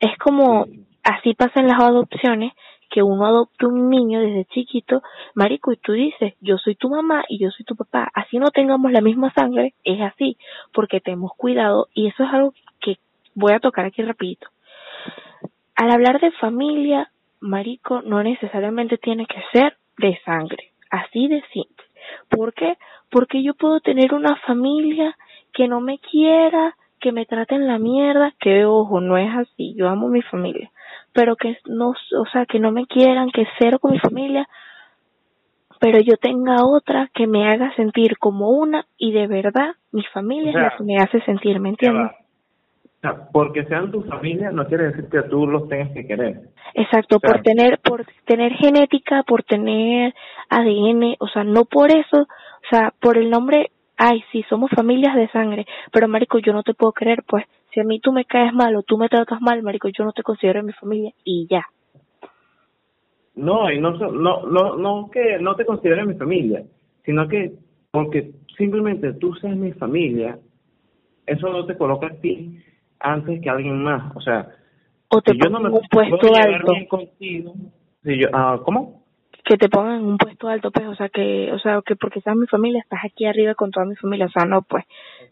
Es 0.00 0.16
como, 0.18 0.66
así 1.02 1.34
pasan 1.34 1.66
las 1.66 1.82
adopciones, 1.82 2.52
que 2.90 3.02
uno 3.02 3.26
adopta 3.26 3.66
un 3.66 3.90
niño 3.90 4.20
desde 4.20 4.44
chiquito, 4.46 5.02
marico, 5.34 5.72
y 5.72 5.76
tú 5.76 5.92
dices, 5.92 6.34
yo 6.40 6.58
soy 6.58 6.74
tu 6.74 6.88
mamá 6.88 7.24
y 7.28 7.38
yo 7.38 7.50
soy 7.50 7.64
tu 7.64 7.76
papá, 7.76 8.10
así 8.14 8.38
no 8.38 8.50
tengamos 8.50 8.92
la 8.92 9.00
misma 9.00 9.32
sangre, 9.32 9.74
es 9.84 10.00
así, 10.00 10.36
porque 10.72 11.00
te 11.00 11.12
hemos 11.12 11.32
cuidado 11.36 11.88
y 11.94 12.08
eso 12.08 12.24
es 12.24 12.30
algo 12.32 12.54
que 12.80 12.98
voy 13.34 13.52
a 13.52 13.60
tocar 13.60 13.86
aquí 13.86 14.02
rapidito. 14.02 14.48
Al 15.74 15.90
hablar 15.90 16.20
de 16.20 16.30
familia, 16.32 17.10
marico, 17.40 18.02
no 18.02 18.22
necesariamente 18.22 18.98
tiene 18.98 19.26
que 19.26 19.42
ser 19.52 19.76
de 19.98 20.18
sangre, 20.24 20.72
así 20.90 21.28
de 21.28 21.42
simple. 21.52 21.84
¿Por 22.30 22.54
qué? 22.54 22.76
Porque 23.10 23.42
yo 23.42 23.54
puedo 23.54 23.80
tener 23.80 24.14
una 24.14 24.36
familia 24.46 25.16
que 25.52 25.68
no 25.68 25.80
me 25.80 25.98
quiera, 25.98 26.76
que 27.00 27.12
me 27.12 27.26
traten 27.26 27.66
la 27.66 27.78
mierda, 27.78 28.34
que 28.40 28.64
ojo, 28.64 29.00
no 29.00 29.16
es 29.16 29.30
así, 29.34 29.74
yo 29.76 29.88
amo 29.88 30.08
mi 30.08 30.22
familia, 30.22 30.70
pero 31.16 31.34
que 31.34 31.56
no, 31.64 31.88
o 31.88 32.26
sea, 32.30 32.44
que 32.44 32.60
no 32.60 32.70
me 32.70 32.86
quieran, 32.86 33.30
que 33.30 33.46
cero 33.58 33.78
con 33.80 33.92
mi 33.92 33.98
familia, 33.98 34.46
pero 35.80 35.98
yo 35.98 36.16
tenga 36.18 36.56
otra 36.62 37.10
que 37.14 37.26
me 37.26 37.48
haga 37.48 37.74
sentir 37.74 38.18
como 38.18 38.50
una 38.50 38.84
y 38.98 39.12
de 39.12 39.26
verdad 39.26 39.74
mi 39.92 40.04
familia 40.12 40.50
es 40.50 40.54
la 40.54 40.76
que 40.76 40.84
me 40.84 40.98
hace 40.98 41.20
sentir, 41.22 41.58
¿me 41.58 41.70
entiendes? 41.70 42.12
O 42.12 43.00
sea, 43.00 43.28
porque 43.32 43.64
sean 43.64 43.90
tu 43.90 44.02
familia 44.02 44.50
no 44.50 44.66
quiere 44.66 44.88
decir 44.88 45.08
que 45.08 45.22
tú 45.22 45.46
los 45.46 45.68
tengas 45.68 45.90
que 45.92 46.06
querer. 46.06 46.50
Exacto, 46.74 47.18
por 47.18 47.40
tener 47.40 47.78
por 47.78 48.04
tener 48.26 48.52
genética, 48.52 49.22
por 49.22 49.42
tener 49.42 50.14
ADN, 50.50 51.16
o 51.18 51.28
sea, 51.28 51.44
no 51.44 51.64
por 51.64 51.90
eso, 51.90 52.22
o 52.22 52.68
sea, 52.70 52.92
por 53.00 53.16
el 53.16 53.30
nombre, 53.30 53.70
ay, 53.96 54.22
sí, 54.32 54.44
somos 54.50 54.70
familias 54.70 55.16
de 55.16 55.28
sangre, 55.28 55.66
pero 55.92 56.08
marico, 56.08 56.38
yo 56.38 56.52
no 56.52 56.62
te 56.62 56.74
puedo 56.74 56.92
creer, 56.92 57.22
pues 57.26 57.46
si 57.76 57.80
a 57.80 57.84
mí 57.84 58.00
tú 58.00 58.10
me 58.10 58.24
caes 58.24 58.54
mal 58.54 58.74
o 58.74 58.82
tú 58.82 58.96
me 58.96 59.10
tratas 59.10 59.38
mal, 59.42 59.62
marico, 59.62 59.88
yo 59.88 60.02
no 60.02 60.12
te 60.12 60.22
considero 60.22 60.60
en 60.60 60.66
mi 60.66 60.72
familia 60.72 61.12
y 61.24 61.46
ya. 61.46 61.66
No, 63.34 63.70
y 63.70 63.78
no, 63.78 63.90
no, 63.90 64.46
no, 64.46 64.76
no 64.76 65.10
que 65.10 65.38
no 65.38 65.54
te 65.56 65.66
considero 65.66 66.00
en 66.00 66.08
mi 66.08 66.14
familia, 66.14 66.64
sino 67.04 67.28
que 67.28 67.52
porque 67.90 68.30
simplemente 68.56 69.12
tú 69.12 69.34
seas 69.34 69.54
mi 69.56 69.72
familia, 69.72 70.38
eso 71.26 71.50
no 71.50 71.66
te 71.66 71.76
coloca 71.76 72.06
a 72.06 72.14
ti 72.14 72.62
antes 72.98 73.42
que 73.42 73.50
alguien 73.50 73.82
más, 73.82 74.16
o 74.16 74.22
sea, 74.22 74.48
o 75.08 75.20
te 75.20 75.34
pongan 75.34 75.66
en 75.66 75.72
un 75.72 75.80
puesto 75.90 76.34
alto. 76.34 76.72
Contigo, 76.88 77.54
si 78.02 78.18
yo, 78.18 78.28
ah, 78.32 78.58
¿Cómo? 78.64 79.02
Que 79.44 79.58
te 79.58 79.68
pongan 79.68 79.98
en 79.98 80.06
un 80.06 80.16
puesto 80.16 80.48
alto, 80.48 80.70
pues, 80.70 80.86
o 80.86 80.94
sea, 80.94 81.10
que, 81.10 81.52
o 81.52 81.58
sea, 81.58 81.82
que 81.84 81.94
porque 81.94 82.22
seas 82.22 82.36
mi 82.36 82.46
familia, 82.46 82.80
estás 82.80 83.00
aquí 83.04 83.26
arriba 83.26 83.54
con 83.54 83.70
toda 83.70 83.84
mi 83.84 83.96
familia, 83.96 84.26
o 84.26 84.30
sea, 84.30 84.46
no, 84.46 84.62
pues. 84.62 84.86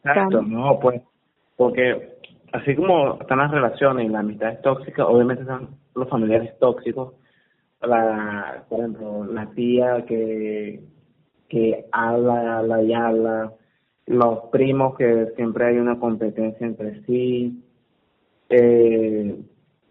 Exacto, 0.04 0.42
no, 0.42 0.78
pues, 0.78 1.00
porque 1.56 2.13
así 2.54 2.76
como 2.76 3.20
están 3.20 3.38
las 3.38 3.50
relaciones 3.50 4.06
y 4.06 4.08
la 4.08 4.20
amistad 4.20 4.52
es 4.52 4.62
tóxica, 4.62 5.06
obviamente 5.06 5.42
están 5.42 5.70
los 5.94 6.08
familiares 6.08 6.56
tóxicos, 6.60 7.14
la, 7.82 8.64
por 8.68 8.78
ejemplo, 8.78 9.24
la 9.24 9.50
tía 9.50 10.04
que, 10.06 10.80
que 11.48 11.84
habla, 11.90 12.58
habla 12.58 12.82
y 12.82 12.94
habla, 12.94 13.52
los 14.06 14.38
primos 14.52 14.96
que 14.96 15.32
siempre 15.34 15.66
hay 15.66 15.78
una 15.78 15.98
competencia 15.98 16.64
entre 16.64 17.02
sí, 17.06 17.60
eh, 18.48 19.36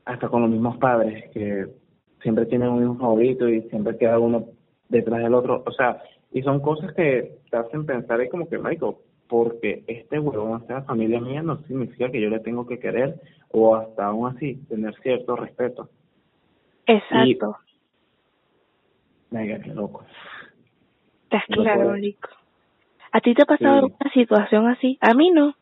hasta 0.06 0.30
con 0.30 0.44
los 0.44 0.52
mismos 0.52 0.78
padres 0.78 1.30
que 1.34 1.68
siempre 2.22 2.46
tienen 2.46 2.70
un 2.70 2.84
hijo 2.84 2.96
favorito 2.96 3.50
y 3.50 3.64
siempre 3.64 3.98
queda 3.98 4.20
uno 4.20 4.46
detrás 4.88 5.22
del 5.22 5.34
otro, 5.34 5.64
o 5.66 5.72
sea, 5.74 6.02
y 6.32 6.42
son 6.44 6.62
cosas 6.62 6.94
que 6.94 7.40
te 7.52 7.58
hacen 7.58 7.86
pensar 7.86 8.24
y 8.24 8.30
como 8.30 8.48
que, 8.48 8.58
Michael, 8.58 8.96
porque 9.34 9.84
este 9.88 10.20
huevón 10.20 10.68
sea 10.68 10.84
familia 10.84 11.20
mía 11.20 11.42
no 11.42 11.58
significa 11.64 12.12
que 12.12 12.22
yo 12.22 12.30
le 12.30 12.40
tengo 12.42 12.68
que 12.68 12.78
querer 12.78 13.20
o 13.50 13.76
hasta 13.76 14.06
aún 14.06 14.28
así 14.30 14.58
tener 14.70 14.94
cierto 15.02 15.36
respeto. 15.36 15.90
Exacto. 16.86 17.58
Venga, 19.32 19.58
qué 19.58 19.74
loco. 19.74 20.06
Estás 21.24 21.46
claro. 21.48 21.96
¿A 23.12 23.22
ti 23.22 23.34
te 23.34 23.42
ha 23.42 23.46
pasado 23.46 23.74
alguna 23.78 24.12
situación 24.14 24.68
así? 24.68 25.00
A 25.02 25.16
mí 25.16 25.32
no. 25.32 25.56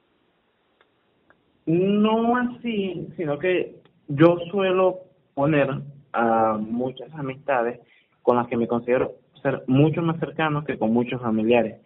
No 1.65 2.35
así, 2.35 3.07
sino 3.15 3.39
que 3.39 3.77
yo 4.09 4.37
suelo 4.51 4.99
poner 5.33 5.69
a 6.11 6.57
muchas 6.59 7.09
amistades 7.13 7.79
con 8.21 8.35
las 8.35 8.47
que 8.47 8.57
me 8.57 8.67
considero 8.67 9.13
ser 9.41 9.63
mucho 9.67 10.01
más 10.01 10.19
cercano 10.19 10.65
que 10.65 10.77
con 10.77 10.91
muchos 10.91 11.21
familiares. 11.21 11.79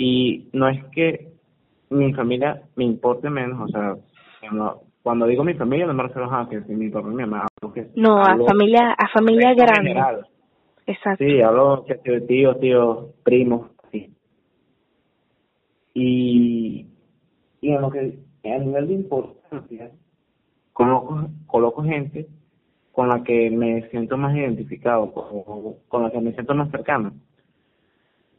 Y 0.00 0.48
no 0.52 0.68
es 0.68 0.84
que 0.92 1.32
mi 1.90 2.14
familia 2.14 2.62
me 2.76 2.84
importe 2.84 3.28
menos, 3.28 3.60
o 3.60 3.66
sea, 3.66 3.96
cuando 5.02 5.26
digo 5.26 5.42
mi 5.42 5.54
familia 5.54 5.86
no 5.86 5.94
me 5.94 6.04
refiero 6.04 6.32
a 6.32 6.48
que 6.48 6.60
mi 6.68 6.88
papá 6.88 7.08
mi 7.08 7.26
mamá. 7.26 7.48
No, 7.96 8.22
a 8.22 8.36
familia, 8.46 8.94
a 8.96 9.08
familia 9.08 9.54
grande. 9.54 9.96
Exacto. 10.86 11.24
Sí, 11.24 11.40
hablo 11.40 11.84
que 11.84 11.96
tío, 11.96 12.26
tíos, 12.26 12.60
tíos, 12.60 13.06
primos, 13.24 13.72
sí. 13.90 14.14
Y, 15.94 16.86
y 17.60 17.68
en 17.68 17.82
lo 17.82 17.90
que, 17.90 18.20
a 18.44 18.58
nivel 18.58 18.86
de 18.86 18.94
importancia, 18.94 19.90
coloco, 20.72 21.28
coloco 21.48 21.82
gente 21.82 22.28
con 22.92 23.08
la 23.08 23.24
que 23.24 23.50
me 23.50 23.88
siento 23.90 24.16
más 24.16 24.36
identificado, 24.36 25.12
con, 25.12 25.74
con 25.88 26.04
la 26.04 26.10
que 26.12 26.20
me 26.20 26.34
siento 26.34 26.54
más 26.54 26.70
cercano. 26.70 27.14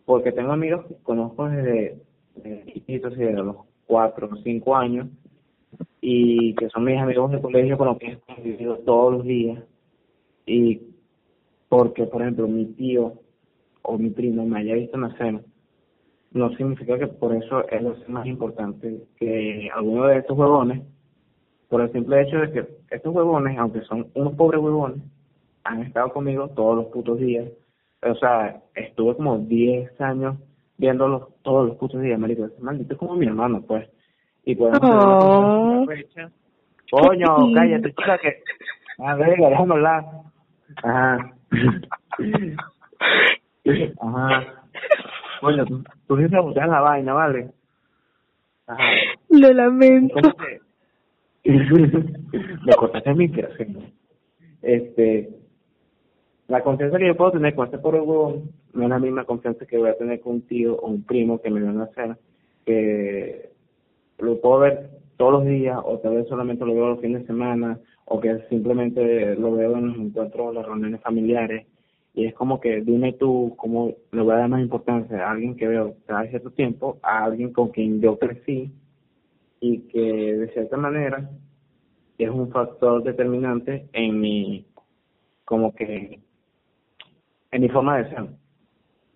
Porque 0.09 0.31
tengo 0.31 0.53
amigos 0.53 0.87
que 0.87 0.95
conozco 1.03 1.47
desde, 1.47 2.01
desde 2.33 2.65
chiquitos, 2.73 3.15
desde 3.15 3.43
los 3.43 3.57
cuatro 3.85 4.27
o 4.31 4.35
cinco 4.37 4.75
años, 4.75 5.07
y 6.01 6.55
que 6.55 6.67
son 6.69 6.85
mis 6.85 6.97
amigos 6.97 7.29
de 7.29 7.39
colegio 7.39 7.77
con 7.77 7.89
los 7.89 7.99
que 7.99 8.13
he 8.13 8.17
convivido 8.17 8.77
todos 8.79 9.13
los 9.13 9.23
días. 9.23 9.63
Y 10.47 10.81
porque, 11.67 12.05
por 12.05 12.23
ejemplo, 12.23 12.47
mi 12.47 12.65
tío 12.73 13.13
o 13.83 13.99
mi 13.99 14.09
primo 14.09 14.47
me 14.47 14.61
haya 14.61 14.73
visto 14.73 14.97
nacer, 14.97 15.41
no 16.31 16.49
significa 16.55 16.97
que 16.97 17.05
por 17.05 17.35
eso 17.35 17.69
es 17.69 18.09
más 18.09 18.25
importante 18.25 19.03
que 19.15 19.69
alguno 19.75 20.07
de 20.07 20.17
estos 20.17 20.35
huevones 20.35 20.81
por 21.67 21.81
el 21.81 21.91
simple 21.91 22.23
hecho 22.23 22.39
de 22.39 22.51
que 22.51 22.67
estos 22.89 23.13
huevones, 23.13 23.55
aunque 23.59 23.81
son 23.81 24.07
unos 24.15 24.33
pobres 24.33 24.59
huevones, 24.59 25.03
han 25.65 25.83
estado 25.83 26.11
conmigo 26.11 26.49
todos 26.55 26.77
los 26.77 26.85
putos 26.87 27.19
días. 27.19 27.47
O 28.01 28.15
sea, 28.15 28.61
estuve 28.75 29.15
como 29.15 29.37
10 29.39 29.99
años 30.01 30.37
viéndolos 30.77 31.27
todos 31.41 31.67
los 31.67 31.77
putos 31.77 32.01
días, 32.01 32.19
marico. 32.19 32.47
Maldito 32.59 32.93
es 32.93 32.99
como 32.99 33.15
mi 33.15 33.27
hermano, 33.27 33.61
pues. 33.61 33.89
Y 34.45 34.55
podemos 34.55 34.79
oh. 34.81 35.85
fecha. 35.85 36.31
Coño, 36.91 37.53
cállate, 37.53 37.89
chica, 37.89 38.17
que... 38.17 38.41
A 38.99 39.15
ver, 39.15 39.37
déjame 39.37 39.73
hablar. 39.73 40.05
Ajá. 40.83 41.33
Ajá. 44.01 44.63
Coño, 45.41 45.65
tú, 45.65 45.83
tú 46.07 46.17
tienes 46.17 46.31
que 46.53 46.59
la 46.59 46.81
vaina, 46.81 47.13
¿vale? 47.13 47.51
Ajá. 48.67 48.83
Lo 49.29 49.53
lamento. 49.53 50.15
me 51.43 52.75
cortaste 52.77 53.13
mi 53.13 53.25
inspiración. 53.25 53.93
Este, 54.61 55.29
la 56.49 56.63
confianza 56.63 56.97
que 56.97 57.07
yo 57.07 57.15
puedo 57.15 57.31
tener 57.31 57.53
con 57.53 57.65
este 57.65 57.77
huevón 57.77 58.51
no 58.73 58.83
es 58.83 58.89
la 58.89 58.99
misma 58.99 59.23
confianza 59.23 59.65
que 59.65 59.77
voy 59.77 59.89
a 59.89 59.97
tener 59.97 60.19
con 60.19 60.33
un 60.33 60.41
tío 60.41 60.75
o 60.75 60.87
un 60.87 61.03
primo 61.03 61.39
que 61.39 61.51
me 61.51 61.61
van 61.61 61.79
a 61.79 61.83
hacer, 61.83 62.17
que 62.65 63.51
lo 64.17 64.41
puedo 64.41 64.59
ver 64.59 64.89
todos 65.15 65.31
los 65.33 65.45
días 65.45 65.77
o 65.83 65.99
tal 65.99 66.15
vez 66.15 66.27
solamente 66.27 66.65
lo 66.65 66.73
veo 66.73 66.89
los 66.89 67.01
fines 67.01 67.21
de 67.21 67.27
semana 67.27 67.79
o 68.05 68.19
que 68.19 68.39
simplemente 68.49 69.35
lo 69.35 69.51
veo 69.53 69.77
en 69.77 69.87
los 69.89 69.97
encuentros, 69.97 70.55
las 70.55 70.65
reuniones 70.65 71.01
familiares. 71.01 71.67
Y 72.15 72.25
es 72.25 72.33
como 72.33 72.59
que 72.59 72.81
dime 72.81 73.13
tú 73.13 73.53
cómo 73.55 73.93
le 74.11 74.21
voy 74.21 74.33
a 74.33 74.37
dar 74.37 74.49
más 74.49 74.61
importancia 74.61 75.23
a 75.23 75.31
alguien 75.31 75.55
que 75.55 75.67
veo 75.67 75.95
cada 76.07 76.27
cierto 76.27 76.49
tiempo 76.49 76.97
a 77.03 77.25
alguien 77.25 77.53
con 77.53 77.69
quien 77.69 78.01
yo 78.01 78.17
crecí 78.17 78.71
y 79.59 79.79
que 79.81 80.01
de 80.35 80.47
cierta 80.53 80.77
manera 80.77 81.29
es 82.17 82.29
un 82.29 82.49
factor 82.49 83.03
determinante 83.03 83.87
en 83.93 84.19
mi, 84.19 84.65
como 85.45 85.73
que, 85.75 86.19
en 87.51 87.61
mi 87.61 87.69
forma 87.69 87.97
de 87.97 88.09
ser. 88.09 88.27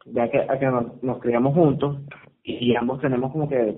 Ya 0.05 0.29
que, 0.29 0.39
a 0.39 0.59
que 0.59 0.65
nos, 1.01 1.19
criamos 1.19 1.53
juntos 1.53 1.97
y 2.43 2.75
ambos 2.75 2.99
tenemos 2.99 3.31
como 3.31 3.47
que, 3.47 3.77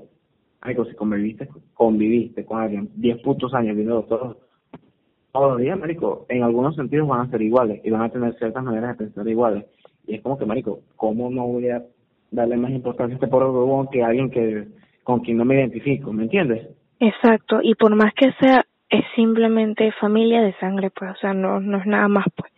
algo 0.62 0.86
si 0.86 0.96
conviviste, 0.96 1.48
conviviste 1.74 2.46
con 2.46 2.62
alguien 2.62 2.90
10 2.96 3.22
putos 3.22 3.54
años 3.54 3.76
viendo 3.76 4.02
todos, 4.04 4.38
todos 5.32 5.52
los 5.52 5.62
días, 5.62 5.78
marico, 5.78 6.26
en 6.30 6.44
algunos 6.44 6.76
sentidos 6.76 7.08
van 7.08 7.22
a 7.22 7.30
ser 7.30 7.42
iguales 7.42 7.82
y 7.84 7.92
van 7.92 8.02
a 8.02 8.10
tener 8.10 8.34
ciertas 8.38 8.64
maneras 8.64 8.98
de 8.98 9.06
pensar 9.06 9.28
iguales. 9.28 9.66
Y 10.08 10.16
es 10.16 10.22
como 10.22 10.38
que, 10.38 10.46
marico, 10.46 10.80
¿cómo 10.96 11.30
no 11.30 11.46
voy 11.46 11.70
a 11.70 11.84
darle 12.32 12.58
más 12.58 12.72
importancia 12.72 13.16
a 13.16 13.18
este 13.18 13.28
pobre 13.28 13.46
huevón 13.46 13.88
que 13.92 14.04
a 14.04 14.08
alguien 14.08 14.32
que 14.32 14.68
con 15.04 15.20
quien 15.20 15.38
no 15.38 15.46
me 15.46 15.56
identifico, 15.56 16.12
¿me 16.12 16.24
entiendes? 16.24 16.68
Exacto, 17.00 17.60
y 17.62 17.76
por 17.76 17.96
más 17.96 18.14
que 18.16 18.32
sea, 18.40 18.66
es 18.90 19.04
simplemente 19.16 19.92
familia 20.00 20.42
de 20.42 20.54
sangre, 20.56 20.90
pues, 20.90 21.12
o 21.12 21.16
sea, 21.16 21.34
no, 21.34 21.60
no 21.60 21.78
es 21.78 21.86
nada 21.86 22.08
más, 22.08 22.26
pues. 22.36 22.52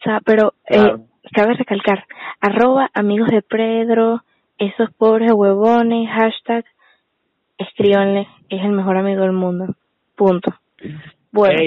O 0.00 0.02
sea, 0.04 0.20
pero 0.24 0.54
eh, 0.68 0.96
cabe 1.34 1.54
recalcar, 1.54 2.04
arroba 2.40 2.90
amigos 2.94 3.28
de 3.30 3.42
Pedro, 3.42 4.22
esos 4.58 4.90
pobres 4.94 5.32
huevones, 5.32 6.08
hashtag, 6.08 6.64
escríbanle, 7.58 8.26
es 8.48 8.62
el 8.62 8.72
mejor 8.72 8.96
amigo 8.96 9.22
del 9.22 9.32
mundo, 9.32 9.74
punto. 10.16 10.54
Bueno, 11.32 11.58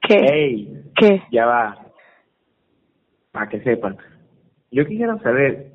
¿qué? 0.00 0.68
¿Qué? 0.96 1.22
Ya 1.30 1.46
va, 1.46 1.78
para 3.32 3.48
que 3.48 3.60
sepan, 3.60 3.96
yo 4.70 4.86
quisiera 4.86 5.18
saber, 5.18 5.72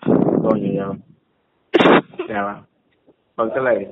coño, 0.00 0.72
ya 0.72 0.86
va. 0.86 0.98
Ya 2.28 2.42
va. 2.42 2.66
la 3.36 3.70
ahí. 3.70 3.88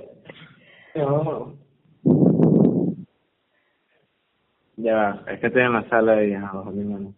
Ya 4.77 4.95
va, 4.95 5.23
es 5.29 5.41
que 5.41 5.47
estoy 5.47 5.63
en 5.63 5.73
la 5.73 5.89
sala 5.89 6.25
y 6.25 6.35
a 6.35 6.51
los 6.53 6.75
niños. 6.75 7.15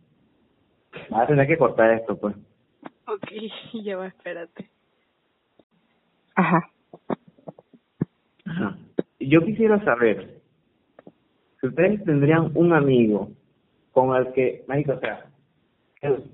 Vas 1.11 1.23
a 1.23 1.27
tener 1.27 1.47
que 1.47 1.59
cortar 1.59 1.91
esto, 1.93 2.17
pues. 2.19 2.35
Ok, 3.07 3.29
ya 3.85 3.97
va, 3.97 4.09
espérate. 4.09 4.69
Ajá. 6.35 6.71
Ajá. 8.47 8.77
Yo 9.21 9.43
quisiera 9.45 9.83
saber 9.85 10.41
si 11.61 11.67
ustedes 11.67 12.05
tendrían 12.05 12.51
un 12.55 12.73
amigo 12.73 13.31
con 13.93 14.17
el 14.17 14.33
que, 14.33 14.65
médico, 14.69 14.93
o 14.93 15.01
sea, 15.01 15.27
él 16.03 16.25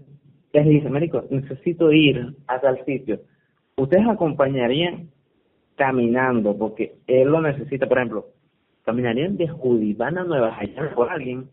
les 0.52 0.66
dice, 0.66 0.88
médico, 0.88 1.24
necesito 1.30 1.92
ir 1.92 2.34
a 2.48 2.60
tal 2.60 2.84
sitio 2.84 3.20
ustedes 3.82 4.06
acompañarían 4.06 5.10
caminando, 5.76 6.56
porque 6.56 6.96
él 7.06 7.28
lo 7.28 7.40
necesita, 7.40 7.86
por 7.86 7.98
ejemplo, 7.98 8.26
caminarían 8.84 9.36
de 9.36 9.48
Judibana 9.48 10.22
a 10.22 10.24
Nueva 10.24 10.62
York 10.64 10.94
por 10.94 11.10
alguien. 11.10 11.48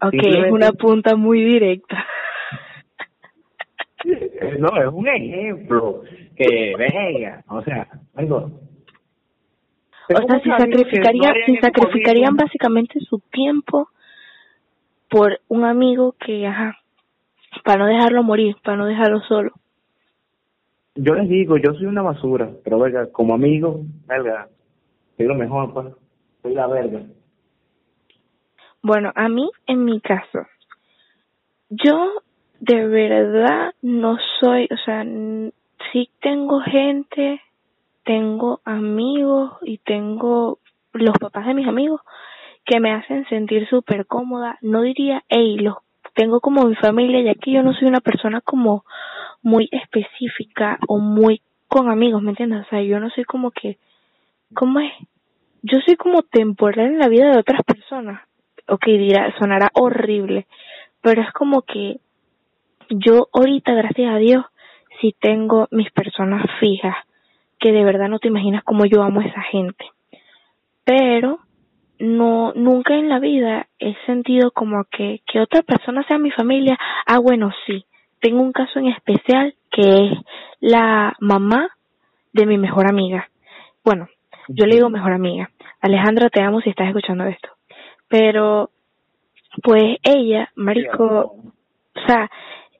Ok, 0.00 0.14
es 0.14 0.52
una 0.52 0.72
punta 0.72 1.16
muy 1.16 1.42
directa. 1.42 2.04
No, 4.58 4.68
es 4.80 4.88
un 4.92 5.08
ejemplo 5.08 6.02
que 6.36 6.74
venga, 6.76 7.42
o 7.48 7.62
sea, 7.62 7.88
algo. 8.14 8.50
o 10.08 10.26
sea, 10.26 10.40
si 10.40 10.50
sacrificarían, 10.50 11.34
si 11.46 11.56
sacrificarían 11.58 12.36
básicamente 12.36 13.00
su 13.00 13.18
tiempo 13.30 13.88
por 15.08 15.40
un 15.48 15.64
amigo 15.64 16.14
que, 16.18 16.46
ajá, 16.46 16.76
para 17.64 17.84
no 17.84 17.86
dejarlo 17.86 18.22
morir, 18.22 18.56
para 18.62 18.76
no 18.76 18.86
dejarlo 18.86 19.20
solo. 19.22 19.52
Yo 20.94 21.14
les 21.14 21.28
digo, 21.28 21.58
yo 21.58 21.74
soy 21.74 21.86
una 21.86 22.02
basura, 22.02 22.50
pero 22.64 22.78
verga, 22.78 23.10
como 23.12 23.34
amigo, 23.34 23.80
verga, 24.06 24.48
soy 25.16 25.26
lo 25.26 25.34
mejor, 25.34 25.72
pues, 25.72 25.86
soy 26.42 26.54
la 26.54 26.66
verga. 26.66 27.02
Bueno, 28.82 29.12
a 29.14 29.28
mí, 29.28 29.50
en 29.66 29.84
mi 29.84 30.00
caso, 30.00 30.46
yo 31.68 32.22
de 32.60 32.86
verdad 32.86 33.74
no 33.82 34.18
soy, 34.40 34.68
o 34.70 34.76
sea, 34.84 35.04
sí 35.92 36.10
tengo 36.20 36.60
gente, 36.60 37.40
tengo 38.04 38.60
amigos 38.64 39.52
y 39.62 39.78
tengo 39.78 40.58
los 40.92 41.16
papás 41.18 41.46
de 41.46 41.54
mis 41.54 41.68
amigos 41.68 42.00
que 42.64 42.80
me 42.80 42.92
hacen 42.92 43.26
sentir 43.28 43.68
súper 43.68 44.06
cómoda. 44.06 44.58
No 44.60 44.82
diría, 44.82 45.22
hey, 45.28 45.56
los 45.58 45.76
tengo 46.14 46.40
como 46.40 46.64
mi 46.64 46.74
familia, 46.76 47.22
ya 47.22 47.34
que 47.34 47.52
yo 47.52 47.62
no 47.62 47.74
soy 47.74 47.88
una 47.88 48.00
persona 48.00 48.40
como 48.40 48.84
muy 49.42 49.68
específica 49.70 50.78
o 50.88 50.98
muy 50.98 51.42
con 51.68 51.90
amigos, 51.90 52.22
¿me 52.22 52.30
entiendes? 52.30 52.64
O 52.66 52.68
sea, 52.70 52.82
yo 52.82 52.98
no 53.00 53.10
soy 53.10 53.24
como 53.24 53.50
que, 53.50 53.78
¿cómo 54.54 54.80
es? 54.80 54.92
Yo 55.62 55.78
soy 55.84 55.96
como 55.96 56.22
temporal 56.22 56.86
en 56.86 56.98
la 56.98 57.08
vida 57.08 57.30
de 57.30 57.38
otras 57.38 57.62
personas. 57.64 58.22
Ok, 58.68 58.86
dirá, 58.86 59.34
sonará 59.38 59.70
horrible, 59.74 60.46
pero 61.02 61.22
es 61.22 61.32
como 61.32 61.62
que 61.62 62.00
yo 62.90 63.28
ahorita, 63.32 63.74
gracias 63.74 64.14
a 64.14 64.18
Dios, 64.18 64.44
sí 65.00 65.14
tengo 65.20 65.68
mis 65.70 65.90
personas 65.92 66.44
fijas, 66.60 66.96
que 67.58 67.72
de 67.72 67.84
verdad 67.84 68.08
no 68.08 68.18
te 68.18 68.28
imaginas 68.28 68.64
cómo 68.64 68.84
yo 68.86 69.02
amo 69.02 69.20
a 69.20 69.24
esa 69.24 69.42
gente. 69.42 69.84
Pero 70.84 71.40
no 71.98 72.52
nunca 72.54 72.94
en 72.94 73.08
la 73.08 73.18
vida 73.18 73.68
he 73.78 73.94
sentido 74.04 74.50
como 74.50 74.84
que 74.84 75.22
que 75.26 75.40
otra 75.40 75.62
persona 75.62 76.04
sea 76.06 76.18
mi 76.18 76.30
familia. 76.30 76.78
Ah 77.06 77.18
bueno 77.18 77.50
sí 77.66 77.86
tengo 78.20 78.42
un 78.42 78.52
caso 78.52 78.78
en 78.78 78.88
especial 78.88 79.54
que 79.70 79.80
es 79.80 80.18
la 80.60 81.14
mamá 81.20 81.68
de 82.32 82.46
mi 82.46 82.58
mejor 82.58 82.88
amiga. 82.88 83.28
Bueno 83.84 84.08
yo 84.48 84.66
le 84.66 84.76
digo 84.76 84.90
mejor 84.90 85.12
amiga. 85.12 85.50
Alejandra 85.80 86.28
te 86.28 86.42
amo 86.42 86.60
si 86.60 86.70
estás 86.70 86.88
escuchando 86.88 87.24
esto. 87.24 87.48
Pero 88.08 88.70
pues 89.62 89.96
ella 90.02 90.50
marico 90.54 91.04
o 91.04 92.06
sea 92.06 92.30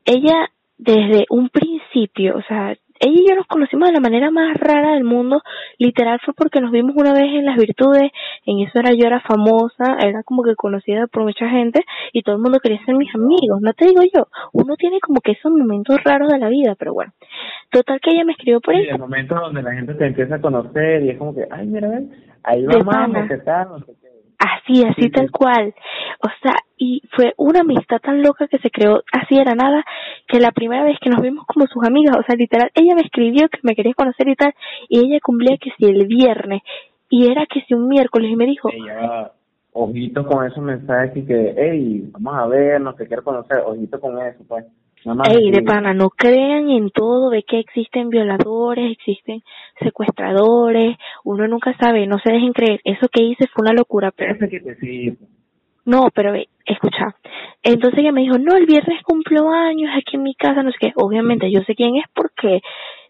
ella 0.06 0.50
desde 0.78 1.26
un 1.30 1.48
principio 1.48 2.36
o 2.36 2.42
sea 2.42 2.76
ella 3.00 3.20
y 3.20 3.28
yo 3.28 3.36
nos 3.36 3.46
conocimos 3.46 3.88
de 3.88 3.94
la 3.94 4.00
manera 4.00 4.30
más 4.30 4.56
rara 4.58 4.92
del 4.92 5.04
mundo, 5.04 5.42
literal 5.78 6.20
fue 6.24 6.34
porque 6.34 6.60
nos 6.60 6.70
vimos 6.70 6.94
una 6.96 7.12
vez 7.12 7.24
en 7.24 7.44
las 7.44 7.56
virtudes, 7.56 8.10
en 8.44 8.60
eso 8.60 8.78
era 8.78 8.92
yo 8.92 9.06
era 9.06 9.20
famosa, 9.20 9.96
era 10.00 10.22
como 10.22 10.42
que 10.42 10.54
conocida 10.54 11.06
por 11.06 11.24
mucha 11.24 11.48
gente 11.48 11.84
y 12.12 12.22
todo 12.22 12.36
el 12.36 12.42
mundo 12.42 12.58
quería 12.60 12.84
ser 12.84 12.94
mis 12.94 13.14
amigos, 13.14 13.60
no 13.60 13.72
te 13.74 13.86
digo 13.86 14.02
yo, 14.14 14.28
uno 14.52 14.76
tiene 14.76 15.00
como 15.00 15.20
que 15.20 15.32
esos 15.32 15.52
momentos 15.52 16.02
raros 16.04 16.28
de 16.30 16.38
la 16.38 16.48
vida, 16.48 16.74
pero 16.78 16.94
bueno, 16.94 17.12
total 17.70 18.00
que 18.00 18.10
ella 18.10 18.24
me 18.24 18.32
escribió 18.32 18.60
por 18.60 18.74
sí, 18.74 18.82
el 18.88 18.98
momento 18.98 19.34
donde 19.34 19.62
la 19.62 19.72
gente 19.72 19.94
te 19.94 20.06
empieza 20.06 20.36
a 20.36 20.40
conocer 20.40 21.02
y 21.02 21.10
es 21.10 21.18
como 21.18 21.34
que, 21.34 21.46
ay, 21.50 21.66
mira, 21.66 21.88
ven, 21.88 22.10
ahí 22.42 22.64
va 22.64 23.06
más, 23.08 23.28
¿qué 23.28 23.38
tal? 23.38 23.68
No 23.68 23.78
sé 23.80 23.92
qué. 24.00 24.05
Así, 24.38 24.84
así 24.84 25.10
tal 25.10 25.30
cual. 25.30 25.74
O 26.22 26.28
sea, 26.42 26.52
y 26.76 27.02
fue 27.14 27.32
una 27.36 27.60
amistad 27.60 27.98
tan 28.00 28.22
loca 28.22 28.48
que 28.48 28.58
se 28.58 28.70
creó 28.70 29.02
así 29.12 29.38
era 29.38 29.54
nada, 29.54 29.84
que 30.28 30.40
la 30.40 30.52
primera 30.52 30.84
vez 30.84 30.98
que 31.00 31.10
nos 31.10 31.22
vimos 31.22 31.46
como 31.46 31.66
sus 31.66 31.82
amigas, 31.84 32.16
o 32.18 32.22
sea, 32.22 32.36
literal, 32.36 32.70
ella 32.74 32.94
me 32.94 33.02
escribió 33.02 33.48
que 33.48 33.60
me 33.62 33.74
quería 33.74 33.94
conocer 33.94 34.28
y 34.28 34.36
tal, 34.36 34.54
y 34.88 35.00
ella 35.00 35.18
cumplía 35.22 35.56
que 35.56 35.70
si 35.78 35.86
el 35.86 36.06
viernes, 36.06 36.62
y 37.08 37.30
era 37.30 37.46
que 37.46 37.62
si 37.62 37.74
un 37.74 37.88
miércoles, 37.88 38.30
y 38.30 38.36
me 38.36 38.46
dijo... 38.46 38.68
Ella, 38.70 39.32
ojito 39.72 40.26
con 40.26 40.46
esos 40.46 40.62
mensajes 40.62 41.16
y 41.16 41.26
que, 41.26 41.54
hey, 41.56 42.08
vamos 42.12 42.34
a 42.34 42.46
ver, 42.46 42.80
no 42.80 42.94
te 42.94 43.06
quiero 43.06 43.22
conocer, 43.22 43.58
ojito 43.64 44.00
con 44.00 44.20
eso, 44.20 44.44
pues. 44.48 44.64
Ey, 45.28 45.50
de 45.50 45.62
pana, 45.62 45.94
no 45.94 46.10
crean 46.10 46.68
en 46.70 46.90
todo, 46.90 47.30
de 47.30 47.44
que 47.44 47.60
existen 47.60 48.08
violadores, 48.08 48.90
existen 48.92 49.42
secuestradores, 49.80 50.96
uno 51.24 51.46
nunca 51.46 51.76
sabe, 51.78 52.06
no 52.06 52.18
se 52.18 52.32
dejen 52.32 52.52
creer, 52.52 52.80
eso 52.84 53.06
que 53.12 53.22
hice 53.22 53.46
fue 53.48 53.62
una 53.62 53.72
locura, 53.72 54.10
pero... 54.10 54.34
No, 55.84 56.08
pero 56.12 56.32
ve, 56.32 56.48
escucha, 56.64 57.14
entonces 57.62 58.00
ella 58.00 58.10
me 58.10 58.22
dijo, 58.22 58.38
no, 58.38 58.56
el 58.56 58.66
viernes 58.66 59.00
cumplo 59.04 59.50
años 59.50 59.90
aquí 59.96 60.16
en 60.16 60.24
mi 60.24 60.34
casa, 60.34 60.64
no 60.64 60.72
sé 60.72 60.78
qué, 60.80 60.92
obviamente 60.96 61.48
yo 61.52 61.60
sé 61.60 61.76
quién 61.76 61.94
es 61.96 62.06
porque 62.12 62.60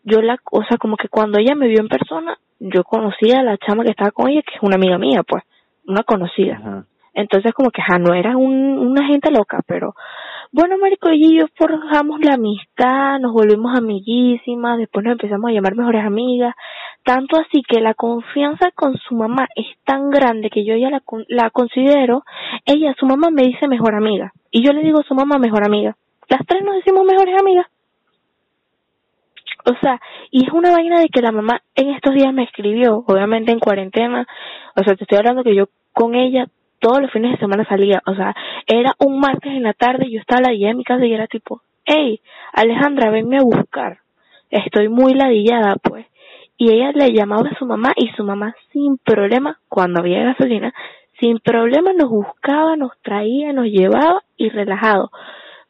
yo 0.04 0.20
la, 0.20 0.38
o 0.52 0.62
sea, 0.64 0.76
como 0.76 0.96
que 0.96 1.08
cuando 1.08 1.38
ella 1.38 1.54
me 1.54 1.68
vio 1.68 1.80
en 1.80 1.88
persona, 1.88 2.36
yo 2.58 2.84
conocía 2.84 3.40
a 3.40 3.42
la 3.42 3.56
chama 3.56 3.84
que 3.84 3.90
estaba 3.90 4.10
con 4.10 4.28
ella, 4.28 4.42
que 4.42 4.56
es 4.56 4.62
una 4.62 4.76
amiga 4.76 4.98
mía, 4.98 5.22
pues, 5.26 5.42
una 5.86 6.02
conocida. 6.02 6.84
Entonces 7.14 7.54
como 7.54 7.70
que, 7.70 7.80
ja, 7.80 7.98
no 7.98 8.14
era 8.14 8.36
un, 8.36 8.78
una 8.78 9.06
gente 9.06 9.30
loca, 9.30 9.60
pero 9.66 9.94
bueno, 10.52 10.78
Marico 10.78 11.10
y 11.12 11.38
yo 11.38 11.46
forjamos 11.56 12.20
la 12.20 12.34
amistad, 12.34 13.18
nos 13.20 13.32
volvimos 13.32 13.76
amiguísimas, 13.76 14.78
después 14.78 15.04
nos 15.04 15.12
empezamos 15.12 15.50
a 15.50 15.52
llamar 15.52 15.74
mejores 15.74 16.04
amigas, 16.04 16.54
tanto 17.04 17.36
así 17.38 17.62
que 17.68 17.80
la 17.80 17.94
confianza 17.94 18.70
con 18.74 18.96
su 18.96 19.14
mamá 19.14 19.48
es 19.54 19.66
tan 19.84 20.10
grande 20.10 20.50
que 20.50 20.64
yo 20.64 20.76
ya 20.76 20.90
la, 20.90 21.02
la 21.28 21.50
considero, 21.50 22.24
ella, 22.64 22.94
su 22.98 23.06
mamá 23.06 23.30
me 23.30 23.42
dice 23.42 23.68
mejor 23.68 23.94
amiga, 23.94 24.32
y 24.50 24.64
yo 24.64 24.72
le 24.72 24.82
digo 24.82 25.02
su 25.02 25.14
mamá 25.14 25.38
mejor 25.38 25.64
amiga. 25.64 25.96
Las 26.28 26.44
tres 26.46 26.62
nos 26.64 26.76
decimos 26.76 27.04
mejores 27.04 27.40
amigas. 27.40 27.66
O 29.64 29.74
sea, 29.80 30.00
y 30.30 30.46
es 30.46 30.52
una 30.52 30.70
vaina 30.70 31.00
de 31.00 31.08
que 31.08 31.22
la 31.22 31.32
mamá 31.32 31.60
en 31.74 31.90
estos 31.90 32.14
días 32.14 32.32
me 32.32 32.44
escribió, 32.44 33.04
obviamente 33.06 33.52
en 33.52 33.58
cuarentena, 33.58 34.26
o 34.76 34.82
sea, 34.84 34.94
te 34.94 35.04
estoy 35.04 35.18
hablando 35.18 35.42
que 35.42 35.54
yo 35.54 35.66
con 35.92 36.14
ella 36.14 36.46
todos 36.78 37.00
los 37.00 37.10
fines 37.10 37.32
de 37.32 37.38
semana 37.38 37.64
salía, 37.68 38.02
o 38.06 38.14
sea, 38.14 38.34
era 38.66 38.94
un 38.98 39.20
martes 39.20 39.52
en 39.52 39.62
la 39.62 39.72
tarde 39.72 40.06
y 40.06 40.12
yo 40.14 40.20
estaba 40.20 40.48
allá 40.48 40.70
en 40.70 40.78
mi 40.78 40.84
casa 40.84 41.04
y 41.04 41.12
era 41.12 41.26
tipo, 41.26 41.62
hey, 41.84 42.20
Alejandra, 42.52 43.10
venme 43.10 43.38
a 43.38 43.42
buscar, 43.42 43.98
estoy 44.50 44.88
muy 44.88 45.14
ladillada, 45.14 45.76
pues. 45.82 46.06
Y 46.58 46.72
ella 46.72 46.90
le 46.92 47.12
llamaba 47.12 47.50
a 47.50 47.58
su 47.58 47.66
mamá 47.66 47.92
y 47.96 48.08
su 48.16 48.24
mamá 48.24 48.54
sin 48.72 48.96
problema, 48.98 49.58
cuando 49.68 50.00
había 50.00 50.24
gasolina, 50.24 50.72
sin 51.20 51.38
problema 51.38 51.92
nos 51.92 52.10
buscaba, 52.10 52.76
nos 52.76 52.92
traía, 53.02 53.52
nos 53.52 53.66
llevaba 53.66 54.22
y 54.36 54.48
relajado. 54.48 55.10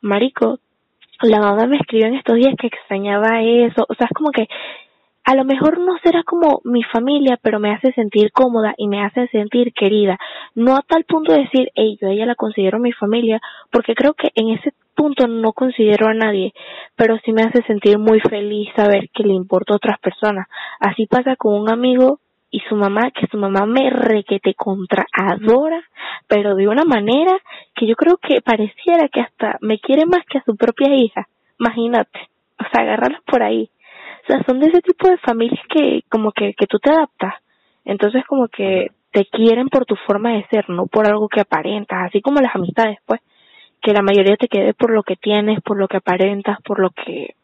Marico, 0.00 0.61
la 1.22 1.40
mamá 1.40 1.66
me 1.66 1.76
escribió 1.76 2.07
en 2.07 2.14
estos 2.14 2.36
días 2.36 2.54
que 2.59 2.68
extrañaba 2.68 3.42
eso, 3.42 3.86
o 3.88 3.94
sea, 3.94 4.07
es 4.07 4.12
como 4.14 4.30
que 4.30 4.48
a 5.26 5.34
lo 5.34 5.44
mejor 5.44 5.80
no 5.80 5.98
será 6.04 6.22
como 6.22 6.60
mi 6.62 6.84
familia, 6.84 7.36
pero 7.42 7.58
me 7.58 7.72
hace 7.72 7.92
sentir 7.94 8.30
cómoda 8.30 8.74
y 8.76 8.86
me 8.86 9.04
hace 9.04 9.26
sentir 9.28 9.72
querida. 9.72 10.18
No 10.54 10.76
a 10.76 10.82
tal 10.82 11.02
punto 11.02 11.32
de 11.32 11.40
decir, 11.40 11.72
hey, 11.74 11.98
yo 12.00 12.06
a 12.06 12.12
ella 12.12 12.26
la 12.26 12.36
considero 12.36 12.78
mi 12.78 12.92
familia, 12.92 13.40
porque 13.72 13.96
creo 13.96 14.14
que 14.14 14.30
en 14.36 14.50
ese 14.50 14.72
punto 14.94 15.26
no 15.26 15.52
considero 15.52 16.06
a 16.06 16.14
nadie, 16.14 16.54
pero 16.94 17.18
sí 17.24 17.32
me 17.32 17.42
hace 17.42 17.60
sentir 17.64 17.98
muy 17.98 18.20
feliz 18.20 18.68
saber 18.76 19.10
que 19.12 19.24
le 19.24 19.34
importa 19.34 19.72
a 19.72 19.76
otras 19.76 19.98
personas. 19.98 20.46
Así 20.78 21.06
pasa 21.06 21.34
con 21.34 21.54
un 21.54 21.70
amigo 21.70 22.20
y 22.48 22.60
su 22.68 22.76
mamá, 22.76 23.10
que 23.10 23.26
su 23.26 23.36
mamá 23.36 23.66
me 23.66 23.90
requete 23.90 24.54
contra 24.54 25.06
adora, 25.12 25.82
pero 26.28 26.54
de 26.54 26.68
una 26.68 26.84
manera 26.84 27.36
que 27.74 27.88
yo 27.88 27.96
creo 27.96 28.16
que 28.18 28.42
pareciera 28.42 29.08
que 29.08 29.22
hasta 29.22 29.58
me 29.60 29.80
quiere 29.80 30.06
más 30.06 30.24
que 30.30 30.38
a 30.38 30.44
su 30.44 30.56
propia 30.56 30.94
hija. 30.94 31.26
Imagínate. 31.58 32.28
O 32.60 32.64
sea, 32.70 32.82
agarrarlas 32.84 33.22
por 33.24 33.42
ahí. 33.42 33.68
O 34.26 34.32
sea, 34.32 34.42
son 34.44 34.58
de 34.58 34.66
ese 34.66 34.82
tipo 34.82 35.08
de 35.08 35.18
familias 35.18 35.64
que 35.68 36.02
como 36.10 36.32
que, 36.32 36.54
que 36.54 36.66
tú 36.66 36.78
te 36.78 36.90
adaptas. 36.90 37.34
Entonces 37.84 38.24
como 38.26 38.48
que 38.48 38.90
te 39.12 39.24
quieren 39.26 39.68
por 39.68 39.86
tu 39.86 39.94
forma 39.94 40.32
de 40.32 40.46
ser, 40.48 40.68
no 40.68 40.86
por 40.86 41.06
algo 41.06 41.28
que 41.28 41.40
aparentas, 41.40 42.08
así 42.08 42.20
como 42.20 42.40
las 42.40 42.54
amistades, 42.54 42.98
pues, 43.06 43.20
que 43.80 43.92
la 43.92 44.02
mayoría 44.02 44.36
te 44.36 44.48
quede 44.48 44.74
por 44.74 44.90
lo 44.90 45.04
que 45.04 45.16
tienes, 45.16 45.60
por 45.62 45.78
lo 45.78 45.86
que 45.86 45.98
aparentas, 45.98 46.60
por 46.62 46.80
lo 46.80 46.90
que, 46.90 47.36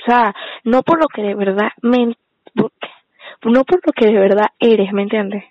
o 0.00 0.04
sea, 0.06 0.34
no 0.64 0.82
por 0.84 1.00
lo 1.00 1.08
que 1.08 1.22
de 1.22 1.34
verdad, 1.34 1.70
me, 1.82 2.16
no 2.54 3.64
por 3.64 3.80
lo 3.84 3.92
que 3.92 4.06
de 4.06 4.18
verdad 4.18 4.46
eres, 4.60 4.92
¿me 4.92 5.02
entiendes? 5.02 5.44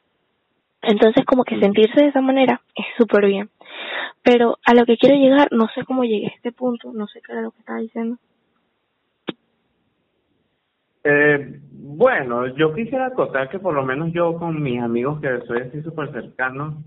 Entonces 0.82 1.26
como 1.26 1.44
que 1.44 1.60
sentirse 1.60 2.02
de 2.02 2.08
esa 2.08 2.22
manera 2.22 2.62
es 2.74 2.86
súper 2.98 3.26
bien. 3.26 3.50
Pero 4.24 4.58
a 4.66 4.74
lo 4.74 4.86
que 4.86 4.98
quiero 4.98 5.16
llegar, 5.16 5.50
no 5.52 5.68
sé 5.76 5.84
cómo 5.84 6.04
llegué 6.04 6.28
a 6.28 6.36
este 6.36 6.52
punto, 6.52 6.92
no 6.94 7.08
sé 7.08 7.22
qué 7.22 7.34
era 7.34 7.42
lo 7.42 7.52
que 7.52 7.60
estaba 7.60 7.80
diciendo. 7.80 8.18
Eh, 11.10 11.62
bueno, 11.72 12.48
yo 12.58 12.74
quisiera 12.74 13.12
contar 13.12 13.48
que 13.48 13.60
por 13.60 13.74
lo 13.74 13.86
menos 13.86 14.12
yo 14.12 14.38
con 14.38 14.62
mis 14.62 14.82
amigos 14.82 15.22
que 15.22 15.40
soy 15.48 15.62
así 15.62 15.82
súper 15.82 16.12
cercano, 16.12 16.84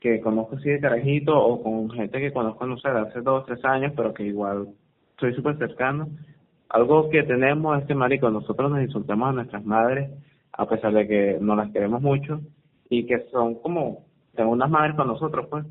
que 0.00 0.22
conozco 0.22 0.56
así 0.56 0.70
de 0.70 0.80
carajito, 0.80 1.38
o 1.38 1.62
con 1.62 1.90
gente 1.90 2.20
que 2.20 2.32
conozco, 2.32 2.64
no 2.64 2.78
sé, 2.78 2.88
de 2.88 3.00
hace 3.00 3.20
dos, 3.20 3.44
tres 3.44 3.62
años, 3.66 3.92
pero 3.94 4.14
que 4.14 4.22
igual 4.22 4.68
soy 5.20 5.34
súper 5.34 5.58
cercano, 5.58 6.08
algo 6.70 7.10
que 7.10 7.22
tenemos 7.24 7.78
es 7.78 7.86
que, 7.86 7.94
marico, 7.94 8.30
nosotros 8.30 8.70
nos 8.70 8.80
insultamos 8.80 9.28
a 9.28 9.32
nuestras 9.32 9.62
madres, 9.62 10.10
a 10.52 10.66
pesar 10.66 10.94
de 10.94 11.06
que 11.06 11.38
no 11.38 11.54
las 11.54 11.70
queremos 11.70 12.00
mucho, 12.00 12.40
y 12.88 13.04
que 13.04 13.26
son 13.30 13.56
como, 13.56 14.06
unas 14.38 14.70
madres 14.70 14.96
con 14.96 15.06
nosotros, 15.06 15.48
pues, 15.50 15.66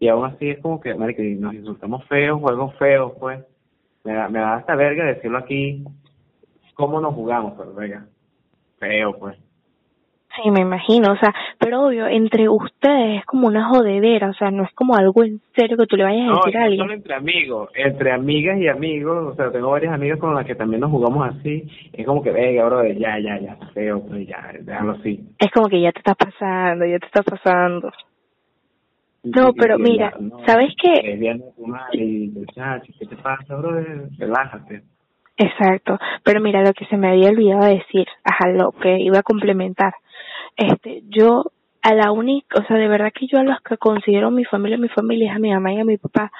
y 0.00 0.08
aún 0.08 0.24
así 0.24 0.50
es 0.50 0.58
como 0.58 0.80
que, 0.80 0.96
marico, 0.96 1.22
nos 1.22 1.54
insultamos 1.54 2.04
feos, 2.06 2.40
juegos 2.40 2.74
feos, 2.74 3.12
pues, 3.20 3.38
me 4.02 4.14
da 4.14 4.54
hasta 4.56 4.74
verga 4.74 5.04
decirlo 5.04 5.38
aquí, 5.38 5.84
cómo 6.74 7.00
nos 7.00 7.14
jugamos, 7.14 7.54
pero 7.56 7.72
venga, 7.74 8.06
feo 8.78 9.12
pues. 9.18 9.38
Sí, 10.36 10.50
me 10.50 10.62
imagino, 10.62 11.12
o 11.12 11.16
sea, 11.16 11.32
pero 11.58 11.86
obvio, 11.86 12.08
entre 12.08 12.48
ustedes 12.48 13.20
es 13.20 13.24
como 13.24 13.46
una 13.46 13.68
jodedera, 13.68 14.30
o 14.30 14.34
sea, 14.34 14.50
no 14.50 14.64
es 14.64 14.72
como 14.74 14.96
algo 14.96 15.22
en 15.22 15.40
serio 15.54 15.76
que 15.76 15.86
tú 15.86 15.96
le 15.96 16.02
vayas 16.02 16.28
a 16.28 16.34
decir 16.34 16.56
a 16.58 16.64
alguien. 16.64 16.78
No, 16.78 16.84
solo 16.84 16.94
entre 16.94 17.14
amigos, 17.14 17.70
entre 17.76 18.12
amigas 18.12 18.58
y 18.58 18.66
amigos, 18.66 19.32
o 19.32 19.36
sea, 19.36 19.52
tengo 19.52 19.70
varias 19.70 19.94
amigas 19.94 20.18
con 20.18 20.34
las 20.34 20.44
que 20.44 20.56
también 20.56 20.80
nos 20.80 20.90
jugamos 20.90 21.28
así, 21.28 21.70
es 21.92 22.04
como 22.04 22.20
que, 22.20 22.32
venga, 22.32 22.64
bro, 22.64 22.84
ya, 22.84 23.18
ya, 23.20 23.38
ya, 23.38 23.56
feo, 23.74 24.04
pues 24.08 24.26
ya, 24.26 24.52
déjalo 24.60 24.92
así. 24.92 25.20
Es 25.38 25.52
como 25.52 25.68
que 25.68 25.80
ya 25.80 25.92
te 25.92 26.00
está 26.00 26.16
pasando, 26.16 26.84
ya 26.84 26.98
te 26.98 27.06
está 27.06 27.22
pasando. 27.22 27.92
No, 29.22 29.52
pero 29.54 29.78
mira, 29.78 30.12
¿sabes 30.46 30.74
qué? 30.82 31.16
¿Qué 31.92 33.06
te 33.06 33.16
pasa, 33.16 33.54
bro? 33.54 33.70
Relájate. 34.18 34.82
Exacto, 35.36 35.98
pero 36.22 36.40
mira 36.40 36.62
lo 36.62 36.72
que 36.72 36.86
se 36.86 36.96
me 36.96 37.08
había 37.08 37.30
olvidado 37.30 37.64
decir, 37.64 38.06
ajá, 38.22 38.48
lo 38.50 38.70
que 38.70 39.00
iba 39.00 39.18
a 39.18 39.22
complementar. 39.24 39.94
Este, 40.56 41.02
yo 41.08 41.44
a 41.82 41.94
la 41.94 42.12
única, 42.12 42.60
o 42.60 42.64
sea, 42.66 42.76
de 42.76 42.88
verdad 42.88 43.12
que 43.12 43.26
yo 43.26 43.38
a 43.38 43.42
los 43.42 43.60
que 43.62 43.76
considero 43.76 44.30
mi 44.30 44.44
familia, 44.44 44.78
mi 44.78 44.88
familia 44.88 45.30
es 45.30 45.36
a 45.36 45.40
mi 45.40 45.50
mamá 45.52 45.72
y 45.72 45.80
a 45.80 45.84
mi 45.84 45.98
papá, 45.98 46.30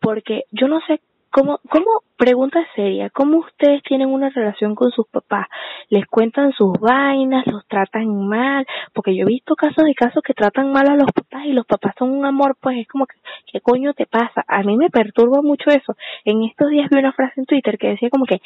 porque 0.00 0.44
yo 0.50 0.68
no 0.68 0.80
sé 0.86 1.00
¿Cómo, 1.32 1.60
cómo, 1.70 2.02
pregunta 2.18 2.60
seria, 2.76 3.08
cómo 3.08 3.38
ustedes 3.38 3.82
tienen 3.84 4.08
una 4.08 4.28
relación 4.28 4.74
con 4.74 4.90
sus 4.90 5.06
papás? 5.08 5.46
¿Les 5.88 6.06
cuentan 6.06 6.52
sus 6.52 6.78
vainas, 6.78 7.46
los 7.46 7.66
tratan 7.66 8.28
mal? 8.28 8.66
Porque 8.92 9.16
yo 9.16 9.22
he 9.22 9.26
visto 9.26 9.56
casos 9.56 9.84
de 9.84 9.94
casos 9.94 10.22
que 10.22 10.34
tratan 10.34 10.70
mal 10.72 10.90
a 10.90 10.94
los 10.94 11.10
papás 11.10 11.46
y 11.46 11.54
los 11.54 11.64
papás 11.64 11.94
son 11.98 12.10
un 12.10 12.26
amor, 12.26 12.54
pues 12.60 12.80
es 12.80 12.86
como 12.86 13.06
que, 13.06 13.16
¿qué 13.50 13.62
coño 13.62 13.94
te 13.94 14.04
pasa? 14.04 14.44
A 14.46 14.62
mí 14.62 14.76
me 14.76 14.90
perturba 14.90 15.40
mucho 15.40 15.70
eso. 15.70 15.96
En 16.26 16.42
estos 16.42 16.68
días 16.68 16.90
vi 16.90 16.98
una 16.98 17.12
frase 17.12 17.40
en 17.40 17.46
Twitter 17.46 17.78
que 17.78 17.88
decía 17.88 18.10
como 18.10 18.26
que 18.26 18.42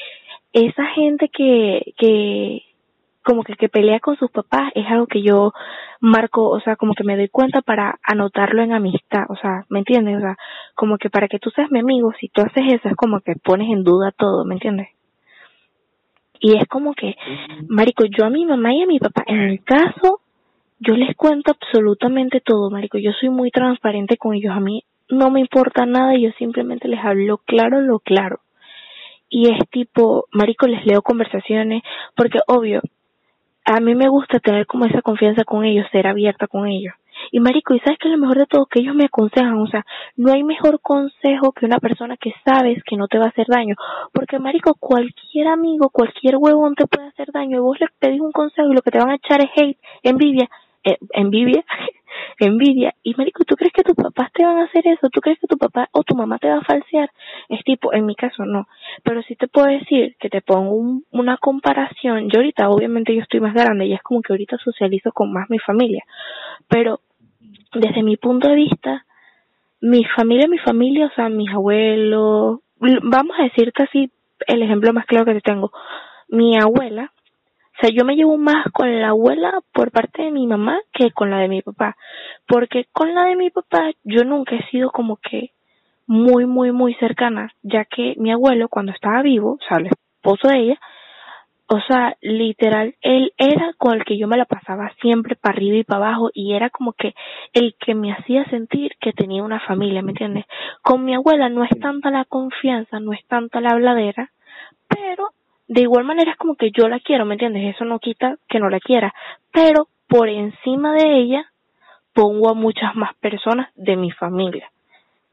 esa 0.53 0.85
gente 0.95 1.29
que, 1.29 1.93
que, 1.99 2.63
como 3.27 3.43
que 3.43 3.55
que 3.55 3.69
pelea 3.69 3.99
con 3.99 4.17
sus 4.17 4.31
papás 4.31 4.71
es 4.77 4.87
algo 4.87 5.09
que 5.09 5.21
yo 5.21 5.53
marco, 6.01 6.49
o 6.49 6.61
sea, 6.61 6.77
como 6.77 6.95
que 6.95 7.03
me 7.03 7.17
doy 7.17 7.29
cuenta 7.29 7.61
para 7.61 7.99
anotarlo 8.05 8.63
en 8.63 8.73
amistad, 8.73 9.25
o 9.29 9.35
sea, 9.35 9.65
¿me 9.69 9.81
entiendes? 9.81 10.19
O 10.19 10.21
sea, 10.21 10.37
como 10.77 10.97
que 10.97 11.11
para 11.11 11.27
que 11.27 11.41
tú 11.41 11.51
seas 11.51 11.69
mi 11.73 11.81
amigo, 11.81 12.13
si 12.21 12.29
tú 12.29 12.43
haces 12.43 12.63
eso 12.73 12.89
es 12.89 12.95
como 12.95 13.19
que 13.21 13.35
pones 13.35 13.69
en 13.69 13.83
duda 13.83 14.13
todo, 14.17 14.45
¿me 14.45 14.55
entiendes? 14.55 14.91
Y 16.39 16.57
es 16.57 16.69
como 16.69 16.95
que, 16.95 17.17
marico, 17.69 18.05
yo 18.05 18.27
a 18.27 18.31
mi 18.31 18.47
mamá 18.47 18.73
y 18.73 18.83
a 18.83 18.87
mi 18.87 19.01
papá, 19.01 19.25
en 19.27 19.49
mi 19.49 19.59
caso, 19.59 20.21
yo 20.79 20.95
les 20.95 21.17
cuento 21.17 21.51
absolutamente 21.51 22.41
todo, 22.41 22.71
marico, 22.71 22.97
yo 22.99 23.11
soy 23.19 23.31
muy 23.31 23.51
transparente 23.51 24.17
con 24.19 24.35
ellos, 24.35 24.53
a 24.55 24.61
mí 24.61 24.85
no 25.09 25.31
me 25.31 25.41
importa 25.41 25.85
nada, 25.85 26.15
yo 26.17 26.31
simplemente 26.39 26.87
les 26.87 27.05
hablo 27.05 27.39
claro 27.39 27.81
lo 27.81 27.99
claro. 27.99 28.39
Y 29.29 29.51
es 29.51 29.59
tipo, 29.71 30.27
marico, 30.31 30.69
les 30.69 30.87
leo 30.87 31.03
conversaciones, 31.03 31.83
porque 32.15 32.39
obvio, 32.47 32.83
a 33.67 33.81
mí 33.81 33.95
me 33.97 34.09
gusta 34.09 34.39
tener 34.39 34.65
como 34.67 34.87
esa 34.87 35.03
confianza 35.03 35.45
con 35.45 35.65
ellos, 35.65 35.87
ser 35.91 36.07
abierta 36.07 36.47
con 36.47 36.69
ellos. 36.69 36.95
Y 37.33 37.41
marico, 37.41 37.75
¿y 37.75 37.81
sabes 37.81 37.99
que 37.99 38.09
lo 38.09 38.19
mejor 38.19 38.39
de 38.39 38.47
todo? 38.47 38.67
Que 38.67 38.81
ellos 38.81 38.95
me 38.95 39.07
aconsejan, 39.07 39.59
o 39.59 39.67
sea, 39.67 39.85
no 40.17 40.33
hay 40.33 40.45
mejor 40.45 40.81
consejo 40.81 41.51
que 41.53 41.67
una 41.67 41.79
persona 41.79 42.17
que 42.17 42.33
sabes 42.45 42.83
que 42.85 42.97
no 42.97 43.09
te 43.09 43.19
va 43.19 43.25
a 43.25 43.29
hacer 43.29 43.47
daño. 43.49 43.75
Porque 44.13 44.39
marico, 44.39 44.75
cualquier 44.79 45.49
amigo, 45.49 45.91
cualquier 45.91 46.37
huevón 46.37 46.75
te 46.77 46.87
puede 46.87 47.09
hacer 47.09 47.33
daño 47.33 47.57
y 47.57 47.61
vos 47.61 47.81
le 47.81 47.89
pedís 47.99 48.21
un 48.21 48.33
consejo 48.33 48.71
y 48.71 48.75
lo 48.75 48.83
que 48.83 48.91
te 48.91 48.99
van 48.99 49.11
a 49.11 49.17
echar 49.17 49.41
es 49.41 49.51
hate, 49.57 49.79
envidia, 50.03 50.49
eh, 50.87 50.99
envidia, 51.13 51.65
envidia. 52.39 52.95
Y 53.03 53.15
marico, 53.15 53.45
¿tú 53.45 53.57
crees 53.57 53.73
que 53.73 53.83
tus 53.83 53.97
papás 53.97 54.33
te 54.33 54.45
van 54.45 54.59
a 54.59 54.65
hacer 54.65 54.87
eso? 54.87 55.09
¿Tú 55.11 55.21
crees 55.21 55.39
que 55.41 55.49
tu 55.49 55.59
papá 55.59 55.89
o 55.93 56.05
tu 56.05 56.15
mamá 56.15 56.39
te 56.39 56.49
va 56.49 56.59
a 56.59 56.65
falsear? 56.65 57.11
Es 57.49 57.63
tipo, 57.65 57.93
en 57.93 58.07
mi 58.07 58.15
caso 58.15 58.45
no. 58.45 58.69
Pero 59.03 59.23
sí 59.23 59.35
te 59.35 59.49
puedo 59.49 59.67
decir 59.67 60.17
que 60.21 60.31
te 60.31 60.41
pongo 60.41 61.03
una 61.11 61.37
comparación. 61.39 62.31
Yo 62.31 62.39
ahorita, 62.39 62.71
obviamente 62.71 63.15
yo 63.15 63.23
estoy 63.23 63.41
más 63.41 63.55
grande 63.55 63.87
y 63.87 63.95
es 63.95 64.03
como 64.03 64.23
que 64.23 64.33
ahorita 64.33 64.59
socializo 64.59 65.11
con 65.13 65.33
más 65.33 65.51
mi 65.51 65.59
familia. 65.59 66.05
Pero 66.69 67.01
desde 67.75 68.03
mi 68.03 68.17
punto 68.17 68.49
de 68.49 68.55
vista, 68.55 69.05
mi 69.81 70.05
familia, 70.05 70.47
mi 70.49 70.59
familia, 70.59 71.07
o 71.07 71.15
sea, 71.15 71.29
mis 71.29 71.51
abuelos, 71.51 72.61
vamos 73.03 73.37
a 73.39 73.43
decirte 73.43 73.83
así 73.83 74.11
el 74.47 74.63
ejemplo 74.63 74.93
más 74.93 75.07
claro 75.07 75.25
que 75.25 75.35
te 75.35 75.41
tengo. 75.41 75.73
Mi 76.29 76.57
abuela, 76.57 77.13
o 77.77 77.81
sea, 77.81 77.91
yo 77.91 78.05
me 78.07 78.17
llevo 78.17 78.39
más 78.39 78.65
con 78.73 79.01
la 79.01 79.09
abuela 79.09 79.53
por 79.73 79.91
parte 79.91 80.23
de 80.23 80.31
mi 80.31 80.47
mamá 80.47 80.79
que 80.93 81.11
con 81.11 81.31
la 81.31 81.39
de 81.39 81.49
mi 81.49 81.61
papá. 81.61 81.97
Porque 82.47 82.87
con 82.91 83.15
la 83.15 83.25
de 83.25 83.37
mi 83.37 83.51
papá 83.51 83.91
yo 84.03 84.25
nunca 84.25 84.57
he 84.57 84.71
sido 84.71 84.91
como 84.91 85.17
que 85.17 85.51
muy, 86.07 86.47
muy, 86.47 86.73
muy 86.73 86.95
cercana, 86.95 87.53
ya 87.63 87.85
que 87.85 88.15
mi 88.17 88.33
abuelo 88.33 88.69
cuando 88.69 88.93
estaba 88.93 89.21
vivo, 89.23 89.59
o 89.61 89.69
sea, 89.69 89.79
el 89.79 89.87
esposo 89.89 90.49
de 90.49 90.59
ella, 90.59 90.81
o 91.69 91.81
sea, 91.81 92.17
literal, 92.21 92.95
él 93.01 93.33
era 93.37 93.73
con 93.77 93.95
el 93.95 94.05
que 94.05 94.17
yo 94.17 94.29
me 94.29 94.37
la 94.37 94.45
pasaba 94.45 94.93
siempre 95.01 95.35
para 95.35 95.57
arriba 95.57 95.77
y 95.77 95.85
para 95.85 96.07
abajo 96.07 96.31
y 96.33 96.55
era 96.55 96.71
como 96.71 96.93
que 96.93 97.15
el 97.53 97.75
que 97.75 97.95
me 97.95 98.13
hacía 98.13 98.45
sentir 98.51 98.93
que 99.01 99.13
tenía 99.13 99.43
una 99.43 99.59
familia, 99.61 100.01
¿me 100.01 100.13
entiendes? 100.13 100.45
Con 100.83 101.05
mi 101.05 101.15
abuela 101.15 101.49
no 101.49 101.65
es 101.65 101.79
tanta 101.81 102.11
la 102.11 102.25
confianza, 102.25 103.01
no 103.01 103.13
es 103.13 103.27
tanta 103.27 103.61
la 103.61 103.71
habladera, 103.71 104.31
pero 104.89 105.31
de 105.69 105.83
igual 105.83 106.05
manera 106.05 106.33
es 106.33 106.37
como 106.37 106.55
que 106.55 106.71
yo 106.71 106.89
la 106.89 107.01
quiero, 107.01 107.25
¿me 107.25 107.35
entiendes? 107.35 107.75
Eso 107.75 107.85
no 107.85 107.99
quita 107.99 108.39
que 108.49 108.61
no 108.61 108.71
la 108.71 108.81
quiera, 108.81 109.13
pero 109.53 109.89
por 110.09 110.29
encima 110.29 110.95
de 110.95 111.19
ella 111.19 111.47
pongo 112.15 112.51
a 112.51 112.55
muchas 112.55 112.95
más 112.95 113.15
personas 113.17 113.69
de 113.75 113.97
mi 113.97 114.11
familia. 114.11 114.71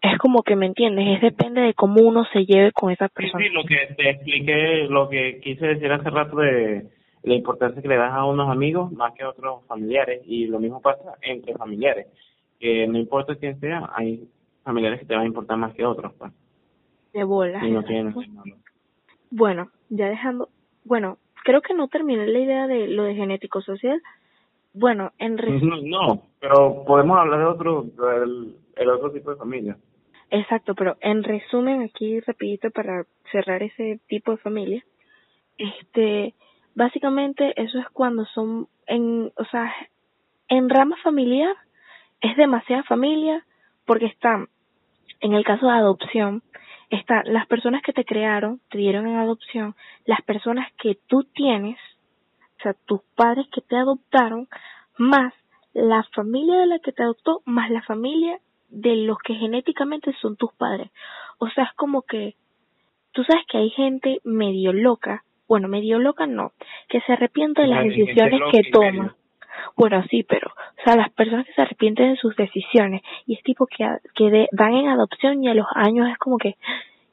Es 0.02 0.18
como 0.18 0.44
que, 0.44 0.56
¿me 0.56 0.66
entiendes? 0.66 1.16
Es 1.16 1.22
depende 1.22 1.62
de 1.62 1.74
cómo 1.74 2.02
uno 2.02 2.26
se 2.34 2.46
lleve 2.46 2.74
con 2.74 2.92
esa 2.92 3.08
persona. 3.08 3.44
Sí, 3.44 3.50
lo 3.54 3.64
que 3.64 3.94
te 3.96 4.10
expliqué, 4.10 4.88
lo 4.90 5.08
que 5.08 5.40
quise 5.40 5.66
decir 5.66 5.92
hace 5.92 6.10
rato 6.10 6.38
de 6.38 6.88
la 7.24 7.34
importancia 7.36 7.82
que 7.82 7.88
le 7.88 7.96
das 7.96 8.12
a 8.12 8.26
unos 8.26 8.50
amigos 8.50 8.92
más 8.92 9.14
que 9.14 9.24
a 9.24 9.30
otros 9.30 9.66
familiares 9.66 10.22
y 10.26 10.48
lo 10.48 10.60
mismo 10.60 10.82
pasa 10.82 11.14
entre 11.22 11.54
familiares, 11.54 12.08
que 12.60 12.86
no 12.86 12.98
importa 12.98 13.36
quién 13.36 13.58
sea, 13.62 13.90
hay 13.96 14.28
familiares 14.64 15.00
que 15.00 15.06
te 15.06 15.14
van 15.14 15.24
a 15.24 15.28
importar 15.28 15.58
más 15.58 15.74
que 15.74 15.86
otros. 15.86 16.12
Pues. 16.16 16.34
De 17.14 17.24
bola. 17.24 17.66
Y 17.66 17.72
no 17.72 17.84
tienen 17.84 18.14
bueno, 19.36 19.72
ya 19.96 20.10
dejando, 20.10 20.50
bueno, 20.84 21.18
creo 21.44 21.62
que 21.62 21.74
no 21.74 21.88
terminé 21.88 22.28
la 22.28 22.40
idea 22.40 22.68
de 22.68 22.88
lo 22.88 23.04
de 23.04 23.16
genético 23.16 23.62
social. 23.62 24.02
Bueno, 24.74 25.12
en 25.20 25.38
resumen. 25.38 25.90
No, 25.90 26.24
pero 26.40 26.84
podemos 26.86 27.18
hablar 27.18 27.40
de 27.40 27.46
otro, 27.46 27.86
el, 28.24 28.90
otro 28.90 29.12
tipo 29.12 29.32
de 29.32 29.38
familia. 29.38 29.78
Exacto, 30.32 30.74
pero 30.74 30.98
en 31.00 31.24
resumen 31.24 31.84
aquí 31.84 32.20
rapidito 32.22 32.72
para 32.72 33.06
cerrar 33.32 33.62
ese 33.62 34.00
tipo 34.08 34.32
de 34.32 34.38
familia, 34.38 34.84
este, 35.60 36.34
básicamente 36.74 37.54
eso 37.62 37.78
es 37.78 37.88
cuando 37.90 38.26
son 38.26 38.68
en, 38.88 39.32
o 39.36 39.46
sea, 39.46 39.72
en 40.48 40.70
rama 40.70 40.96
familiar 41.04 41.56
es 42.20 42.36
demasiada 42.36 42.82
familia 42.84 43.46
porque 43.86 44.08
están, 44.08 44.48
en 45.20 45.34
el 45.34 45.44
caso 45.44 45.68
de 45.68 45.74
adopción, 45.74 46.42
están 46.96 47.24
las 47.26 47.48
personas 47.48 47.82
que 47.82 47.94
te 47.94 48.06
crearon, 48.06 48.60
te 48.70 48.78
dieron 48.78 49.08
en 49.08 49.18
adopción, 49.18 49.76
las 50.06 50.22
personas 50.22 50.72
que 50.74 50.98
tú 51.08 51.24
tienes, 51.24 51.78
o 52.60 52.64
sea, 52.64 52.74
tus 52.86 53.02
padres 53.16 53.48
que 53.54 53.62
te 53.62 53.76
adoptaron, 53.76 54.48
más 54.98 55.34
la 55.74 56.04
familia 56.16 56.60
de 56.60 56.68
la 56.68 56.80
que 56.80 56.92
te 56.92 57.04
adoptó, 57.04 57.42
más 57.46 57.70
la 57.72 57.82
familia 57.82 58.40
de 58.70 58.96
los 58.96 59.18
que 59.20 59.36
genéticamente 59.36 60.14
son 60.22 60.36
tus 60.36 60.54
padres. 60.54 60.92
O 61.40 61.50
sea, 61.50 61.66
es 61.66 61.74
como 61.76 62.04
que 62.04 62.36
tú 63.12 63.24
sabes 63.24 63.46
que 63.48 63.58
hay 63.58 63.70
gente 63.72 64.20
medio 64.24 64.74
loca, 64.74 65.24
bueno, 65.48 65.68
medio 65.68 66.00
loca 66.00 66.26
no, 66.26 66.52
que 66.90 67.02
se 67.02 67.14
arrepiente 67.14 67.62
de 67.64 67.68
las 67.68 67.84
decisiones 67.86 68.40
que 68.52 68.72
toma. 68.72 69.16
Bueno, 69.76 70.04
sí, 70.10 70.24
pero, 70.24 70.50
o 70.50 70.84
sea, 70.84 70.96
las 70.96 71.12
personas 71.12 71.46
que 71.46 71.54
se 71.54 71.62
arrepienten 71.62 72.12
de 72.12 72.18
sus 72.18 72.36
decisiones 72.36 73.02
y 73.26 73.36
es 73.36 73.44
tipo 73.44 73.66
que, 73.68 73.86
que 74.16 74.48
dan 74.52 74.74
en 74.74 74.90
adopción 74.90 75.44
y 75.44 75.50
a 75.50 75.54
los 75.54 75.68
años 75.76 76.08
es 76.10 76.18
como 76.18 76.38
que 76.38 76.56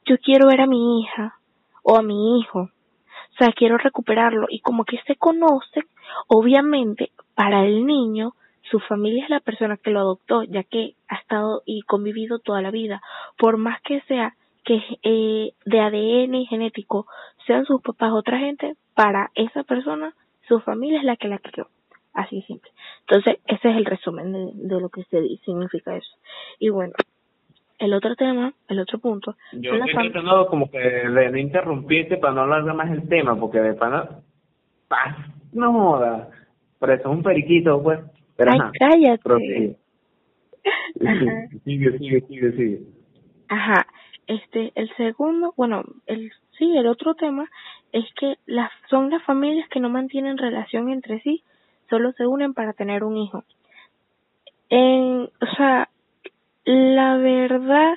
yo 0.05 0.17
quiero 0.17 0.47
ver 0.47 0.61
a 0.61 0.67
mi 0.67 1.01
hija 1.01 1.35
o 1.83 1.97
a 1.97 2.01
mi 2.01 2.39
hijo, 2.39 2.59
o 2.61 3.37
sea, 3.37 3.53
quiero 3.53 3.77
recuperarlo 3.77 4.47
y 4.49 4.59
como 4.59 4.83
que 4.83 4.99
se 5.07 5.15
conoce, 5.15 5.83
obviamente, 6.27 7.11
para 7.35 7.65
el 7.65 7.85
niño, 7.85 8.33
su 8.69 8.79
familia 8.79 9.23
es 9.23 9.29
la 9.29 9.39
persona 9.39 9.77
que 9.77 9.91
lo 9.91 9.99
adoptó, 9.99 10.43
ya 10.43 10.63
que 10.63 10.95
ha 11.07 11.15
estado 11.15 11.61
y 11.65 11.81
convivido 11.81 12.39
toda 12.39 12.61
la 12.61 12.71
vida, 12.71 13.01
por 13.37 13.57
más 13.57 13.81
que 13.81 14.01
sea 14.01 14.35
que 14.63 14.81
eh, 15.03 15.53
de 15.65 15.79
ADN 15.79 16.35
y 16.35 16.45
genético 16.45 17.07
sean 17.47 17.65
sus 17.65 17.81
papás 17.81 18.11
otra 18.13 18.37
gente, 18.37 18.75
para 18.93 19.31
esa 19.35 19.63
persona 19.63 20.13
su 20.47 20.59
familia 20.59 20.99
es 20.99 21.05
la 21.05 21.15
que 21.15 21.27
la 21.27 21.39
crió. 21.39 21.67
Así 22.13 22.37
de 22.37 22.41
simple. 22.43 22.69
Entonces, 23.01 23.37
ese 23.47 23.69
es 23.69 23.77
el 23.77 23.85
resumen 23.85 24.67
de, 24.67 24.79
lo 24.79 24.89
que 24.89 25.03
se, 25.05 25.21
significa 25.45 25.95
eso. 25.95 26.17
Y 26.59 26.69
bueno, 26.69 26.93
el 27.79 27.93
otro 27.93 28.15
tema, 28.15 28.53
el 28.67 28.79
otro 28.79 28.99
punto. 28.99 29.35
Yo 29.53 29.73
estoy 29.73 30.11
tratando 30.11 30.47
como 30.47 30.69
que 30.69 30.77
de 30.77 31.29
no 31.31 31.37
interrumpirte 31.37 32.17
para 32.17 32.33
no 32.33 32.41
hablar 32.41 32.63
más 32.75 32.91
el 32.91 33.07
tema, 33.07 33.39
porque 33.39 33.59
de 33.59 33.73
pana, 33.73 34.09
no 35.53 35.71
joda. 35.71 36.29
Pero 36.79 36.93
eso 36.93 37.09
es 37.09 37.17
un 37.17 37.23
periquito, 37.23 37.81
pues. 37.81 37.99
Pero, 38.35 38.51
Ay, 38.51 38.59
ajá, 38.59 38.71
cállate. 38.79 39.77
Sigue, 41.63 41.97
sigue, 41.97 42.21
sigue, 42.21 42.51
sigue. 42.51 42.81
Ajá. 43.47 43.87
Este, 44.27 44.71
el 44.75 44.95
segundo, 44.95 45.53
bueno, 45.57 45.83
el 46.05 46.31
sí, 46.57 46.77
el 46.77 46.85
otro 46.85 47.15
tema 47.15 47.49
es 47.91 48.05
que 48.13 48.35
las 48.45 48.71
son 48.89 49.09
las 49.09 49.23
familias 49.23 49.67
que 49.69 49.79
no 49.79 49.89
mantienen 49.89 50.37
relación 50.37 50.89
entre 50.89 51.19
sí 51.21 51.43
solo 51.91 52.13
se 52.13 52.25
unen 52.25 52.55
para 52.55 52.73
tener 52.73 53.03
un 53.03 53.17
hijo. 53.17 53.43
En, 54.69 55.23
o 55.23 55.55
sea, 55.57 55.89
la 56.63 57.17
verdad 57.17 57.93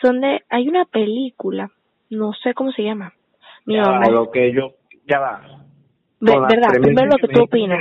son 0.00 0.20
de, 0.20 0.42
hay 0.48 0.68
una 0.68 0.86
película, 0.86 1.70
no 2.10 2.32
sé 2.32 2.54
cómo 2.54 2.72
se 2.72 2.82
llama. 2.82 3.12
Mi 3.66 3.76
mamá. 3.76 4.08
lo 4.08 4.30
que 4.30 4.52
yo, 4.52 4.72
ya 5.06 5.20
va. 5.20 5.64
verdad, 6.20 6.68
primero 6.82 7.10
lo 7.10 7.16
que, 7.18 7.28
tú 7.28 7.42
opinas. 7.42 7.78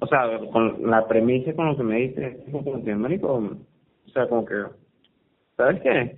O 0.00 0.06
sea, 0.06 0.38
con 0.52 0.88
la 0.88 1.08
premisa 1.08 1.54
con 1.54 1.68
lo 1.68 1.76
que 1.76 1.82
me 1.82 1.96
dices, 1.96 2.36
como 2.52 2.84
que, 2.84 2.94
o 2.94 4.10
sea, 4.12 4.28
como 4.28 4.44
que, 4.44 4.54
¿sabes 5.56 5.80
qué? 5.82 6.16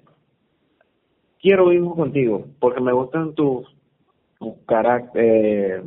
Quiero 1.40 1.72
hijo 1.72 1.94
contigo, 1.94 2.44
porque 2.58 2.80
me 2.80 2.92
gustan 2.92 3.34
tus, 3.34 3.66
tus 4.38 4.54
carácter, 4.66 5.24
eh, 5.24 5.82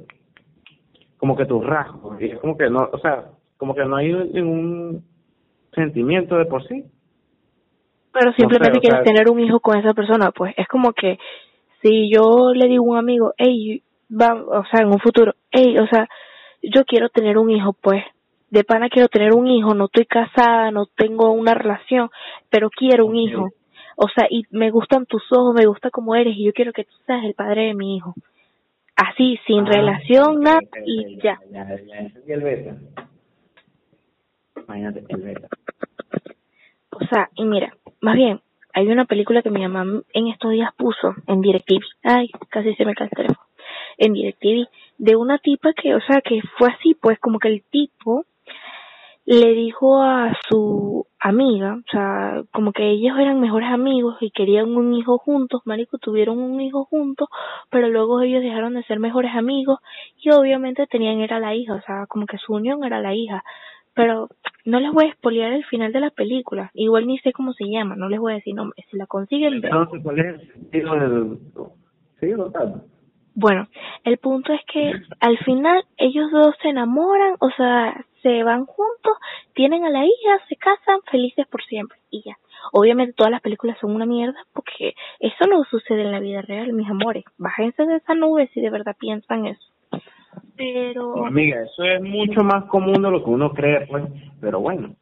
como 1.24 1.38
que 1.38 1.46
tus 1.46 1.66
rasgos, 1.66 2.20
y 2.20 2.26
es 2.32 2.40
como 2.40 2.58
que 2.58 2.70
no, 2.70 2.90
o 2.92 2.98
sea, 2.98 3.30
como 3.56 3.74
que 3.74 3.86
no 3.86 3.96
hay 3.96 4.12
ningún 4.12 5.06
sentimiento 5.74 6.36
de 6.36 6.44
por 6.44 6.68
sí. 6.68 6.84
Pero 8.12 8.34
simplemente 8.34 8.82
quieres 8.82 9.06
tener 9.06 9.30
un 9.30 9.40
hijo 9.40 9.62
con 9.62 9.78
esa 9.78 9.94
persona, 9.94 10.32
pues 10.32 10.54
es 10.58 10.68
como 10.68 10.92
que 10.92 11.18
si 11.82 12.12
yo 12.14 12.52
le 12.54 12.68
digo 12.68 12.84
a 12.84 12.90
un 12.90 12.98
amigo, 12.98 13.34
hey, 13.38 13.82
va, 14.12 14.34
o 14.34 14.66
sea, 14.66 14.82
en 14.82 14.88
un 14.88 15.00
futuro, 15.00 15.32
hey, 15.50 15.78
o 15.78 15.88
sea, 15.88 16.10
yo 16.62 16.84
quiero 16.84 17.08
tener 17.08 17.38
un 17.38 17.52
hijo, 17.52 17.72
pues, 17.72 18.04
de 18.50 18.66
pana 18.66 18.90
quiero 18.90 19.08
tener 19.08 19.34
un 19.34 19.48
hijo, 19.48 19.74
no 19.74 19.86
estoy 19.86 20.06
casada, 20.06 20.72
no 20.72 20.88
tengo 20.88 21.32
una 21.32 21.54
relación, 21.54 22.10
pero 22.50 22.70
quiero 22.70 23.06
un 23.06 23.16
hijo. 23.16 23.48
O 23.96 24.10
sea, 24.10 24.28
y 24.30 24.44
me 24.52 24.72
gustan 24.72 25.06
tus 25.06 25.24
ojos, 25.32 25.56
me 25.56 25.68
gusta 25.68 25.90
cómo 25.90 26.16
eres 26.16 26.36
y 26.36 26.44
yo 26.44 26.52
quiero 26.52 26.74
que 26.74 26.84
tú 26.84 26.92
seas 27.06 27.24
el 27.24 27.34
padre 27.34 27.68
de 27.68 27.76
mi 27.76 27.96
hijo. 27.96 28.14
Así, 28.96 29.40
sin 29.48 29.66
ah, 29.68 29.70
relación, 29.72 30.40
nada, 30.42 30.60
y 30.86 31.18
ya. 31.18 31.40
Ya, 31.52 31.68
ya, 31.68 32.10
ya, 32.26 32.34
el 32.34 32.42
beta. 32.42 32.78
Imagínate, 34.56 35.04
el 35.10 35.22
beta. 35.22 35.48
O 36.92 37.06
sea, 37.06 37.30
y 37.36 37.44
mira, 37.46 37.76
más 38.02 38.16
bien, 38.16 38.42
hay 38.74 38.88
una 38.88 39.06
película 39.06 39.42
que 39.42 39.50
mi 39.50 39.68
mamá 39.68 40.02
en 40.14 40.28
estos 40.28 40.52
días 40.52 40.72
puso 40.78 41.16
en 41.28 41.42
DirecTV. 41.42 41.82
Ay, 42.04 42.30
casi 42.50 42.74
se 42.76 42.86
me 42.86 42.96
cae 42.96 43.08
el 43.08 43.18
teléfono. 43.18 43.48
En 43.98 44.14
DirecTV. 44.14 44.68
De 44.98 45.16
una 45.16 45.38
tipa 45.40 45.74
que, 45.74 45.96
o 45.96 46.02
sea, 46.02 46.22
que 46.22 46.42
fue 46.58 46.70
así, 46.70 46.96
pues 46.96 47.20
como 47.20 47.40
que 47.40 47.50
el 47.50 47.64
tipo 47.64 48.26
le 49.26 49.54
dijo 49.54 50.02
a 50.02 50.34
su 50.50 51.06
amiga, 51.20 51.76
o 51.76 51.92
sea, 51.92 52.44
como 52.52 52.74
que 52.74 52.90
ellos 52.90 53.18
eran 53.18 53.40
mejores 53.40 53.70
amigos 53.70 54.18
y 54.20 54.32
querían 54.32 54.76
un 54.76 54.94
hijo 54.94 55.18
juntos, 55.18 55.62
marico, 55.66 55.98
tuvieron 55.98 56.40
un 56.40 56.60
hijo 56.60 56.84
juntos, 56.86 57.30
pero 57.70 57.88
luego 57.90 58.22
ellos 58.22 58.42
dejaron 58.42 58.74
de 58.74 58.84
ser 58.84 59.00
mejores 59.00 59.34
amigos 59.34 59.80
y 60.18 60.32
obviamente 60.32 60.86
tenían 60.88 61.20
era 61.20 61.40
la 61.40 61.56
hija, 61.56 61.76
o 61.76 61.82
sea, 61.82 62.06
como 62.08 62.26
que 62.26 62.38
su 62.38 62.54
unión 62.54 62.84
era 62.84 63.00
la 63.00 63.16
hija, 63.16 63.44
pero 63.94 64.28
no 64.66 64.80
les 64.82 64.92
voy 64.92 65.06
a 65.06 65.10
expoliar 65.10 65.54
el 65.54 65.64
final 65.66 65.94
de 65.94 66.02
la 66.02 66.10
película, 66.10 66.72
igual 66.74 67.08
ni 67.08 67.18
sé 67.20 67.32
cómo 67.32 67.54
se 67.54 67.66
llama, 67.70 67.96
no 67.96 68.10
les 68.10 68.20
voy 68.20 68.34
a 68.34 68.36
decir 68.36 68.56
nombre, 68.56 68.84
si 68.92 68.98
la 68.98 69.06
consiguen 69.06 69.62
¿cuál 70.04 70.20
es 70.20 70.26
el 70.26 70.54
sentido 70.54 70.96
del... 70.96 71.38
¿Sí, 72.20 72.34
bueno, 73.36 73.68
el 74.04 74.18
punto 74.18 74.54
es 74.54 74.62
que 74.72 74.94
al 75.20 75.38
final 75.40 75.84
ellos 75.98 76.30
dos 76.32 76.56
se 76.62 76.70
enamoran, 76.70 77.36
o 77.40 77.50
sea, 77.52 78.06
se 78.22 78.44
van 78.44 78.66
juntos, 78.66 79.18
tienen 79.54 79.84
a 79.86 79.90
la 79.90 80.06
hija, 80.06 80.40
se 80.48 80.56
casan 80.56 81.02
felices 81.10 81.48
por 81.48 81.64
siempre 81.64 81.98
y 82.10 82.24
ya. 82.24 82.38
Obviamente 82.72 83.14
todas 83.14 83.32
las 83.32 83.42
películas 83.42 83.78
son 83.80 83.94
una 83.94 84.06
mierda 84.06 84.40
porque 84.54 84.94
eso 85.20 85.46
no 85.48 85.64
sucede 85.66 86.02
en 86.02 86.12
la 86.12 86.20
vida 86.20 86.42
real, 86.42 86.74
mis 86.74 86.90
amores. 86.90 87.26
Bájense 87.38 87.86
de 87.86 87.98
esa 87.98 88.14
nube 88.14 88.50
si 88.54 88.62
de 88.62 88.70
verdad 88.70 88.96
piensan 88.98 89.48
eso. 89.48 89.68
Pero... 90.56 91.26
amiga, 91.26 91.64
eso 91.64 91.84
es 91.84 92.02
mucho 92.02 92.42
más 92.42 92.66
común 92.66 93.02
de 93.02 93.12
lo 93.12 93.24
que 93.24 93.30
uno 93.30 93.52
cree, 93.52 93.88
pues, 93.88 94.04
pero 94.40 94.60
bueno. 94.60 94.96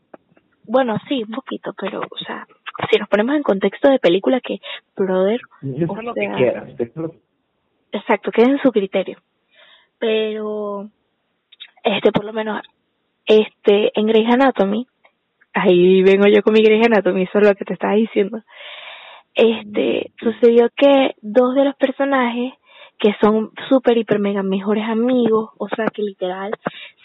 Bueno, 0.66 0.98
sí, 1.08 1.24
un 1.24 1.36
poquito, 1.36 1.74
pero, 1.80 2.00
o 2.00 2.18
sea, 2.26 2.48
si 2.90 2.98
nos 2.98 3.10
ponemos 3.10 3.36
en 3.36 3.44
contexto 3.44 3.90
de 3.90 4.00
película 4.00 4.40
que, 4.40 4.60
brother... 4.96 5.42
Eso 5.62 6.02
lo 6.02 6.14
que 6.14 6.32
quieras, 6.38 6.70
exacto, 7.92 8.32
queda 8.32 8.48
en 8.48 8.62
su 8.62 8.72
criterio. 8.72 9.18
Pero, 10.00 10.90
este, 11.84 12.12
por 12.12 12.26
lo 12.26 12.34
menos, 12.34 12.62
este, 13.26 13.92
en 14.00 14.08
Grey's 14.08 14.34
Anatomy, 14.34 14.88
ahí 15.54 16.02
vengo 16.04 16.28
yo 16.28 16.42
con 16.42 16.54
mi 16.54 16.64
Grey's 16.64 16.88
Anatomy, 16.88 17.24
eso 17.24 17.40
es 17.40 17.48
lo 17.48 17.56
que 17.56 17.66
te 17.66 17.74
estaba 17.74 17.94
diciendo. 17.94 18.42
Este, 19.34 20.12
sucedió 20.20 20.70
que 20.76 21.16
dos 21.22 21.56
de 21.56 21.66
los 21.66 21.76
personajes 21.76 22.54
que 23.02 23.16
son 23.20 23.52
súper, 23.68 23.98
hiper, 23.98 24.20
mega 24.20 24.44
mejores 24.44 24.88
amigos, 24.88 25.50
o 25.58 25.68
sea 25.70 25.88
que 25.88 26.04
literal 26.04 26.52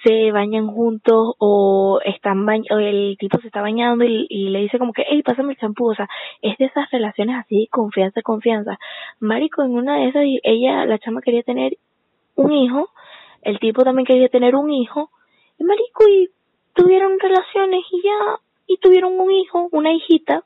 se 0.04 0.30
bañan 0.30 0.66
juntos 0.66 1.34
o 1.38 2.00
están 2.04 2.44
bañ 2.44 2.64
o 2.70 2.76
el 2.76 3.16
tipo 3.18 3.40
se 3.40 3.46
está 3.46 3.62
bañando 3.62 4.04
y, 4.04 4.26
y, 4.28 4.50
le 4.50 4.60
dice 4.60 4.78
como 4.78 4.92
que, 4.92 5.04
hey, 5.08 5.22
pásame 5.22 5.54
el 5.54 5.58
champú, 5.58 5.90
o 5.90 5.94
sea, 5.94 6.06
es 6.42 6.58
de 6.58 6.66
esas 6.66 6.90
relaciones 6.90 7.36
así, 7.36 7.66
confianza, 7.70 8.20
confianza. 8.20 8.78
Marico, 9.20 9.62
en 9.62 9.70
una 9.70 9.96
de 9.96 10.08
esas, 10.08 10.22
ella, 10.42 10.84
la 10.84 10.98
chama 10.98 11.22
quería 11.22 11.42
tener 11.42 11.78
un 12.34 12.52
hijo, 12.52 12.90
el 13.40 13.58
tipo 13.58 13.82
también 13.82 14.04
quería 14.04 14.28
tener 14.28 14.54
un 14.54 14.70
hijo, 14.70 15.08
y 15.58 15.64
marico, 15.64 16.06
y 16.10 16.28
tuvieron 16.74 17.18
relaciones 17.18 17.80
y 17.90 18.02
ya, 18.02 18.38
y 18.66 18.76
tuvieron 18.76 19.18
un 19.18 19.32
hijo, 19.32 19.70
una 19.72 19.94
hijita, 19.94 20.44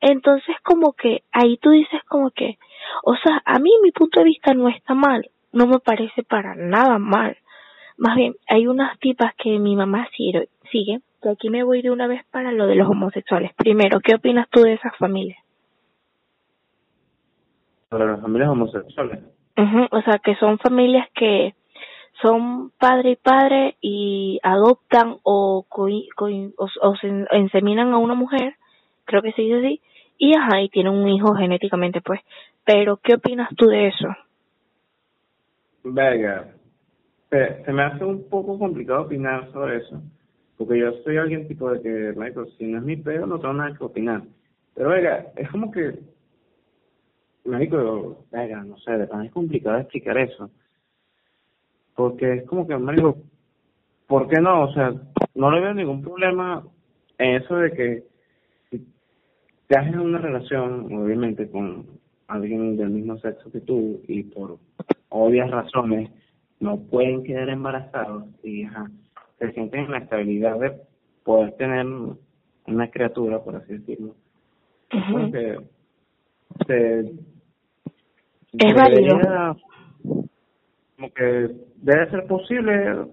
entonces 0.00 0.54
como 0.62 0.92
que 0.92 1.24
ahí 1.32 1.56
tú 1.56 1.70
dices 1.70 2.00
como 2.08 2.30
que, 2.30 2.56
o 3.04 3.14
sea, 3.16 3.42
a 3.44 3.58
mí 3.58 3.70
mi 3.82 3.90
punto 3.90 4.20
de 4.20 4.26
vista 4.26 4.54
no 4.54 4.68
está 4.68 4.94
mal, 4.94 5.28
no 5.52 5.66
me 5.66 5.78
parece 5.78 6.22
para 6.22 6.54
nada 6.54 6.98
mal. 6.98 7.36
Más 7.96 8.16
bien, 8.16 8.34
hay 8.48 8.66
unas 8.66 8.98
tipas 8.98 9.34
que 9.36 9.58
mi 9.58 9.76
mamá 9.76 10.08
sigue, 10.16 10.48
que 11.22 11.28
aquí 11.28 11.50
me 11.50 11.62
voy 11.62 11.82
de 11.82 11.90
una 11.90 12.06
vez 12.06 12.24
para 12.30 12.50
lo 12.52 12.66
de 12.66 12.74
los 12.74 12.88
homosexuales. 12.88 13.52
Primero, 13.54 14.00
¿qué 14.00 14.14
opinas 14.14 14.48
tú 14.50 14.62
de 14.62 14.74
esas 14.74 14.96
familias? 14.96 15.38
Sobre 17.90 18.06
las 18.06 18.20
familias 18.20 18.48
homosexuales. 18.48 19.20
o 19.90 20.02
sea, 20.02 20.18
que 20.18 20.34
son 20.36 20.58
familias 20.58 21.08
que 21.14 21.54
son 22.20 22.70
padre 22.78 23.12
y 23.12 23.16
padre 23.16 23.76
y 23.80 24.40
adoptan 24.42 25.16
o, 25.22 25.66
o, 25.68 26.96
se 26.96 27.26
inseminan 27.32 27.92
a 27.92 27.98
una 27.98 28.14
mujer, 28.14 28.54
creo 29.04 29.22
que 29.22 29.32
se 29.32 29.42
dice 29.42 29.58
así, 29.58 29.80
y 30.22 30.36
ajá, 30.36 30.62
y 30.62 30.68
tienen 30.68 30.92
un 30.92 31.08
hijo 31.08 31.34
genéticamente, 31.34 32.00
pues. 32.00 32.20
Pero, 32.64 32.96
¿qué 33.02 33.14
opinas 33.14 33.48
tú 33.56 33.66
de 33.66 33.88
eso? 33.88 34.06
Venga, 35.82 36.46
se, 37.28 37.72
me 37.72 37.82
hace 37.82 38.04
un 38.04 38.28
poco 38.28 38.56
complicado 38.56 39.02
opinar 39.02 39.50
sobre 39.50 39.78
eso, 39.78 40.00
porque 40.56 40.78
yo 40.78 40.92
soy 41.02 41.16
alguien 41.16 41.48
tipo 41.48 41.68
de 41.72 41.82
que, 41.82 42.12
Michael, 42.16 42.46
si 42.56 42.66
no 42.66 42.78
es 42.78 42.84
mi 42.84 42.94
pedo, 42.94 43.26
no 43.26 43.40
tengo 43.40 43.54
nada 43.54 43.76
que 43.76 43.82
opinar. 43.82 44.22
Pero, 44.76 44.90
venga, 44.90 45.26
es 45.34 45.50
como 45.50 45.72
que, 45.72 45.98
Marico, 47.44 48.24
venga, 48.30 48.62
no 48.62 48.78
sé, 48.78 48.92
de 48.92 49.08
es 49.24 49.32
complicado 49.32 49.78
explicar 49.78 50.18
eso. 50.18 50.50
Porque 51.96 52.34
es 52.34 52.46
como 52.46 52.68
que, 52.68 52.76
Marico, 52.76 53.16
¿por 54.06 54.28
qué 54.28 54.40
no? 54.40 54.66
O 54.66 54.72
sea, 54.72 54.92
no 55.34 55.50
le 55.50 55.60
veo 55.60 55.74
ningún 55.74 56.00
problema 56.00 56.62
en 57.18 57.42
eso 57.42 57.56
de 57.56 57.72
que 57.72 58.11
estás 59.72 59.86
en 59.86 60.00
una 60.00 60.18
relación, 60.18 60.92
obviamente, 60.92 61.50
con 61.50 61.86
alguien 62.26 62.76
del 62.76 62.90
mismo 62.90 63.16
sexo 63.20 63.50
que 63.50 63.60
tú 63.60 64.02
y 64.06 64.22
por 64.24 64.58
obvias 65.08 65.50
razones 65.50 66.10
no 66.60 66.78
pueden 66.78 67.24
quedar 67.24 67.48
embarazados 67.48 68.24
y 68.42 68.66
se 69.38 69.52
sienten 69.52 69.86
en 69.86 69.92
la 69.92 69.98
estabilidad 69.98 70.60
de 70.60 70.72
poder 71.24 71.52
tener 71.52 71.86
una 72.66 72.90
criatura, 72.90 73.42
por 73.42 73.56
así 73.56 73.78
decirlo. 73.78 74.14
que 74.90 75.58
se, 76.66 77.00
es 78.58 78.74
válido. 78.74 79.56
Como 80.02 81.14
que 81.14 81.50
debe 81.76 82.10
ser 82.10 82.26
posible, 82.26 83.06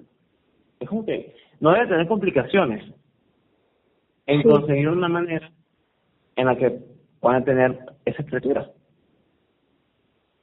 es 0.82 0.90
como 0.90 1.06
que 1.06 1.34
no 1.62 1.72
debe 1.72 1.88
tener 1.88 2.08
complicaciones 2.10 2.84
en 4.26 4.44
conseguir 4.44 4.90
una 4.90 5.08
manera 5.08 5.50
en 6.40 6.46
la 6.46 6.56
que 6.56 6.80
puedan 7.20 7.44
tener 7.44 7.78
esa 8.06 8.22
escritura. 8.22 8.66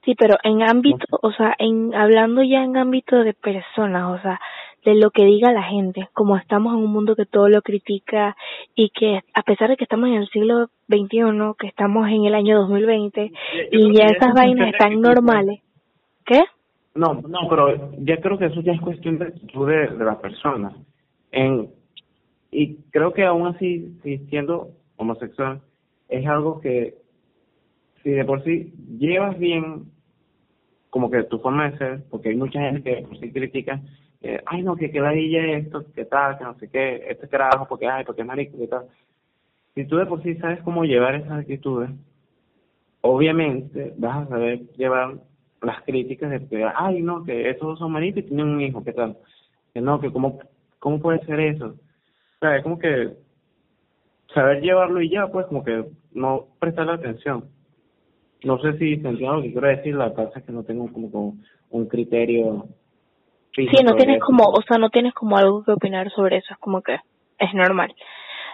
Sí, 0.04 0.14
pero 0.14 0.36
en 0.44 0.62
ámbito, 0.62 1.06
o 1.22 1.32
sea, 1.32 1.54
en 1.58 1.94
hablando 1.94 2.42
ya 2.42 2.62
en 2.62 2.76
ámbito 2.76 3.24
de 3.24 3.32
personas, 3.32 4.18
o 4.18 4.22
sea, 4.22 4.38
de 4.84 4.94
lo 4.94 5.10
que 5.10 5.24
diga 5.24 5.52
la 5.52 5.64
gente, 5.64 6.08
como 6.12 6.36
estamos 6.36 6.74
en 6.74 6.80
un 6.80 6.92
mundo 6.92 7.16
que 7.16 7.24
todo 7.24 7.48
lo 7.48 7.62
critica 7.62 8.36
y 8.74 8.90
que 8.90 9.20
a 9.34 9.42
pesar 9.42 9.70
de 9.70 9.76
que 9.76 9.84
estamos 9.84 10.08
en 10.10 10.16
el 10.16 10.28
siglo 10.28 10.68
XXI, 10.88 11.54
que 11.58 11.66
estamos 11.66 12.08
en 12.08 12.26
el 12.26 12.34
año 12.34 12.58
2020 12.60 13.32
y 13.72 13.96
ya 13.96 14.04
esas 14.04 14.32
vainas 14.34 14.74
están 14.74 15.00
normales, 15.00 15.60
¿qué? 16.24 16.44
No, 16.94 17.14
no, 17.14 17.48
pero 17.48 17.90
ya 17.98 18.20
creo 18.20 18.38
que 18.38 18.46
eso 18.46 18.60
ya 18.60 18.74
es 18.74 18.80
cuestión 18.80 19.18
de 19.18 19.32
de, 19.32 19.96
de 19.96 20.04
la 20.04 20.20
persona. 20.20 20.72
En, 21.32 21.68
y 22.52 22.76
creo 22.90 23.12
que 23.12 23.24
aún 23.24 23.48
así, 23.48 23.98
siendo 24.30 24.68
homosexual, 24.96 25.60
es 26.08 26.26
algo 26.26 26.60
que 26.60 26.94
si 28.02 28.10
de 28.10 28.24
por 28.24 28.42
sí 28.44 28.72
llevas 28.98 29.38
bien 29.38 29.86
como 30.90 31.10
que 31.10 31.24
tu 31.24 31.38
forma 31.38 31.70
de 31.70 31.78
ser, 31.78 32.04
porque 32.10 32.30
hay 32.30 32.36
mucha 32.36 32.60
gente 32.60 32.82
que 32.82 33.02
por 33.02 33.18
sí 33.18 33.32
critica 33.32 33.80
ay 34.46 34.62
no, 34.62 34.76
que 34.76 34.90
que 34.90 35.00
ladilla 35.00 35.44
esto, 35.58 35.84
que 35.92 36.04
tal, 36.04 36.38
que 36.38 36.44
no 36.44 36.58
sé 36.58 36.68
qué, 36.68 37.06
este 37.08 37.28
carajo, 37.28 37.66
porque 37.68 37.86
ay, 37.86 38.04
porque 38.04 38.22
es 38.22 38.26
marico, 38.26 38.58
que 38.58 38.66
tal. 38.66 38.86
Si 39.74 39.84
tú 39.84 39.96
de 39.96 40.06
por 40.06 40.22
sí 40.22 40.34
sabes 40.36 40.60
cómo 40.62 40.84
llevar 40.84 41.14
esas 41.14 41.32
actitudes, 41.32 41.90
obviamente 43.02 43.94
vas 43.98 44.26
a 44.26 44.28
saber 44.28 44.66
llevar 44.76 45.18
las 45.62 45.82
críticas 45.82 46.30
de 46.30 46.46
que, 46.48 46.64
ay 46.64 47.02
no, 47.02 47.24
que 47.24 47.50
esos 47.50 47.78
son 47.78 47.92
maricos 47.92 48.24
y 48.24 48.26
tienen 48.26 48.46
un 48.48 48.60
hijo, 48.60 48.82
que 48.82 48.92
tal. 48.92 49.16
Que 49.74 49.80
no, 49.80 50.00
que 50.00 50.10
cómo, 50.10 50.38
cómo 50.78 51.00
puede 51.00 51.24
ser 51.26 51.40
eso. 51.40 51.66
O 51.66 52.38
sea, 52.40 52.56
es 52.56 52.62
como 52.62 52.78
que 52.78 53.12
saber 54.36 54.60
llevarlo 54.60 55.00
y 55.00 55.08
ya, 55.08 55.26
pues 55.28 55.46
como 55.46 55.64
que 55.64 55.86
no 56.12 56.46
prestarle 56.60 56.92
atención. 56.92 57.46
No 58.44 58.58
sé 58.58 58.74
si 58.74 59.00
se 59.00 59.08
entiende 59.08 59.36
lo 59.36 59.42
que 59.42 59.52
quiero 59.52 59.66
decir, 59.66 59.94
la 59.94 60.10
verdad 60.10 60.30
es 60.36 60.44
que 60.44 60.52
no 60.52 60.62
tengo 60.62 60.92
como, 60.92 61.34
un 61.70 61.86
criterio 61.86 62.66
Sí, 63.52 63.66
no 63.82 63.94
tienes 63.94 64.20
como, 64.20 64.44
o 64.44 64.60
sea, 64.68 64.76
no 64.76 64.90
tienes 64.90 65.14
como 65.14 65.38
algo 65.38 65.64
que 65.64 65.72
opinar 65.72 66.10
sobre 66.10 66.36
eso, 66.36 66.52
es 66.52 66.58
como 66.58 66.82
que 66.82 66.96
es 67.38 67.54
normal. 67.54 67.94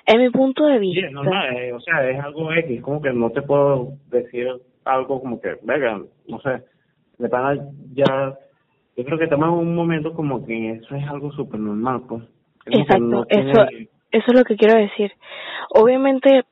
En 0.07 0.20
mi 0.20 0.30
punto 0.30 0.64
de 0.64 0.78
vista. 0.78 1.01
Sí, 1.01 1.07
es 1.07 1.12
normal, 1.12 1.57
eh, 1.57 1.72
o 1.72 1.80
sea, 1.80 2.09
es 2.09 2.20
algo 2.20 2.53
X, 2.53 2.80
como 2.83 3.03
que 3.03 3.12
no 3.12 3.30
te 3.30 3.43
puedo 3.43 3.95
decir 4.11 4.47
algo 4.85 5.20
como 5.20 5.41
que, 5.41 5.57
venga, 5.62 6.01
no 6.28 6.41
sé, 6.41 6.62
de 7.18 7.28
pana 7.28 7.57
ya, 7.95 8.39
yo 8.97 9.05
creo 9.05 9.18
que 9.18 9.24
estamos 9.24 9.49
en 9.49 9.68
un 9.68 9.74
momento 9.74 10.14
como 10.14 10.47
que 10.47 10.74
eso 10.74 10.95
es 10.95 11.05
algo 11.09 11.33
súper 11.33 11.59
normal, 11.59 12.03
pues. 12.09 12.22
Exacto, 12.66 13.26
eso, 13.28 13.66
eso 14.13 14.25
es 14.29 14.35
lo 14.35 14.45
que 14.45 14.57
quiero 14.57 14.79
decir. 14.79 15.13
Obviamente, 15.71 16.45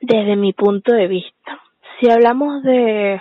desde 0.00 0.36
mi 0.36 0.52
punto 0.52 0.92
de 0.92 1.08
vista, 1.08 1.60
si 1.98 2.10
hablamos 2.10 2.62
de 2.62 3.20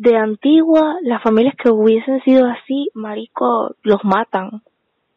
de 0.00 0.16
antigua, 0.16 0.96
las 1.02 1.22
familias 1.22 1.54
que 1.62 1.68
hubiesen 1.68 2.22
sido 2.22 2.46
así, 2.46 2.88
marico, 2.94 3.76
los 3.82 4.02
matan. 4.02 4.62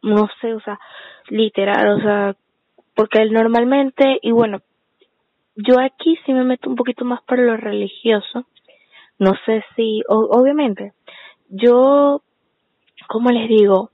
No 0.02 0.28
sé, 0.42 0.54
o 0.54 0.60
sea, 0.60 0.78
literal, 1.30 1.88
o 1.88 2.02
sea, 2.02 2.36
porque 2.94 3.24
normalmente, 3.28 4.20
y 4.22 4.32
bueno, 4.32 4.60
yo 5.56 5.80
aquí 5.80 6.20
sí 6.26 6.34
me 6.34 6.44
meto 6.44 6.70
un 6.70 6.76
poquito 6.76 7.06
más 7.06 7.22
para 7.24 7.44
lo 7.44 7.56
religioso. 7.56 8.46
No 9.20 9.32
sé 9.46 9.64
si, 9.78 10.02
obviamente, 10.10 10.92
yo, 11.48 12.22
¿cómo 13.08 13.30
les 13.30 13.48
digo? 13.48 13.90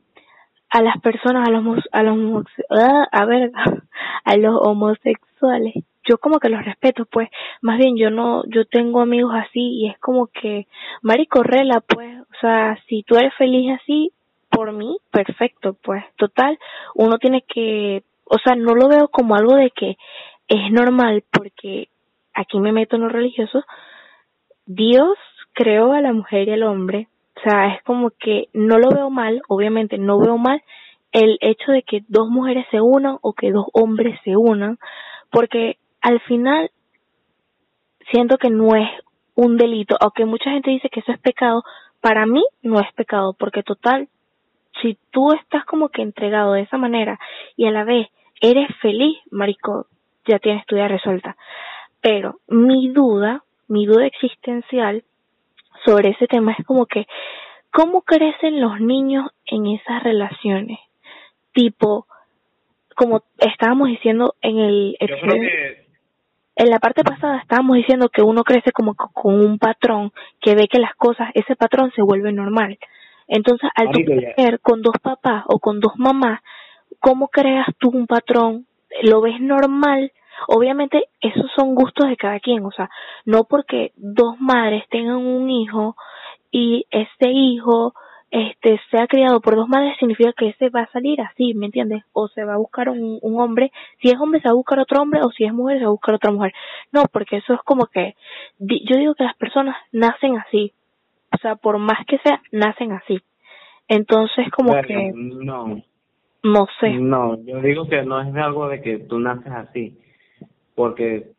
A 0.71 0.81
las 0.81 0.99
personas, 1.01 1.47
a 1.47 1.51
los, 1.51 1.83
a 1.91 2.03
los, 2.03 2.45
ah, 2.69 3.07
a 3.11 3.25
ver, 3.25 3.51
a 4.23 4.37
los 4.37 4.55
homosexuales, 4.61 5.73
yo 6.07 6.17
como 6.17 6.39
que 6.39 6.49
los 6.49 6.65
respeto, 6.65 7.05
pues, 7.05 7.29
más 7.61 7.77
bien 7.77 7.95
yo 7.97 8.09
no, 8.09 8.43
yo 8.47 8.65
tengo 8.65 9.01
amigos 9.01 9.33
así 9.35 9.59
y 9.59 9.89
es 9.89 9.97
como 9.99 10.27
que, 10.27 10.67
marico, 11.01 11.43
rela, 11.43 11.81
pues, 11.81 12.21
o 12.21 12.39
sea, 12.41 12.77
si 12.87 13.03
tú 13.03 13.15
eres 13.15 13.33
feliz 13.35 13.77
así, 13.81 14.11
por 14.49 14.71
mí, 14.71 14.97
perfecto, 15.11 15.75
pues, 15.83 16.03
total, 16.17 16.57
uno 16.95 17.19
tiene 17.19 17.43
que, 17.43 18.03
o 18.25 18.37
sea, 18.43 18.55
no 18.55 18.73
lo 18.73 18.87
veo 18.89 19.07
como 19.09 19.35
algo 19.35 19.55
de 19.55 19.71
que 19.71 19.97
es 20.47 20.71
normal 20.71 21.23
porque 21.31 21.89
aquí 22.33 22.59
me 22.59 22.71
meto 22.71 22.95
en 22.95 23.03
lo 23.03 23.09
religioso, 23.09 23.63
Dios 24.65 25.17
creó 25.53 25.93
a 25.93 26.01
la 26.01 26.13
mujer 26.13 26.47
y 26.47 26.53
al 26.53 26.63
hombre, 26.63 27.07
o 27.39 27.49
sea, 27.49 27.75
es 27.75 27.83
como 27.83 28.11
que 28.11 28.49
no 28.53 28.77
lo 28.79 28.89
veo 28.89 29.09
mal, 29.09 29.41
obviamente 29.47 29.97
no 29.97 30.19
veo 30.19 30.37
mal 30.37 30.61
el 31.11 31.37
hecho 31.41 31.71
de 31.71 31.83
que 31.83 32.03
dos 32.07 32.29
mujeres 32.29 32.65
se 32.69 32.81
unan 32.81 33.17
o 33.21 33.33
que 33.33 33.51
dos 33.51 33.65
hombres 33.73 34.19
se 34.23 34.35
unan, 34.35 34.77
porque 35.31 35.77
al 36.01 36.19
final 36.21 36.69
siento 38.11 38.37
que 38.37 38.49
no 38.49 38.75
es 38.75 38.89
un 39.35 39.57
delito, 39.57 39.95
aunque 39.99 40.25
mucha 40.25 40.51
gente 40.51 40.71
dice 40.71 40.89
que 40.89 40.99
eso 40.99 41.11
es 41.11 41.19
pecado, 41.19 41.63
para 42.01 42.25
mí 42.25 42.43
no 42.61 42.79
es 42.79 42.91
pecado, 42.93 43.33
porque 43.33 43.63
total, 43.63 44.09
si 44.81 44.97
tú 45.11 45.33
estás 45.33 45.65
como 45.65 45.89
que 45.89 46.01
entregado 46.01 46.53
de 46.53 46.61
esa 46.61 46.77
manera 46.77 47.19
y 47.55 47.65
a 47.65 47.71
la 47.71 47.85
vez 47.85 48.07
eres 48.41 48.67
feliz, 48.81 49.17
marico, 49.31 49.87
ya 50.27 50.39
tienes 50.39 50.65
tu 50.65 50.75
vida 50.75 50.87
resuelta. 50.87 51.35
Pero 52.01 52.39
mi 52.47 52.89
duda, 52.89 53.43
mi 53.67 53.85
duda 53.85 54.05
existencial 54.05 55.03
sobre 55.85 56.09
ese 56.09 56.27
tema 56.27 56.55
es 56.57 56.65
como 56.65 56.85
que, 56.85 57.05
¿cómo 57.71 58.01
crecen 58.01 58.61
los 58.61 58.79
niños 58.79 59.29
en 59.45 59.67
esas 59.67 60.03
relaciones? 60.03 60.79
Tipo, 61.53 62.07
como 62.95 63.23
estábamos 63.37 63.87
diciendo 63.89 64.35
en 64.41 64.59
el 64.59 64.97
en 66.59 66.69
la 66.69 66.79
parte 66.79 67.03
pasada 67.03 67.37
estábamos 67.37 67.77
diciendo 67.77 68.09
que 68.09 68.21
uno 68.21 68.43
crece 68.43 68.73
como 68.73 68.93
con 68.93 69.39
un 69.39 69.59
patrón 69.59 70.11
que 70.41 70.55
ve 70.55 70.67
que 70.67 70.79
las 70.79 70.93
cosas, 70.95 71.29
ese 71.33 71.55
patrón 71.55 71.91
se 71.95 72.01
vuelve 72.01 72.33
normal. 72.33 72.77
Entonces, 73.29 73.69
al 73.75 73.91
tú 73.91 74.01
crecer 74.03 74.59
con 74.59 74.81
dos 74.81 74.95
papás 75.01 75.45
o 75.47 75.59
con 75.59 75.79
dos 75.79 75.93
mamás, 75.95 76.41
¿cómo 76.99 77.29
creas 77.29 77.67
tú 77.77 77.89
un 77.89 78.07
patrón? 78.07 78.65
¿Lo 79.03 79.21
ves 79.21 79.39
normal? 79.39 80.11
Obviamente, 80.47 81.05
esos 81.21 81.51
son 81.55 81.75
gustos 81.75 82.09
de 82.09 82.17
cada 82.17 82.39
quien, 82.39 82.65
o 82.65 82.71
sea, 82.71 82.89
no 83.25 83.43
porque 83.43 83.91
dos 83.95 84.39
madres 84.39 84.83
tengan 84.89 85.17
un 85.17 85.49
hijo 85.49 85.95
y 86.51 86.85
ese 86.91 87.29
hijo 87.29 87.93
este 88.31 88.79
sea 88.91 89.07
criado 89.07 89.41
por 89.41 89.55
dos 89.55 89.67
madres 89.67 89.97
significa 89.97 90.33
que 90.33 90.49
ese 90.49 90.69
va 90.69 90.81
a 90.81 90.91
salir 90.91 91.19
así, 91.21 91.53
¿me 91.55 91.65
entiendes? 91.65 92.03
O 92.13 92.27
se 92.27 92.43
va 92.43 92.53
a 92.53 92.57
buscar 92.57 92.89
un, 92.89 93.17
un 93.21 93.41
hombre, 93.41 93.71
si 94.01 94.09
es 94.09 94.19
hombre 94.19 94.39
se 94.39 94.47
va 94.47 94.51
a 94.51 94.55
buscar 94.55 94.79
otro 94.79 95.01
hombre 95.01 95.21
o 95.23 95.31
si 95.31 95.45
es 95.45 95.53
mujer 95.53 95.79
se 95.79 95.85
va 95.85 95.89
a 95.89 95.93
buscar 95.93 96.15
otra 96.15 96.31
mujer. 96.31 96.53
No, 96.91 97.05
porque 97.11 97.37
eso 97.37 97.53
es 97.53 97.61
como 97.61 97.87
que 97.87 98.15
yo 98.59 98.97
digo 98.97 99.15
que 99.15 99.23
las 99.23 99.35
personas 99.35 99.75
nacen 99.91 100.37
así. 100.37 100.73
O 101.33 101.37
sea, 101.37 101.55
por 101.55 101.77
más 101.79 102.05
que 102.05 102.19
sea, 102.19 102.41
nacen 102.51 102.91
así. 102.91 103.19
Entonces 103.87 104.49
como 104.51 104.79
que 104.81 105.11
no 105.15 105.81
no 106.43 106.67
sé. 106.79 106.91
No, 106.91 107.37
yo 107.43 107.61
digo 107.61 107.87
que 107.87 108.03
no 108.03 108.21
es 108.21 108.33
algo 108.35 108.69
de 108.69 108.81
que 108.81 108.99
tú 108.99 109.19
naces 109.19 109.51
así, 109.51 109.97
porque 110.79 111.31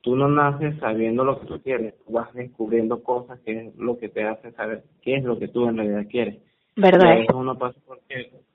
tú 0.00 0.16
no 0.16 0.26
naces 0.26 0.76
sabiendo 0.80 1.22
lo 1.22 1.38
que 1.38 1.46
tú 1.46 1.62
quieres, 1.62 1.94
tú 2.04 2.14
vas 2.14 2.34
descubriendo 2.34 3.00
cosas 3.04 3.38
que 3.44 3.68
es 3.68 3.76
lo 3.76 3.96
que 3.96 4.08
te 4.08 4.24
hace 4.24 4.50
saber 4.50 4.82
qué 5.02 5.14
es 5.14 5.22
lo 5.22 5.38
que 5.38 5.46
tú 5.46 5.68
en 5.68 5.76
realidad 5.76 6.08
quieres. 6.10 6.42
¿Verdad? 6.74 7.20
Y 7.20 7.32
uno 7.32 7.56
pasa 7.56 7.78
por 7.86 8.00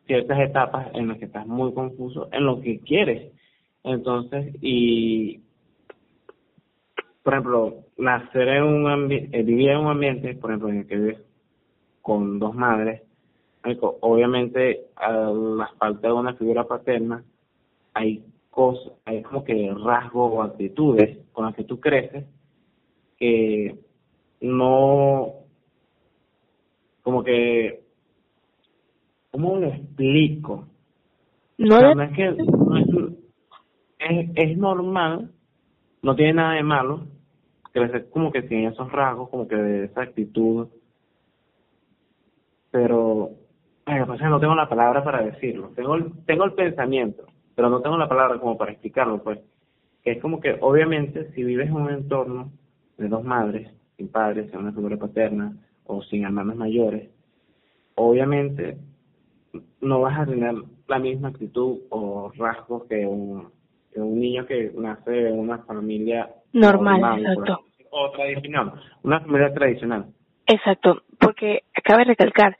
ciertas 0.05 0.39
etapas 0.41 0.93
en 0.95 1.07
las 1.07 1.17
que 1.17 1.25
estás 1.27 1.47
muy 1.47 1.73
confuso 1.73 2.27
en 2.33 2.45
lo 2.45 2.59
que 2.59 2.81
quieres. 2.81 3.31
Entonces, 3.85 4.53
y 4.59 5.39
por 7.23 7.33
ejemplo, 7.33 7.75
nacer 7.97 8.49
en 8.49 8.63
un 8.63 8.87
ambiente, 8.89 9.39
eh, 9.39 9.43
vivir 9.43 9.69
en 9.69 9.77
un 9.77 9.87
ambiente, 9.87 10.35
por 10.35 10.49
ejemplo, 10.49 10.67
en 10.67 10.79
el 10.79 10.87
que 10.87 10.97
vives 10.97 11.21
con 12.01 12.37
dos 12.37 12.53
madres, 12.53 13.01
obviamente 14.01 14.87
a 14.97 15.09
la 15.09 15.69
falta 15.79 16.09
de 16.09 16.13
una 16.13 16.33
figura 16.33 16.65
paterna, 16.65 17.23
hay 17.93 18.25
cosas, 18.57 18.91
hay 19.05 19.21
como 19.21 19.43
que 19.43 19.71
rasgos 19.85 20.33
o 20.33 20.41
actitudes 20.41 21.19
con 21.31 21.45
las 21.45 21.53
que 21.53 21.63
tú 21.63 21.79
creces 21.79 22.25
que 23.19 23.77
no, 24.41 25.31
como 27.03 27.23
que, 27.23 27.83
¿cómo 29.29 29.57
lo 29.57 29.67
explico? 29.67 30.65
No, 31.59 32.01
es 32.01 32.11
que 32.13 32.29
es, 33.99 34.29
es, 34.33 34.57
normal, 34.57 35.31
no 36.01 36.15
tiene 36.15 36.33
nada 36.33 36.53
de 36.55 36.63
malo, 36.63 37.05
crecer 37.71 38.09
como 38.09 38.31
que 38.31 38.41
tiene 38.41 38.69
esos 38.69 38.91
rasgos, 38.91 39.29
como 39.29 39.47
que 39.47 39.55
de 39.55 39.85
esa 39.85 40.01
actitud, 40.01 40.67
pero, 42.71 43.29
ay, 43.85 44.01
pues 44.07 44.19
no 44.19 44.39
tengo 44.39 44.55
la 44.55 44.67
palabra 44.67 45.03
para 45.03 45.21
decirlo, 45.21 45.69
tengo 45.75 45.95
tengo 46.25 46.45
el 46.45 46.53
pensamiento, 46.53 47.27
pero 47.57 47.71
no 47.71 47.81
tengo 47.81 47.97
la 47.97 48.07
palabra 48.07 48.37
como 48.37 48.55
para 48.55 48.71
explicarlo, 48.71 49.23
pues, 49.23 49.39
que 50.03 50.11
es 50.11 50.21
como 50.21 50.39
que 50.39 50.57
obviamente 50.61 51.31
si 51.31 51.43
vives 51.43 51.69
en 51.69 51.75
un 51.75 51.89
entorno 51.89 52.51
de 52.99 53.07
dos 53.07 53.23
madres, 53.23 53.73
sin 53.97 54.09
padres, 54.09 54.51
sin 54.51 54.59
una 54.59 54.71
figura 54.71 54.95
paterna 54.95 55.57
o 55.85 56.03
sin 56.03 56.23
hermanos 56.23 56.55
mayores, 56.55 57.09
obviamente 57.95 58.77
no 59.81 60.01
vas 60.01 60.19
a 60.19 60.27
tener 60.27 60.53
la 60.87 60.99
misma 60.99 61.29
actitud 61.29 61.79
o 61.89 62.31
rasgos 62.37 62.83
que 62.83 63.07
un, 63.07 63.49
que 63.91 64.01
un 64.01 64.19
niño 64.19 64.45
que 64.45 64.71
nace 64.77 65.29
en 65.29 65.39
una 65.39 65.57
familia 65.63 66.29
normal, 66.53 67.25
exacto. 67.25 67.61
O 67.89 68.11
tradicional, 68.11 68.73
una 69.01 69.19
familia 69.21 69.51
tradicional. 69.51 70.05
Exacto, 70.45 71.01
porque 71.19 71.63
cabe 71.83 72.03
recalcar, 72.03 72.55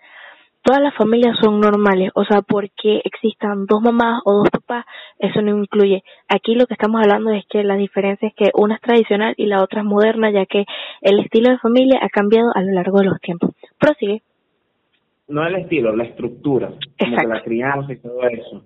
todas 0.68 0.82
las 0.82 0.94
familias 0.96 1.38
son 1.42 1.62
normales, 1.62 2.12
o 2.14 2.26
sea, 2.26 2.42
porque 2.42 3.00
existan 3.06 3.66
dos 3.68 3.82
mamás 3.82 4.22
o 4.26 4.34
dos 4.40 4.50
papás, 4.52 4.86
eso 5.18 5.42
no 5.42 5.58
incluye. 5.58 6.04
Aquí 6.28 6.56
lo 6.56 6.66
que 6.66 6.74
estamos 6.74 7.00
hablando 7.02 7.32
es 7.32 7.46
que 7.48 7.64
la 7.64 7.78
diferencia 7.78 8.28
es 8.28 8.36
que 8.36 8.52
una 8.54 8.76
es 8.76 8.82
tradicional 8.82 9.34
y 9.38 9.46
la 9.46 9.64
otra 9.64 9.80
es 9.80 9.86
moderna, 9.86 10.30
ya 10.30 10.46
que 10.46 10.66
el 11.00 11.20
estilo 11.20 11.52
de 11.52 11.60
familia 11.60 12.02
ha 12.02 12.10
cambiado 12.10 12.52
a 12.54 12.62
lo 12.62 12.74
largo 12.74 13.00
de 13.00 13.06
los 13.06 13.22
tiempos. 13.22 13.52
Prosigue. 13.80 14.24
No 15.30 15.48
el 15.48 15.56
estilo, 15.56 15.96
la 15.96 16.04
estructura, 16.04 16.68
como 17.00 17.16
que 17.16 17.28
la 17.28 17.44
crianza 17.44 17.94
y 17.94 18.00
todo 18.00 18.24
eso. 18.24 18.66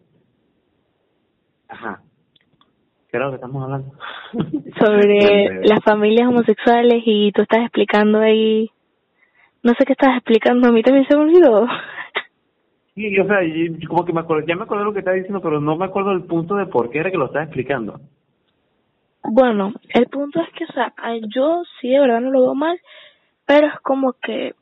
Ajá. 1.67 2.01
¿Qué 3.11 3.17
es 3.17 3.23
lo 3.23 3.29
que 3.29 3.35
estamos 3.35 3.63
hablando? 3.63 3.91
Sobre 4.79 5.61
las 5.67 5.83
familias 5.83 6.29
homosexuales 6.29 7.03
y 7.05 7.31
tú 7.31 7.43
estás 7.43 7.59
explicando 7.59 8.21
ahí 8.21 8.71
no 9.63 9.73
sé 9.73 9.85
qué 9.85 9.93
estás 9.93 10.15
explicando, 10.17 10.67
a 10.67 10.71
mí 10.71 10.81
también 10.81 11.05
se 11.07 11.15
me 11.15 11.23
olvidó. 11.23 11.67
Sí, 12.95 13.17
o 13.17 13.25
sea, 13.25 13.39
como 13.87 14.05
que 14.05 14.13
me 14.13 14.19
acuerdo, 14.19 14.45
ya 14.45 14.55
me 14.55 14.63
acuerdo 14.63 14.85
lo 14.85 14.93
que 14.93 14.99
estaba 14.99 15.15
diciendo, 15.15 15.41
pero 15.41 15.61
no 15.61 15.77
me 15.77 15.85
acuerdo 15.85 16.11
el 16.11 16.23
punto 16.23 16.55
de 16.55 16.65
por 16.65 16.89
qué 16.89 16.99
era 16.99 17.11
que 17.11 17.17
lo 17.17 17.27
estaba 17.27 17.45
explicando. 17.45 18.01
Bueno, 19.23 19.73
el 19.89 20.07
punto 20.07 20.41
es 20.41 20.49
que, 20.53 20.65
o 20.65 20.73
sea, 20.73 20.93
yo 21.33 21.63
sí 21.79 21.89
de 21.89 21.99
verdad 21.99 22.21
no 22.21 22.31
lo 22.31 22.41
veo 22.41 22.55
mal, 22.55 22.79
pero 23.45 23.67
es 23.67 23.79
como 23.81 24.13
que, 24.13 24.55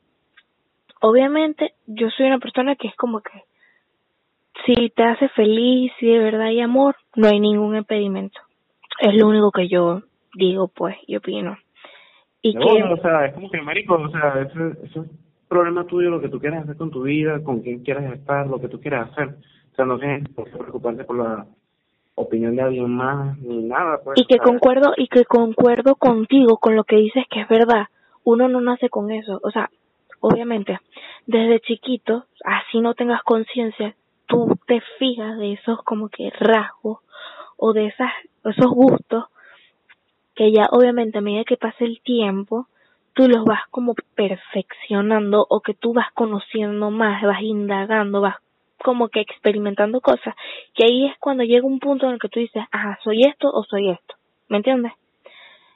obviamente, 1.00 1.72
yo 1.86 2.08
soy 2.10 2.26
una 2.26 2.38
persona 2.38 2.76
que 2.76 2.88
es 2.88 2.96
como 2.96 3.20
que, 3.20 3.42
si 4.64 4.90
te 4.90 5.02
hace 5.02 5.28
feliz, 5.30 5.90
si 5.98 6.06
de 6.06 6.18
verdad 6.18 6.42
hay 6.42 6.60
amor, 6.60 6.96
no 7.16 7.28
hay 7.28 7.40
ningún 7.40 7.76
impedimento. 7.76 8.40
Es 9.00 9.14
lo 9.14 9.28
único 9.28 9.50
que 9.50 9.68
yo 9.68 10.02
digo, 10.34 10.68
pues, 10.68 10.96
y 11.06 11.16
opino. 11.16 11.56
Y 12.42 12.54
que... 12.54 12.82
o 12.82 12.96
sea, 12.98 13.26
es 13.26 13.34
como 13.34 13.50
que, 13.50 13.60
marico, 13.60 13.94
o 13.94 14.10
sea, 14.10 14.40
eso, 14.40 14.68
eso 14.82 15.02
es 15.02 15.10
problema 15.48 15.84
tuyo, 15.84 16.10
lo 16.10 16.20
que 16.20 16.28
tú 16.28 16.38
quieras 16.38 16.62
hacer 16.62 16.76
con 16.76 16.90
tu 16.90 17.02
vida, 17.02 17.42
con 17.42 17.60
quién 17.60 17.82
quieras 17.82 18.12
estar, 18.14 18.46
lo 18.46 18.60
que 18.60 18.68
tú 18.68 18.80
quieras 18.80 19.10
hacer. 19.10 19.34
O 19.72 19.74
sea, 19.74 19.84
no 19.84 19.98
tienes 19.98 20.28
por 20.30 20.50
qué 20.50 20.56
preocuparte 20.56 21.04
por 21.04 21.18
la 21.18 21.46
opinión 22.14 22.54
de 22.54 22.62
alguien 22.62 22.88
más 22.88 23.36
ni 23.38 23.64
nada. 23.64 24.00
Pues, 24.02 24.20
y 24.20 24.26
que 24.26 24.38
concuerdo 24.38 24.94
y 24.96 25.08
que 25.08 25.24
concuerdo 25.24 25.96
contigo 25.96 26.58
con 26.58 26.76
lo 26.76 26.84
que 26.84 26.96
dices 26.96 27.24
que 27.28 27.40
es 27.42 27.48
verdad. 27.48 27.86
Uno 28.24 28.48
no 28.48 28.60
nace 28.60 28.88
con 28.88 29.10
eso. 29.10 29.40
O 29.42 29.50
sea, 29.50 29.70
obviamente, 30.20 30.78
desde 31.26 31.60
chiquito, 31.60 32.26
así 32.44 32.80
no 32.80 32.94
tengas 32.94 33.22
conciencia, 33.22 33.94
tú 34.26 34.56
te 34.66 34.80
fijas 34.98 35.36
de 35.38 35.54
esos 35.54 35.82
como 35.82 36.08
que 36.08 36.30
rasgos 36.38 36.98
o 37.56 37.72
de 37.72 37.86
esas 37.86 38.10
esos 38.44 38.70
gustos 38.70 39.24
que 40.40 40.52
ya 40.52 40.68
obviamente 40.70 41.18
a 41.18 41.20
medida 41.20 41.44
que 41.44 41.58
pasa 41.58 41.84
el 41.84 42.00
tiempo 42.00 42.66
tú 43.12 43.28
los 43.28 43.44
vas 43.44 43.60
como 43.70 43.94
perfeccionando 44.14 45.46
o 45.46 45.60
que 45.60 45.74
tú 45.74 45.92
vas 45.92 46.10
conociendo 46.14 46.90
más, 46.90 47.22
vas 47.22 47.42
indagando, 47.42 48.22
vas 48.22 48.36
como 48.82 49.10
que 49.10 49.20
experimentando 49.20 50.00
cosas, 50.00 50.34
que 50.72 50.86
ahí 50.86 51.08
es 51.08 51.18
cuando 51.18 51.44
llega 51.44 51.66
un 51.66 51.78
punto 51.78 52.06
en 52.06 52.14
el 52.14 52.18
que 52.18 52.30
tú 52.30 52.40
dices, 52.40 52.64
ajá, 52.70 52.98
soy 53.04 53.24
esto 53.24 53.50
o 53.52 53.64
soy 53.64 53.90
esto, 53.90 54.14
¿me 54.48 54.56
entiendes? 54.56 54.92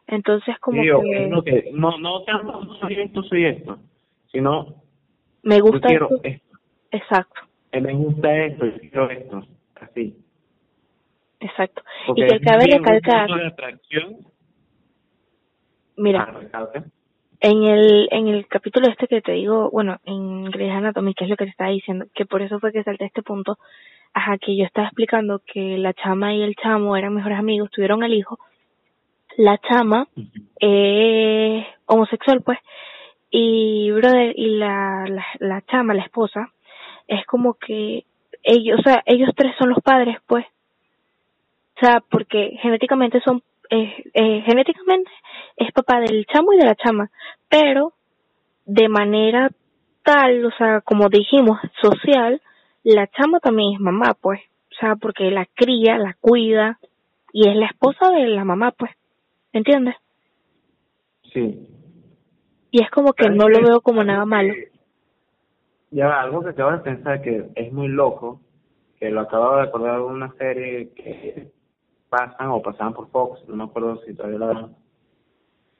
Entonces 0.06 0.58
como 0.60 0.80
que... 0.80 1.28
No, 1.28 1.42
que 1.42 1.70
no, 1.74 1.98
no 1.98 2.22
tanto 2.22 2.74
soy 2.80 2.94
esto, 2.94 3.22
soy 3.24 3.44
esto, 3.44 3.78
sino... 4.32 4.76
Me 5.42 5.60
gusta 5.60 5.88
quiero 5.88 6.08
esto. 6.22 6.56
Exacto. 6.90 7.42
Eh, 7.70 7.82
me 7.82 7.92
gusta 7.92 8.34
esto, 8.34 8.64
yo 8.64 8.78
quiero 8.80 9.10
esto, 9.10 9.46
así. 9.74 10.16
Exacto. 11.40 11.82
y 12.16 12.26
que 12.26 12.40
cabe 12.40 12.64
recalcar... 12.64 13.28
Mira, 15.97 16.32
ah, 16.53 16.68
en 17.40 17.62
el, 17.62 18.09
en 18.11 18.28
el 18.28 18.47
capítulo 18.47 18.88
este 18.88 19.07
que 19.07 19.20
te 19.20 19.32
digo, 19.32 19.70
bueno, 19.70 19.99
en 20.05 20.45
Grey's 20.47 20.72
Anatomy, 20.72 21.14
que 21.14 21.24
es 21.24 21.30
lo 21.30 21.36
que 21.36 21.45
te 21.45 21.51
estaba 21.51 21.70
diciendo, 21.70 22.07
que 22.14 22.24
por 22.24 22.42
eso 22.42 22.59
fue 22.59 22.72
que 22.72 22.82
salté 22.82 23.05
este 23.05 23.22
punto, 23.22 23.59
ajá, 24.12 24.38
que 24.38 24.57
yo 24.57 24.64
estaba 24.64 24.86
explicando 24.86 25.40
que 25.47 25.76
la 25.78 25.92
chama 25.92 26.34
y 26.34 26.42
el 26.42 26.57
chamo 26.57 26.97
eran 26.97 27.14
mejores 27.14 27.38
amigos, 27.38 27.70
tuvieron 27.70 28.03
el 28.03 28.14
hijo, 28.14 28.38
la 29.36 29.59
chama 29.59 30.09
es 30.59 31.66
homosexual, 31.86 32.42
pues, 32.42 32.59
y 33.30 33.90
brother, 33.90 34.32
y 34.36 34.57
la, 34.57 35.05
la, 35.09 35.24
la 35.40 35.62
chama, 35.62 35.92
la 35.95 36.05
esposa, 36.05 36.51
es 37.09 37.26
como 37.26 37.55
que 37.55 38.05
ellos, 38.42 38.80
o 38.80 38.82
sea, 38.82 39.03
ellos 39.07 39.30
tres 39.36 39.55
son 39.59 39.70
los 39.70 39.80
padres, 39.82 40.16
pues, 40.26 40.47
o 41.76 41.80
sea, 41.80 42.01
porque 42.09 42.57
genéticamente 42.62 43.20
son 43.20 43.42
eh, 43.70 44.10
eh, 44.12 44.42
genéticamente 44.46 45.10
es 45.56 45.72
papá 45.72 46.00
del 46.00 46.26
chamo 46.26 46.52
y 46.52 46.58
de 46.58 46.66
la 46.66 46.74
chama, 46.74 47.10
pero 47.48 47.92
de 48.66 48.88
manera 48.88 49.50
tal, 50.02 50.44
o 50.44 50.50
sea, 50.58 50.80
como 50.82 51.08
dijimos, 51.08 51.58
social, 51.82 52.40
la 52.82 53.06
chama 53.08 53.40
también 53.40 53.74
es 53.74 53.80
mamá, 53.80 54.14
pues, 54.20 54.40
o 54.72 54.74
sea, 54.78 54.96
porque 54.96 55.30
la 55.30 55.46
cría, 55.54 55.98
la 55.98 56.14
cuida 56.20 56.78
y 57.32 57.48
es 57.48 57.56
la 57.56 57.66
esposa 57.66 58.10
de 58.10 58.28
la 58.28 58.44
mamá, 58.44 58.72
pues, 58.72 58.90
¿entiendes? 59.52 59.96
Sí. 61.32 61.68
Y 62.70 62.82
es 62.82 62.90
como 62.90 63.12
que 63.12 63.28
no 63.30 63.48
lo 63.48 63.60
veo 63.60 63.80
como 63.80 64.04
nada 64.04 64.24
malo. 64.24 64.52
Ya 65.90 66.20
algo 66.20 66.42
que 66.42 66.50
acabo 66.50 66.72
de 66.72 66.78
pensar 66.78 67.22
que 67.22 67.50
es 67.54 67.72
muy 67.72 67.88
loco, 67.88 68.40
que 68.98 69.10
lo 69.10 69.22
acabo 69.22 69.56
de 69.56 69.62
acordar 69.62 69.98
de 69.98 70.04
una 70.04 70.32
serie 70.34 70.90
que 70.94 71.53
pasan 72.14 72.48
o 72.50 72.62
pasaban 72.62 72.94
por 72.94 73.08
Fox, 73.08 73.42
no 73.48 73.56
me 73.56 73.64
acuerdo 73.64 74.00
si 74.04 74.14
todavía 74.14 74.38
la 74.38 74.46
dan, 74.46 74.76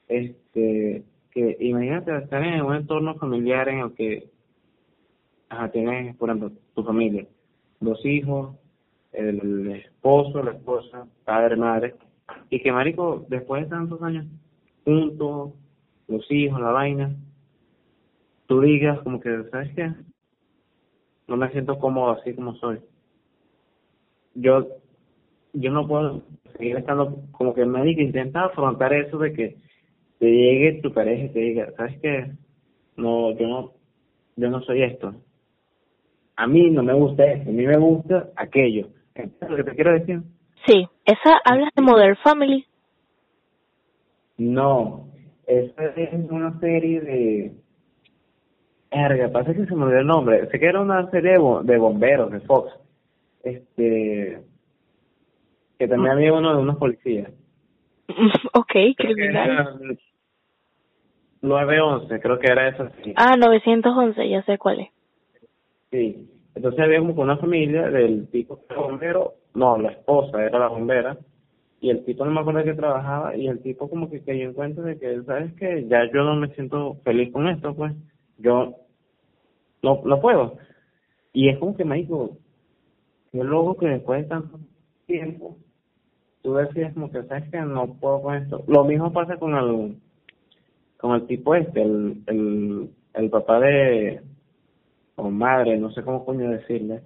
este, 0.09 1.05
que 1.31 1.57
imagínate 1.61 2.17
estar 2.17 2.43
en 2.43 2.61
un 2.61 2.75
entorno 2.75 3.15
familiar 3.15 3.69
en 3.69 3.79
el 3.79 3.93
que 3.93 4.29
ajá, 5.47 5.71
tienes, 5.71 6.15
por 6.17 6.29
ejemplo, 6.29 6.51
tu 6.73 6.83
familia, 6.83 7.25
dos 7.79 8.05
hijos, 8.05 8.57
el 9.13 9.71
esposo, 9.71 10.43
la 10.43 10.51
esposa, 10.51 11.07
padre, 11.23 11.55
madre, 11.55 11.95
y 12.49 12.61
que 12.61 12.71
marico, 12.71 13.25
después 13.29 13.63
de 13.63 13.69
tantos 13.69 14.01
años 14.01 14.25
juntos, 14.83 15.53
los 16.09 16.29
hijos, 16.29 16.59
la 16.59 16.71
vaina, 16.71 17.15
tú 18.47 18.59
digas 18.59 18.99
como 19.03 19.21
que, 19.21 19.43
¿sabes 19.51 19.73
qué? 19.73 19.89
No 21.27 21.37
me 21.37 21.49
siento 21.51 21.79
cómodo 21.79 22.11
así 22.11 22.35
como 22.35 22.55
soy. 22.55 22.81
Yo 24.33 24.67
yo 25.55 25.71
no 25.71 25.87
puedo 25.87 26.21
seguir 26.57 26.77
estando 26.77 27.23
como 27.31 27.53
que 27.53 27.61
el 27.61 27.67
médico 27.67 28.01
intenta 28.01 28.45
afrontar 28.45 28.93
eso 28.93 29.17
de 29.17 29.33
que 29.33 29.55
te 30.19 30.25
llegue 30.25 30.81
tu 30.81 30.93
pareja 30.93 31.25
y 31.25 31.29
te 31.29 31.39
diga, 31.39 31.71
¿sabes 31.75 31.99
qué? 32.01 32.31
No, 32.97 33.31
yo 33.31 33.47
no, 33.47 33.71
yo 34.35 34.49
no 34.49 34.61
soy 34.61 34.83
esto. 34.83 35.13
A 36.37 36.47
mí 36.47 36.69
no 36.69 36.83
me 36.83 36.93
gusta 36.93 37.25
esto, 37.25 37.49
a 37.49 37.53
mí 37.53 37.65
me 37.65 37.77
gusta 37.77 38.29
aquello. 38.35 38.87
¿Es 39.15 39.29
lo 39.49 39.55
que 39.55 39.63
te 39.63 39.75
quiero 39.75 39.93
decir? 39.93 40.21
Sí, 40.65 40.87
esa 41.05 41.39
habla 41.45 41.69
de 41.75 41.81
Modern 41.81 42.17
Family. 42.17 42.65
No, 44.37 45.07
esa 45.47 45.85
es 45.95 46.13
una 46.29 46.59
serie 46.59 47.01
de... 47.01 47.51
Erga, 48.91 49.29
pasa 49.29 49.53
que 49.53 49.65
se 49.65 49.75
me 49.75 49.83
olvidó 49.83 49.99
el 49.99 50.07
nombre. 50.07 50.47
Sé 50.49 50.59
que 50.59 50.67
era 50.67 50.81
una 50.81 51.09
serie 51.11 51.33
de 51.33 51.77
bomberos 51.77 52.31
de 52.31 52.39
Fox. 52.41 52.71
Este 53.43 54.41
que 55.77 55.87
también 55.87 56.13
había 56.13 56.33
uno 56.33 56.55
de 56.55 56.61
unos 56.61 56.77
policías. 56.77 57.31
ok, 58.53 58.73
criminal. 58.97 59.97
911, 61.41 62.19
creo 62.19 62.39
que 62.39 62.47
era 62.47 62.69
eso. 62.69 62.89
Sí. 63.03 63.13
Ah, 63.15 63.35
911, 63.37 64.29
ya 64.29 64.43
sé 64.43 64.57
cuál 64.57 64.81
es. 64.81 64.89
Sí, 65.91 66.27
entonces 66.55 66.79
había 66.79 66.99
como 66.99 67.21
una 67.21 67.37
familia 67.37 67.89
del 67.89 68.27
tipo 68.29 68.57
que 68.57 68.73
era 68.73 68.81
bombero, 68.81 69.33
no, 69.53 69.77
la 69.77 69.91
esposa 69.91 70.43
era 70.43 70.59
la 70.59 70.67
bombera, 70.67 71.17
y 71.79 71.89
el 71.89 72.03
tipo 72.03 72.25
no 72.25 72.31
me 72.31 72.41
acuerdo 72.41 72.63
que 72.63 72.73
trabajaba, 72.73 73.35
y 73.35 73.47
el 73.47 73.61
tipo 73.61 73.89
como 73.89 74.09
que 74.09 74.23
cayó 74.23 74.45
en 74.45 74.53
cuenta 74.53 74.81
de 74.81 74.97
que, 74.97 75.21
¿sabes 75.23 75.53
que 75.53 75.85
Ya 75.87 76.05
yo 76.11 76.23
no 76.23 76.35
me 76.35 76.49
siento 76.55 76.95
feliz 77.03 77.31
con 77.31 77.47
esto, 77.47 77.75
pues, 77.75 77.93
yo 78.37 78.75
no, 79.83 80.01
no 80.03 80.19
puedo. 80.19 80.57
Y 81.31 81.49
es 81.49 81.59
como 81.59 81.75
que 81.75 81.85
me 81.85 81.97
dijo, 81.97 82.37
qué 83.31 83.43
loco 83.43 83.77
que 83.77 83.87
después 83.87 84.23
de 84.23 84.29
tanto 84.29 84.59
tiempo 85.05 85.57
tú 86.45 86.53
decías 86.53 86.93
como 86.93 87.11
que 87.11 87.23
sabes 87.23 87.49
que 87.49 87.59
no 87.59 87.87
puedo 87.95 88.21
con 88.21 88.35
esto. 88.35 88.63
Lo 88.67 88.83
mismo 88.83 89.11
pasa 89.11 89.35
con 89.37 89.55
el 89.55 89.97
con 90.97 91.15
el 91.15 91.25
tipo 91.25 91.55
este, 91.55 91.81
el, 91.81 92.21
el, 92.27 92.89
el 93.15 93.29
papá 93.31 93.59
de 93.59 94.21
o 95.15 95.29
madre, 95.31 95.77
no 95.77 95.91
sé 95.91 96.03
cómo 96.03 96.23
coño 96.23 96.51
decirle, 96.51 97.01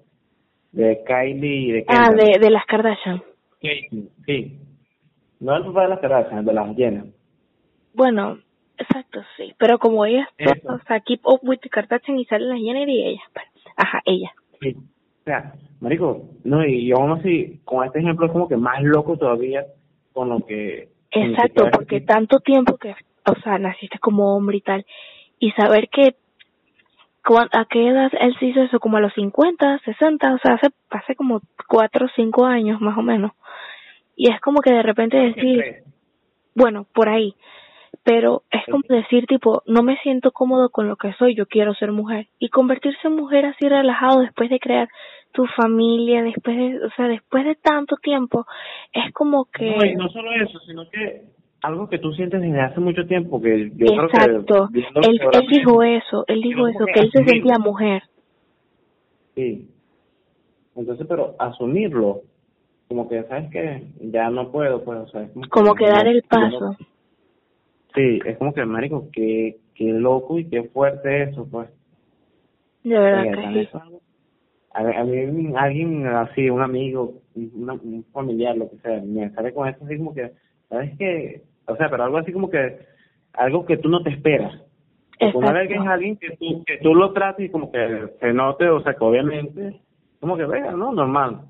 de 0.74 1.04
Kylie 1.06 1.56
y 1.56 1.72
de 1.72 1.86
Ah, 1.88 2.10
de, 2.12 2.38
de 2.38 2.50
las 2.50 2.66
Kardashian. 2.66 3.24
Sí, 3.62 4.10
sí. 4.26 4.60
No 5.40 5.56
el 5.56 5.64
papá 5.66 5.84
de 5.84 5.90
las 5.90 6.00
Kardashian, 6.00 6.46
de 6.46 6.54
las 6.54 6.76
Jenner. 6.76 7.06
Bueno, 7.94 8.40
exacto, 8.78 9.22
sí. 9.38 9.54
Pero 9.58 9.80
como 9.80 10.06
ellas, 10.06 10.28
o 10.66 10.80
sea, 10.86 11.00
keep 11.00 11.22
up 11.24 11.40
with 11.44 11.60
the 11.60 11.70
Kardashian 11.70 12.20
y 12.20 12.26
salen 12.26 12.50
las 12.50 12.60
Jenner 12.60 12.90
y 12.90 13.04
ellas. 13.04 13.24
Pues. 13.34 13.46
Ajá, 13.78 14.02
ella. 14.06 14.34
Sí. 14.60 14.76
Sea, 15.30 15.54
marico, 15.80 16.24
no, 16.44 16.66
y 16.66 16.92
aún 16.92 17.12
así, 17.12 17.60
con 17.64 17.86
este 17.86 18.00
ejemplo 18.00 18.26
es 18.26 18.32
como 18.32 18.48
que 18.48 18.58
más 18.58 18.82
loco 18.82 19.16
todavía 19.16 19.64
con 20.12 20.30
lo 20.30 20.40
que... 20.40 20.90
Exacto, 21.12 21.70
porque 21.72 22.02
tanto 22.02 22.40
tiempo 22.40 22.78
que, 22.78 22.96
o 23.28 23.36
sea, 23.44 23.60
naciste 23.60 24.00
como 24.00 24.36
hombre 24.36 24.58
y 24.58 24.62
tal, 24.62 24.86
y 25.38 25.52
saber 25.52 25.88
que 25.90 26.16
a 27.52 27.66
qué 27.66 27.90
edad 27.90 28.12
él 28.20 28.36
se 28.40 28.48
hizo 28.48 28.64
eso, 28.64 28.80
como 28.80 28.98
a 28.98 29.02
los 29.02 29.14
50, 29.14 29.82
60, 29.86 30.34
o 30.34 30.40
sea, 30.40 30.56
hace, 30.56 30.70
hace 30.90 31.16
como 31.16 31.42
4 31.68 32.08
o 32.08 32.10
5 32.16 32.46
años 32.48 32.82
más 32.82 32.98
o 32.98 33.04
menos. 33.04 33.34
Y 34.16 34.32
es 34.32 34.42
como 34.42 34.62
que 34.62 34.74
de 34.74 34.82
repente 34.82 35.16
decir, 35.16 35.84
bueno, 36.56 36.88
por 36.92 37.08
ahí, 37.08 37.36
pero 38.04 38.42
es 38.50 38.64
como 38.66 38.82
decir 38.90 39.28
tipo, 39.28 39.62
no 39.68 39.84
me 39.84 39.98
siento 39.98 40.32
cómodo 40.32 40.70
con 40.70 40.88
lo 40.88 40.96
que 40.96 41.14
soy, 41.20 41.36
yo 41.36 41.46
quiero 41.46 41.76
ser 41.76 41.92
mujer. 41.92 42.26
Y 42.40 42.50
convertirse 42.50 43.08
en 43.08 43.16
mujer 43.16 43.46
así 43.46 43.70
relajado 43.70 44.22
después 44.22 44.50
de 44.50 44.60
crear 44.60 44.90
tu 45.32 45.46
familia, 45.56 46.24
después 46.24 46.58
de, 46.58 46.86
o 46.86 46.90
sea, 46.96 47.08
después 47.08 47.46
de 47.46 47.56
tanto 47.56 47.96
tiempo, 47.98 48.46
es 48.94 49.14
como 49.14 49.46
que... 49.46 49.76
No, 49.76 49.86
y 49.86 49.96
no 49.96 50.10
solo 50.10 50.32
eso, 50.34 50.60
sino 50.60 50.90
que 50.90 51.24
algo 51.62 51.90
que 51.90 52.00
tú 52.00 52.12
sientes 52.14 52.42
desde 52.42 52.62
hace 52.62 52.80
mucho 52.80 53.06
tiempo, 53.06 53.42
que 53.42 53.72
yo 53.76 53.86
Exacto. 54.04 54.70
creo 54.72 54.92
que... 54.94 55.10
Él, 55.10 55.20
él 55.34 55.48
dijo 55.50 55.84
eso, 55.84 56.26
él 56.28 56.42
dijo 56.42 56.68
eso, 56.68 56.86
que 56.94 57.00
él 57.02 57.12
se 57.12 57.24
sentía 57.24 57.60
mujer. 57.60 58.04
sí. 59.36 59.70
Entonces, 60.76 61.06
pero 61.10 61.36
asumirlo, 61.40 62.22
como 62.88 63.10
que, 63.10 63.24
¿sabes 63.24 63.52
que 63.52 63.84
Ya 64.00 64.30
no 64.30 64.50
puedo, 64.50 64.82
pues, 64.84 65.00
o 65.00 65.08
sea, 65.08 65.24
es 65.24 65.50
como, 65.50 65.76
que, 65.76 65.86
dar 65.86 66.08
el 66.08 66.24
paso. 66.24 66.78
sí, 67.94 68.20
es 68.26 68.38
como 68.38 68.54
que, 68.54 68.64
marico, 68.64 69.10
qué, 69.12 69.58
qué 69.76 69.92
loco 69.92 70.40
y 70.40 70.46
qué 70.46 70.64
fuerte 70.70 71.24
eso, 71.24 71.46
pues. 71.52 71.70
De 72.84 72.98
verdad 72.98 73.54
que 73.54 73.66
sí. 73.66 73.70
A, 74.74 74.82
a 74.82 75.04
mí, 75.04 75.54
alguien 75.56 76.06
así, 76.08 76.50
un 76.50 76.62
amigo, 76.62 77.22
un 77.36 78.06
familiar, 78.14 78.56
lo 78.56 78.70
que 78.70 78.78
sea, 78.78 79.02
me 79.04 79.30
sale 79.32 79.54
con 79.54 79.68
eso 79.68 79.84
así 79.84 79.98
como 79.98 80.14
que, 80.14 80.32
¿sabes 80.70 80.92
qué? 80.98 81.44
O 81.66 81.76
sea, 81.76 81.90
pero 81.90 82.04
algo 82.04 82.18
así 82.18 82.32
como 82.32 82.50
que, 82.50 82.80
algo 83.34 83.66
que 83.66 83.78
tú 83.78 83.90
no 83.90 84.02
te 84.04 84.12
esperas. 84.12 84.54
Una 85.34 85.52
vez 85.52 85.68
que 85.68 85.76
es 85.76 85.82
alguien 85.82 86.18
que 86.18 86.38
tú, 86.38 86.64
que 86.66 86.78
tú 86.78 86.96
lo 86.96 87.12
trates 87.12 87.48
y 87.48 87.50
como 87.50 87.72
que 87.72 88.08
se 88.20 88.34
note, 88.34 88.70
o 88.70 88.82
sea, 88.82 88.94
que 88.94 89.04
obviamente, 89.04 89.82
como 90.20 90.38
que 90.38 90.46
venga, 90.46 90.72
¿no? 90.72 90.94
Normal. 90.94 91.42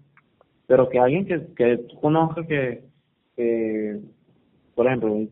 Pero 0.66 0.90
que 0.90 1.00
alguien 1.00 1.26
que, 1.26 1.48
que 1.56 1.78
tú 1.78 2.00
conozcas 2.00 2.48
que, 2.48 2.82
que, 3.36 4.00
por 4.76 4.88
ejemplo, 4.88 5.12
un, 5.12 5.30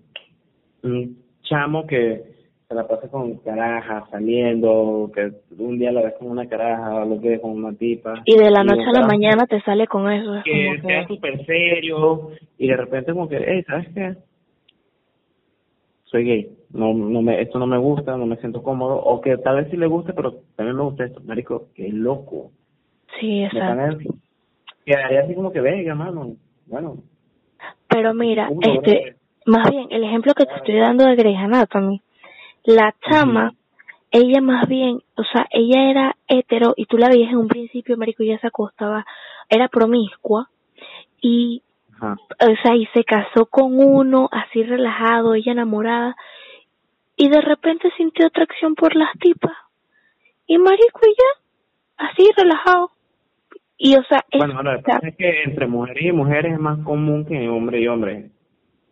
un 0.83 1.17
chamo 1.41 1.87
que 1.87 2.36
se 2.67 2.75
la 2.75 2.85
pasa 2.85 3.07
con 3.07 3.37
caraja, 3.37 4.05
saliendo, 4.11 5.09
que 5.13 5.31
un 5.57 5.79
día 5.79 5.91
la 5.91 6.01
ves 6.01 6.15
con 6.19 6.29
una 6.29 6.49
caraja, 6.49 7.05
lo 7.05 7.17
ves 7.17 7.39
con 7.39 7.51
una 7.51 7.73
tipa. 7.73 8.21
Y 8.25 8.37
de 8.37 8.51
la 8.51 8.63
noche 8.63 8.83
a 8.83 8.99
la 8.99 9.07
mañana 9.07 9.45
te 9.45 9.61
sale 9.61 9.87
con 9.87 10.11
eso. 10.11 10.35
Es 10.35 10.43
que 10.43 10.75
como 10.75 10.89
sea 10.89 11.07
súper 11.07 11.45
serio 11.45 12.31
y 12.57 12.67
de 12.67 12.75
repente 12.75 13.13
como 13.13 13.29
que, 13.29 13.37
hey, 13.37 13.63
¿sabes 13.65 13.87
qué? 13.93 14.15
Soy 16.03 16.25
gay, 16.25 16.57
no, 16.71 16.93
no 16.93 17.21
me, 17.21 17.41
esto 17.41 17.57
no 17.57 17.67
me 17.67 17.77
gusta, 17.77 18.17
no 18.17 18.25
me 18.25 18.37
siento 18.37 18.61
cómodo, 18.63 18.97
o 18.97 19.21
que 19.21 19.37
tal 19.37 19.57
vez 19.57 19.69
sí 19.71 19.77
le 19.77 19.87
guste, 19.87 20.13
pero 20.13 20.41
también 20.57 20.75
me 20.75 20.83
gusta 20.83 21.05
esto, 21.05 21.21
marico, 21.25 21.67
qué 21.73 21.89
loco. 21.89 22.51
Sí, 23.19 23.43
exacto. 23.43 23.99
Quedaría 24.85 25.21
así 25.21 25.35
como 25.35 25.51
que, 25.51 25.61
venga, 25.61 25.95
mano, 25.95 26.35
bueno. 26.65 26.97
Pero 27.89 28.13
mira, 28.13 28.49
este, 28.61 29.15
más 29.45 29.69
bien, 29.69 29.87
el 29.89 30.03
ejemplo 30.03 30.33
que 30.33 30.45
te 30.45 30.55
estoy 30.55 30.79
dando 30.79 31.05
de 31.05 31.15
Grey's 31.15 31.39
Anatomy, 31.39 32.01
la 32.67 32.93
chama, 33.09 33.53
ella 34.11 34.41
más 34.41 34.67
bien, 34.67 34.99
o 35.15 35.23
sea, 35.23 35.47
ella 35.51 35.89
era 35.89 36.15
hetero 36.27 36.73
y 36.75 36.85
tú 36.85 36.97
la 36.97 37.07
veías 37.07 37.31
en 37.31 37.37
un 37.37 37.47
principio, 37.47 37.95
marico, 37.95 38.23
ya 38.23 38.37
se 38.39 38.47
acostaba, 38.47 39.05
era 39.49 39.69
promiscua 39.69 40.49
y, 41.21 41.63
o 42.01 42.55
sea, 42.61 42.75
y 42.75 42.85
se 42.87 43.05
casó 43.05 43.45
con 43.45 43.79
uno 43.79 44.27
así 44.33 44.63
relajado, 44.63 45.33
ella 45.33 45.53
enamorada 45.53 46.17
y 47.15 47.29
de 47.29 47.39
repente 47.39 47.89
sintió 47.95 48.27
atracción 48.27 48.75
por 48.75 48.97
las 48.97 49.17
tipas 49.17 49.55
y 50.45 50.57
marico 50.57 50.99
ya, 51.05 52.05
así 52.09 52.29
relajado. 52.35 52.91
Y 53.77 53.95
o 53.95 54.03
sea, 54.09 54.25
bueno, 54.37 54.59
es 54.73 55.15
que 55.15 55.43
entre 55.43 55.67
mujeres 55.67 56.03
y 56.03 56.11
mujeres 56.11 56.53
es 56.53 56.59
más 56.59 56.79
común 56.79 57.25
que 57.25 57.47
hombre 57.47 57.79
y 57.79 57.87
hombre. 57.87 58.31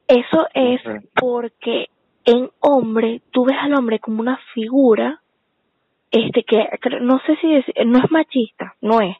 Eso 0.07 0.47
es 0.53 0.81
porque 1.19 1.87
en 2.25 2.49
hombre, 2.59 3.21
tú 3.31 3.45
ves 3.45 3.57
al 3.59 3.75
hombre 3.75 3.99
como 3.99 4.21
una 4.21 4.39
figura, 4.53 5.21
este 6.11 6.43
que 6.43 6.67
no 7.01 7.19
sé 7.25 7.35
si 7.37 7.53
es, 7.53 7.65
no 7.85 7.99
es 7.99 8.11
machista, 8.11 8.75
no 8.81 9.01
es, 9.01 9.15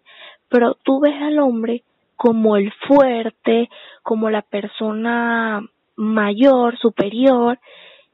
pero 0.50 0.76
tú 0.84 1.00
ves 1.00 1.16
al 1.22 1.40
hombre 1.40 1.84
como 2.16 2.58
el 2.58 2.72
fuerte, 2.88 3.70
como 4.02 4.30
la 4.30 4.42
persona 4.42 5.62
mayor, 5.96 6.78
superior, 6.80 7.60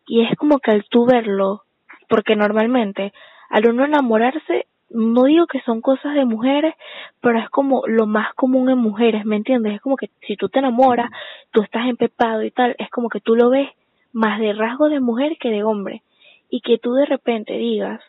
y 0.07 0.25
es 0.25 0.35
como 0.37 0.59
que 0.59 0.71
al 0.71 0.85
tú 0.89 1.05
verlo, 1.05 1.63
porque 2.09 2.35
normalmente 2.35 3.13
al 3.49 3.69
uno 3.69 3.85
enamorarse, 3.85 4.65
no 4.89 5.23
digo 5.23 5.45
que 5.47 5.61
son 5.61 5.79
cosas 5.79 6.15
de 6.15 6.25
mujeres, 6.25 6.75
pero 7.21 7.39
es 7.39 7.49
como 7.49 7.83
lo 7.87 8.07
más 8.07 8.33
común 8.33 8.69
en 8.69 8.77
mujeres, 8.77 9.25
¿me 9.25 9.37
entiendes? 9.37 9.75
Es 9.75 9.81
como 9.81 9.95
que 9.95 10.09
si 10.27 10.35
tú 10.35 10.49
te 10.49 10.59
enamoras, 10.59 11.09
tú 11.51 11.61
estás 11.61 11.87
empepado 11.87 12.43
y 12.43 12.51
tal, 12.51 12.75
es 12.77 12.89
como 12.89 13.07
que 13.07 13.21
tú 13.21 13.35
lo 13.35 13.49
ves 13.49 13.69
más 14.13 14.39
de 14.39 14.53
rasgo 14.53 14.89
de 14.89 14.99
mujer 14.99 15.37
que 15.39 15.49
de 15.49 15.63
hombre. 15.63 16.03
Y 16.49 16.61
que 16.61 16.77
tú 16.77 16.93
de 16.93 17.05
repente 17.05 17.53
digas 17.53 18.01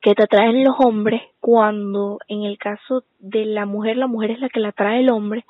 que 0.00 0.14
te 0.14 0.24
atraen 0.24 0.64
los 0.64 0.76
hombres 0.78 1.22
cuando 1.40 2.18
en 2.28 2.42
el 2.42 2.58
caso 2.58 3.04
de 3.18 3.44
la 3.44 3.66
mujer, 3.66 3.96
la 3.96 4.06
mujer 4.06 4.32
es 4.32 4.40
la 4.40 4.48
que 4.48 4.60
la 4.60 4.68
atrae 4.68 5.00
el 5.00 5.10
hombre, 5.10 5.44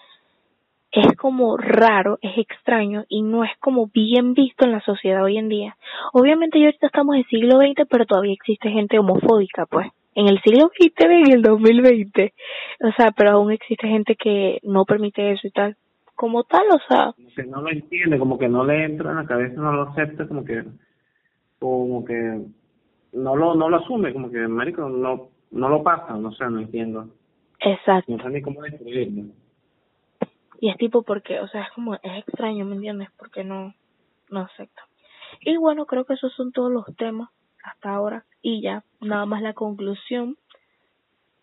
es 0.90 1.16
como 1.16 1.56
raro, 1.58 2.18
es 2.22 2.38
extraño 2.38 3.04
y 3.08 3.22
no 3.22 3.44
es 3.44 3.50
como 3.60 3.88
bien 3.88 4.32
visto 4.32 4.64
en 4.64 4.72
la 4.72 4.80
sociedad 4.80 5.22
hoy 5.22 5.36
en 5.36 5.48
día. 5.48 5.76
Obviamente 6.12 6.58
ya 6.58 6.66
ahorita 6.66 6.86
estamos 6.86 7.14
en 7.14 7.20
el 7.20 7.26
siglo 7.26 7.58
XX, 7.58 7.86
pero 7.88 8.06
todavía 8.06 8.32
existe 8.32 8.70
gente 8.70 8.98
homofóbica, 8.98 9.66
pues. 9.66 9.88
En 10.14 10.28
el 10.28 10.40
siglo 10.40 10.70
XX, 10.76 11.04
en 11.04 11.32
el 11.32 11.42
2020. 11.42 12.32
O 12.82 12.92
sea, 12.96 13.12
pero 13.12 13.32
aún 13.32 13.52
existe 13.52 13.86
gente 13.86 14.16
que 14.16 14.58
no 14.62 14.84
permite 14.84 15.32
eso 15.32 15.46
y 15.46 15.50
tal 15.50 15.76
como 16.18 16.42
tal, 16.42 16.66
o 16.72 16.80
sea... 16.88 17.14
Que 17.36 17.44
no 17.44 17.62
lo 17.62 17.70
entiende, 17.70 18.18
como 18.18 18.36
que 18.36 18.48
no 18.48 18.64
le 18.64 18.84
entra 18.84 19.10
en 19.10 19.18
la 19.18 19.24
cabeza, 19.24 19.54
no 19.54 19.72
lo 19.72 19.82
acepta, 19.82 20.26
como 20.26 20.44
que... 20.44 20.64
Como 21.60 22.04
que 22.04 22.44
no 23.12 23.36
lo 23.36 23.54
no 23.54 23.68
lo 23.68 23.76
asume, 23.76 24.12
como 24.12 24.30
que, 24.30 24.46
marico, 24.48 24.88
no 24.88 25.28
no 25.52 25.68
lo 25.68 25.82
pasa, 25.82 26.14
no 26.14 26.32
sé, 26.32 26.44
no 26.50 26.58
entiendo. 26.58 27.08
Exacto. 27.60 28.12
No 28.12 28.22
sé 28.22 28.30
ni 28.30 28.42
cómo 28.42 28.62
describirlo. 28.62 29.32
Y 30.60 30.70
es 30.70 30.76
tipo 30.76 31.02
porque, 31.02 31.38
o 31.38 31.46
sea, 31.48 31.62
es 31.62 31.70
como, 31.70 31.94
es 31.94 32.18
extraño, 32.26 32.64
¿me 32.64 32.74
entiendes? 32.74 33.08
Porque 33.16 33.44
no, 33.44 33.74
no 34.28 34.40
acepta. 34.40 34.82
Y 35.40 35.56
bueno, 35.56 35.86
creo 35.86 36.04
que 36.04 36.14
esos 36.14 36.32
son 36.34 36.50
todos 36.50 36.72
los 36.72 36.84
temas 36.96 37.30
hasta 37.62 37.90
ahora. 37.90 38.24
Y 38.42 38.60
ya, 38.60 38.82
nada 39.00 39.24
más 39.24 39.40
la 39.40 39.54
conclusión 39.54 40.36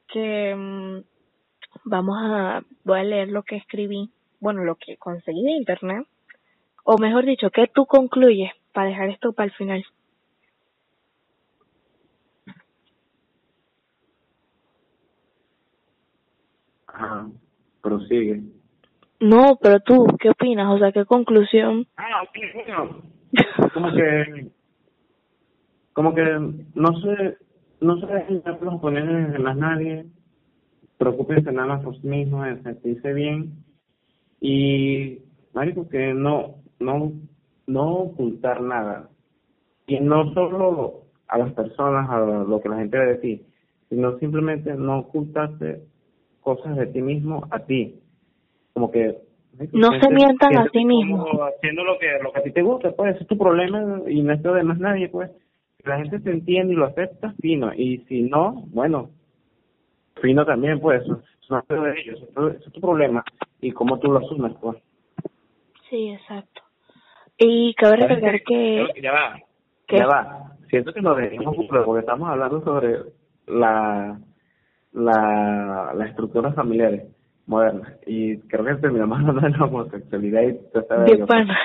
que 0.10 0.54
mm, 0.54 1.00
vamos 1.86 2.18
a, 2.20 2.64
voy 2.84 3.00
a 3.00 3.04
leer 3.04 3.30
lo 3.30 3.44
que 3.44 3.56
escribí 3.56 4.12
bueno, 4.40 4.64
lo 4.64 4.76
que 4.76 4.98
conseguí 4.98 5.44
de 5.44 5.52
internet, 5.52 6.08
o 6.84 6.98
mejor 6.98 7.26
dicho, 7.26 7.50
¿qué 7.50 7.68
tú 7.68 7.86
concluyes 7.86 8.52
para 8.74 8.90
dejar 8.90 9.10
esto 9.10 9.34
para 9.34 9.48
el 9.48 9.54
final? 9.54 9.86
Ajá, 16.88 17.28
prosigue. 17.82 18.42
No, 19.20 19.58
pero 19.62 19.80
tú, 19.80 20.06
¿qué 20.20 20.30
opinas? 20.30 20.68
O 20.74 20.78
sea, 20.78 20.92
¿qué 20.92 21.06
conclusión? 21.06 21.88
Ah, 21.98 22.24
ok, 22.24 22.38
bueno. 22.54 23.02
como 23.74 23.94
que, 23.94 24.48
como 25.94 26.14
que 26.14 26.24
no 26.76 27.00
sé, 27.00 27.38
no 27.82 28.00
sé 28.00 28.06
dejen 28.06 28.44
los 28.62 28.74
opiniones 28.76 29.34
de 29.34 29.40
más 29.40 29.58
nadie, 29.58 30.06
preocupense 30.98 31.52
nada 31.52 31.68
más 31.68 31.84
por 31.84 32.00
sí 32.00 32.08
mismos, 32.08 32.48
sentirse 32.64 33.14
bien 33.14 33.66
y 34.48 35.24
marico 35.54 35.90
que 35.90 36.14
no 36.14 36.58
no 36.80 37.12
no 37.66 37.94
ocultar 37.94 38.62
nada. 38.62 39.10
Y 39.88 40.00
no 40.00 40.32
solo 40.36 41.06
a 41.28 41.40
las 41.40 41.52
personas 41.54 42.08
a 42.12 42.20
lo 42.20 42.62
que 42.62 42.70
la 42.70 42.78
gente 42.78 42.98
va 42.98 43.06
a 43.06 43.08
decir 43.08 43.44
sino 43.90 44.18
simplemente 44.20 44.74
no 44.76 45.00
ocultarte 45.00 45.82
cosas 46.42 46.76
de 46.76 46.88
ti 46.88 47.02
mismo 47.02 47.48
a 47.50 47.60
ti. 47.60 48.00
Como 48.74 48.92
que 48.92 49.18
no 49.72 49.88
se 50.00 50.10
mientan 50.14 50.58
a 50.58 50.68
ti 50.68 50.86
mismo. 50.86 51.26
haciendo 51.44 51.84
lo 51.84 51.98
que 51.98 52.08
lo 52.22 52.32
que 52.32 52.40
a 52.40 52.44
ti 52.44 52.52
te 52.52 52.62
gusta 52.62 52.92
pues 52.92 53.20
es 53.20 53.26
tu 53.26 53.38
problema 53.38 54.02
y 54.08 54.22
no 54.22 54.34
es 54.34 54.44
de 54.44 54.64
más 54.64 54.78
nadie 54.78 55.10
pues. 55.10 55.32
La 55.86 55.98
gente 55.98 56.20
te 56.20 56.32
entiende 56.32 56.74
y 56.74 56.78
lo 56.78 56.86
acepta 56.86 57.34
fino. 57.42 57.74
Y 57.74 58.00
si 58.08 58.22
no 58.22 58.64
bueno 58.68 59.10
fino 60.22 60.46
también 60.46 60.80
pues 60.80 61.04
no 61.08 61.60
es 61.60 61.68
de 61.68 62.02
ellos 62.02 62.22
es 62.60 62.72
tu 62.74 62.80
problema 62.80 63.24
y 63.62 63.72
cómo 63.72 64.00
tú 64.00 64.12
lo 64.12 64.20
asumes, 64.20 64.54
pues. 64.62 64.78
Sí, 65.90 66.10
exacto. 66.10 66.62
Y 67.38 67.74
cabe 67.76 67.98
recordar 67.98 68.42
que... 68.44 68.88
Ya 69.02 69.12
va, 69.12 69.40
ya 69.90 70.06
va. 70.06 70.52
Siento 70.70 70.94
que 70.94 71.02
nos 71.02 71.18
dejamos 71.18 71.56
porque 71.68 72.00
estamos 72.00 72.30
hablando 72.30 72.64
sobre 72.64 73.00
la, 73.48 74.20
la, 74.94 75.94
la 75.94 76.06
estructura 76.06 76.54
familiares 76.54 77.04
modernas 77.46 78.00
y 78.08 78.38
creo 78.40 78.66
que 78.66 78.76
terminamos 78.76 79.20
hablando 79.20 79.42
de 79.42 79.50
la 79.50 79.66
homosexualidad 79.66 80.42
y 80.42 81.12
de 81.12 81.26
pana. 81.28 81.58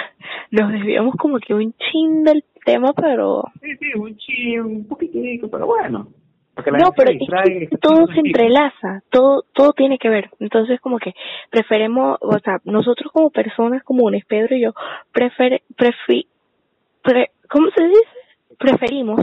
Nos 0.50 0.72
desviamos 0.72 1.14
como 1.16 1.38
que 1.38 1.54
un 1.54 1.72
chin 1.74 2.24
del 2.24 2.44
tema, 2.64 2.92
pero... 2.94 3.44
Sí, 3.62 3.76
sí, 3.78 3.98
un 3.98 4.16
chin, 4.16 4.60
un 4.60 4.88
poquitico, 4.88 5.48
pero 5.48 5.66
bueno 5.66 6.08
no, 6.66 6.92
pero 6.92 7.12
es 7.12 7.68
que 7.70 7.76
todo 7.78 8.06
se 8.06 8.20
entrelaza, 8.20 9.02
todo 9.10 9.44
todo 9.52 9.72
tiene 9.72 9.98
que 9.98 10.08
ver. 10.08 10.30
Entonces, 10.38 10.80
como 10.80 10.98
que 10.98 11.14
preferemos, 11.50 12.18
o 12.20 12.38
sea, 12.38 12.60
nosotros 12.64 13.12
como 13.12 13.30
personas 13.30 13.82
comunes, 13.82 14.24
Pedro 14.26 14.56
y 14.56 14.62
yo, 14.62 14.72
prefer, 15.12 15.62
prefi, 15.76 16.26
pre, 17.02 17.30
¿cómo 17.48 17.68
se 17.76 17.84
dice? 17.84 18.56
Preferimos. 18.58 19.20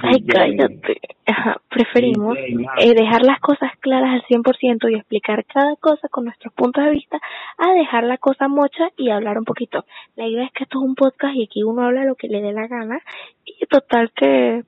Ay, 0.00 0.22
cállate. 0.26 1.00
Ajá, 1.26 1.60
preferimos 1.70 2.36
eh, 2.36 2.94
dejar 2.94 3.22
las 3.22 3.40
cosas 3.40 3.72
claras 3.80 4.14
al 4.14 4.22
100% 4.24 4.90
y 4.90 4.96
explicar 4.96 5.44
cada 5.46 5.76
cosa 5.76 6.08
con 6.08 6.24
nuestros 6.24 6.52
puntos 6.54 6.84
de 6.84 6.90
vista 6.90 7.18
a 7.56 7.72
dejar 7.72 8.04
la 8.04 8.18
cosa 8.18 8.48
mocha 8.48 8.90
y 8.96 9.10
hablar 9.10 9.38
un 9.38 9.44
poquito. 9.44 9.84
La 10.16 10.26
idea 10.26 10.44
es 10.44 10.52
que 10.52 10.64
esto 10.64 10.78
es 10.78 10.84
un 10.84 10.94
podcast 10.94 11.34
y 11.34 11.44
aquí 11.44 11.62
uno 11.62 11.84
habla 11.84 12.04
lo 12.04 12.16
que 12.16 12.28
le 12.28 12.42
dé 12.42 12.52
la 12.52 12.66
gana 12.66 13.00
y 13.44 13.64
total 13.66 14.10
que 14.14 14.62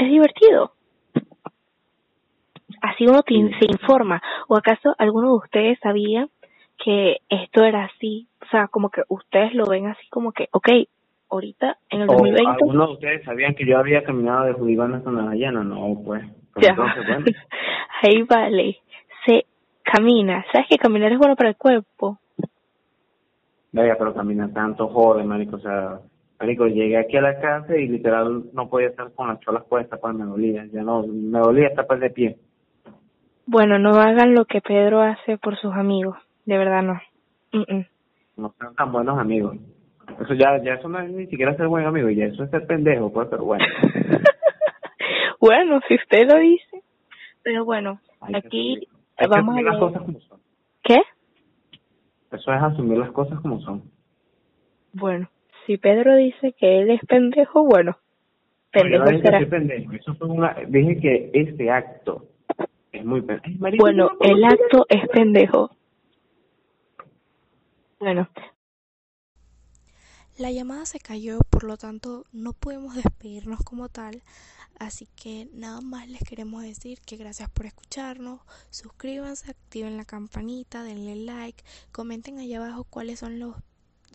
es 0.00 0.10
divertido. 0.10 0.72
así 2.80 3.06
uno 3.06 3.20
se 3.26 3.66
informa. 3.66 4.22
¿O 4.48 4.56
acaso 4.56 4.94
alguno 4.98 5.28
de 5.28 5.36
ustedes 5.36 5.78
sabía 5.80 6.28
que 6.82 7.18
esto 7.28 7.64
era 7.64 7.84
así? 7.84 8.26
O 8.42 8.46
sea, 8.50 8.68
como 8.68 8.90
que 8.90 9.02
ustedes 9.08 9.54
lo 9.54 9.66
ven 9.66 9.86
así 9.86 10.08
como 10.08 10.32
que, 10.32 10.48
ok, 10.52 10.68
ahorita 11.30 11.76
en 11.90 12.02
el 12.02 12.06
2020... 12.06 12.42
¿O 12.44 12.48
algunos 12.48 12.88
de 12.88 12.94
ustedes 12.94 13.24
sabían 13.24 13.54
que 13.54 13.66
yo 13.66 13.78
había 13.78 14.02
caminado 14.02 14.46
de 14.46 14.54
Judibana 14.54 14.98
hasta 14.98 15.10
Navallana? 15.10 15.62
No, 15.62 16.02
pues. 16.04 16.24
Ya. 16.60 16.74
Ahí 18.02 18.22
vale. 18.22 18.78
Se 19.26 19.44
camina. 19.82 20.44
¿Sabes 20.52 20.68
que 20.68 20.78
caminar 20.78 21.12
es 21.12 21.18
bueno 21.18 21.36
para 21.36 21.50
el 21.50 21.56
cuerpo? 21.56 22.18
Vaya, 23.72 23.94
pero 23.96 24.14
caminar 24.14 24.52
tanto 24.52 24.88
jode, 24.88 25.22
marico. 25.22 25.56
O 25.56 25.60
sea, 25.60 26.00
marico, 26.40 26.66
llegué 26.66 26.96
aquí 26.96 27.16
a 27.18 27.22
la 27.22 27.38
casa 27.38 27.76
y 27.76 27.86
literal 27.86 28.44
no 28.52 28.68
podía 28.68 28.88
estar 28.88 29.12
con 29.12 29.28
las 29.28 29.40
cholas 29.40 29.64
puestas, 29.64 30.00
pues 30.00 30.14
me 30.14 30.24
dolía. 30.24 30.66
Ya 30.72 30.82
no, 30.82 31.06
me 31.06 31.38
dolía 31.38 31.68
estar 31.68 31.86
pues 31.86 32.00
de 32.00 32.10
pie. 32.10 32.38
Bueno, 33.46 33.78
no 33.78 33.90
hagan 34.00 34.34
lo 34.34 34.46
que 34.46 34.60
Pedro 34.60 35.02
hace 35.02 35.36
por 35.36 35.58
sus 35.58 35.74
amigos. 35.74 36.16
De 36.46 36.56
verdad 36.56 36.82
no. 36.82 37.00
No 38.36 38.54
sean 38.58 38.74
tan 38.74 38.90
buenos 38.90 39.18
amigos. 39.18 39.56
Eso 40.20 40.34
ya, 40.34 40.62
ya 40.62 40.74
eso 40.74 40.88
no 40.88 40.98
es 41.00 41.10
ni 41.10 41.26
siquiera 41.26 41.56
ser 41.56 41.68
buen 41.68 41.86
amigo, 41.86 42.08
ya 42.10 42.24
eso 42.24 42.42
es 42.42 42.50
ser 42.50 42.66
pendejo, 42.66 43.12
pues, 43.12 43.28
pero 43.30 43.44
bueno. 43.44 43.64
bueno, 45.40 45.80
si 45.86 45.94
usted 45.94 46.28
lo 46.28 46.38
dice. 46.38 46.82
Pero 47.42 47.64
bueno, 47.64 48.00
aquí 48.20 48.86
vamos 49.28 49.56
a 49.56 49.62
las 49.62 49.78
cosas 49.78 50.02
como 50.02 50.20
son. 50.20 50.40
¿Qué? 50.82 51.00
Eso 52.32 52.52
es 52.52 52.62
asumir 52.62 52.98
las 52.98 53.10
cosas 53.12 53.40
como 53.40 53.60
son. 53.60 53.82
Bueno, 54.92 55.28
si 55.66 55.76
Pedro 55.76 56.16
dice 56.16 56.52
que 56.58 56.80
él 56.80 56.90
es 56.90 57.00
pendejo, 57.06 57.64
bueno, 57.64 57.98
pendejo 58.70 59.04
no, 59.04 59.20
será. 59.20 59.46
pendejo. 59.46 59.92
Eso 59.92 60.14
fue 60.14 60.28
una, 60.28 60.56
dije 60.68 60.98
que 61.00 61.30
este 61.32 61.70
acto 61.70 62.26
es 62.92 63.04
muy 63.04 63.22
pendejo. 63.22 63.76
Bueno, 63.78 64.10
el 64.20 64.44
acto 64.44 64.86
es 64.88 65.08
pendejo. 65.08 65.70
Bueno, 67.98 68.28
la 70.40 70.50
llamada 70.50 70.86
se 70.86 70.98
cayó, 70.98 71.40
por 71.50 71.64
lo 71.64 71.76
tanto 71.76 72.24
no 72.32 72.54
podemos 72.54 72.94
despedirnos 72.94 73.60
como 73.62 73.90
tal, 73.90 74.22
así 74.78 75.06
que 75.14 75.48
nada 75.52 75.82
más 75.82 76.08
les 76.08 76.22
queremos 76.22 76.62
decir 76.62 76.98
que 77.04 77.18
gracias 77.18 77.50
por 77.50 77.66
escucharnos, 77.66 78.40
suscríbanse, 78.70 79.50
activen 79.50 79.98
la 79.98 80.06
campanita, 80.06 80.82
denle 80.82 81.14
like, 81.14 81.62
comenten 81.92 82.38
allá 82.38 82.56
abajo 82.56 82.84
cuáles 82.84 83.18
son 83.18 83.38
los 83.38 83.54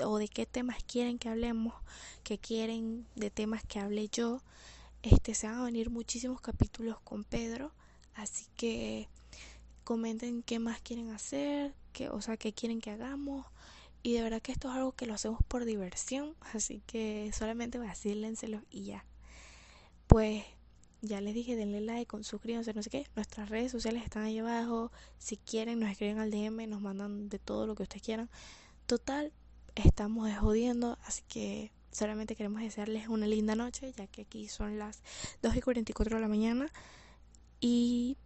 o 0.04 0.18
de 0.18 0.28
qué 0.28 0.46
temas 0.46 0.84
quieren 0.84 1.18
que 1.18 1.30
hablemos, 1.30 1.74
que 2.24 2.38
quieren 2.38 3.06
de 3.16 3.30
temas 3.30 3.64
que 3.64 3.80
hable 3.80 4.10
yo. 4.10 4.42
Este 5.04 5.34
se 5.36 5.48
van 5.48 5.58
a 5.58 5.64
venir 5.64 5.90
muchísimos 5.90 6.42
capítulos 6.42 7.00
con 7.02 7.24
Pedro, 7.24 7.72
así 8.16 8.46
que 8.56 9.08
comenten 9.84 10.42
qué 10.42 10.60
más 10.60 10.82
quieren 10.82 11.12
hacer, 11.12 11.74
qué, 11.94 12.10
o 12.10 12.22
sea, 12.22 12.38
qué 12.38 12.54
quieren 12.54 12.82
que 12.82 12.92
hagamos 12.92 13.46
y 14.06 14.14
de 14.14 14.22
verdad 14.22 14.40
que 14.40 14.52
esto 14.52 14.70
es 14.70 14.76
algo 14.76 14.92
que 14.92 15.08
lo 15.08 15.16
hacemos 15.16 15.40
por 15.48 15.66
diversión, 15.66 16.36
así 16.54 16.84
que 16.86 17.32
solamente 17.34 17.80
vacílenselo 17.80 18.62
y 18.70 18.84
ya. 18.84 19.04
Pues 20.06 20.44
ya 21.02 21.22
les 21.22 21.34
dije, 21.34 21.56
denle 21.56 21.82
like, 21.82 22.24
suscríbanse, 22.24 22.76
no 22.76 22.84
sé 22.84 22.92
qué. 22.92 23.08
Nuestras 23.16 23.50
redes 23.50 23.72
sociales 23.72 24.04
están 24.04 24.24
ahí 24.24 24.38
abajo. 24.38 24.92
Si 25.18 25.38
quieren, 25.38 25.80
nos 25.80 25.90
escriben 25.90 26.20
al 26.20 26.30
DM, 26.30 26.68
nos 26.68 26.82
mandan 26.82 27.30
de 27.30 27.40
todo 27.40 27.66
lo 27.66 27.74
que 27.74 27.82
ustedes 27.82 28.04
quieran. 28.04 28.30
Total, 28.86 29.34
estamos 29.76 30.32
jodiendo, 30.38 30.98
así 31.06 31.24
que 31.28 31.72
solamente 31.92 32.36
queremos 32.36 32.62
desearles 32.62 33.08
una 33.08 33.28
linda 33.28 33.56
noche, 33.56 33.94
ya 33.96 34.08
que 34.08 34.24
aquí 34.24 34.48
son 34.48 34.80
las 34.80 35.02
2 35.42 35.56
y 35.56 35.62
44 35.62 36.16
de 36.16 36.22
la 36.22 36.28
mañana. 36.28 36.72
Y 37.60 38.18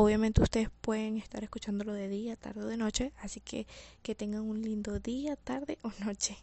Obviamente 0.00 0.40
ustedes 0.40 0.70
pueden 0.80 1.16
estar 1.16 1.42
escuchándolo 1.42 1.92
de 1.92 2.06
día, 2.06 2.36
tarde 2.36 2.62
o 2.62 2.66
de 2.66 2.76
noche, 2.76 3.12
así 3.20 3.40
que 3.40 3.66
que 4.00 4.14
tengan 4.14 4.42
un 4.42 4.62
lindo 4.62 5.00
día, 5.00 5.34
tarde 5.34 5.76
o 5.82 5.90
noche. 6.04 6.38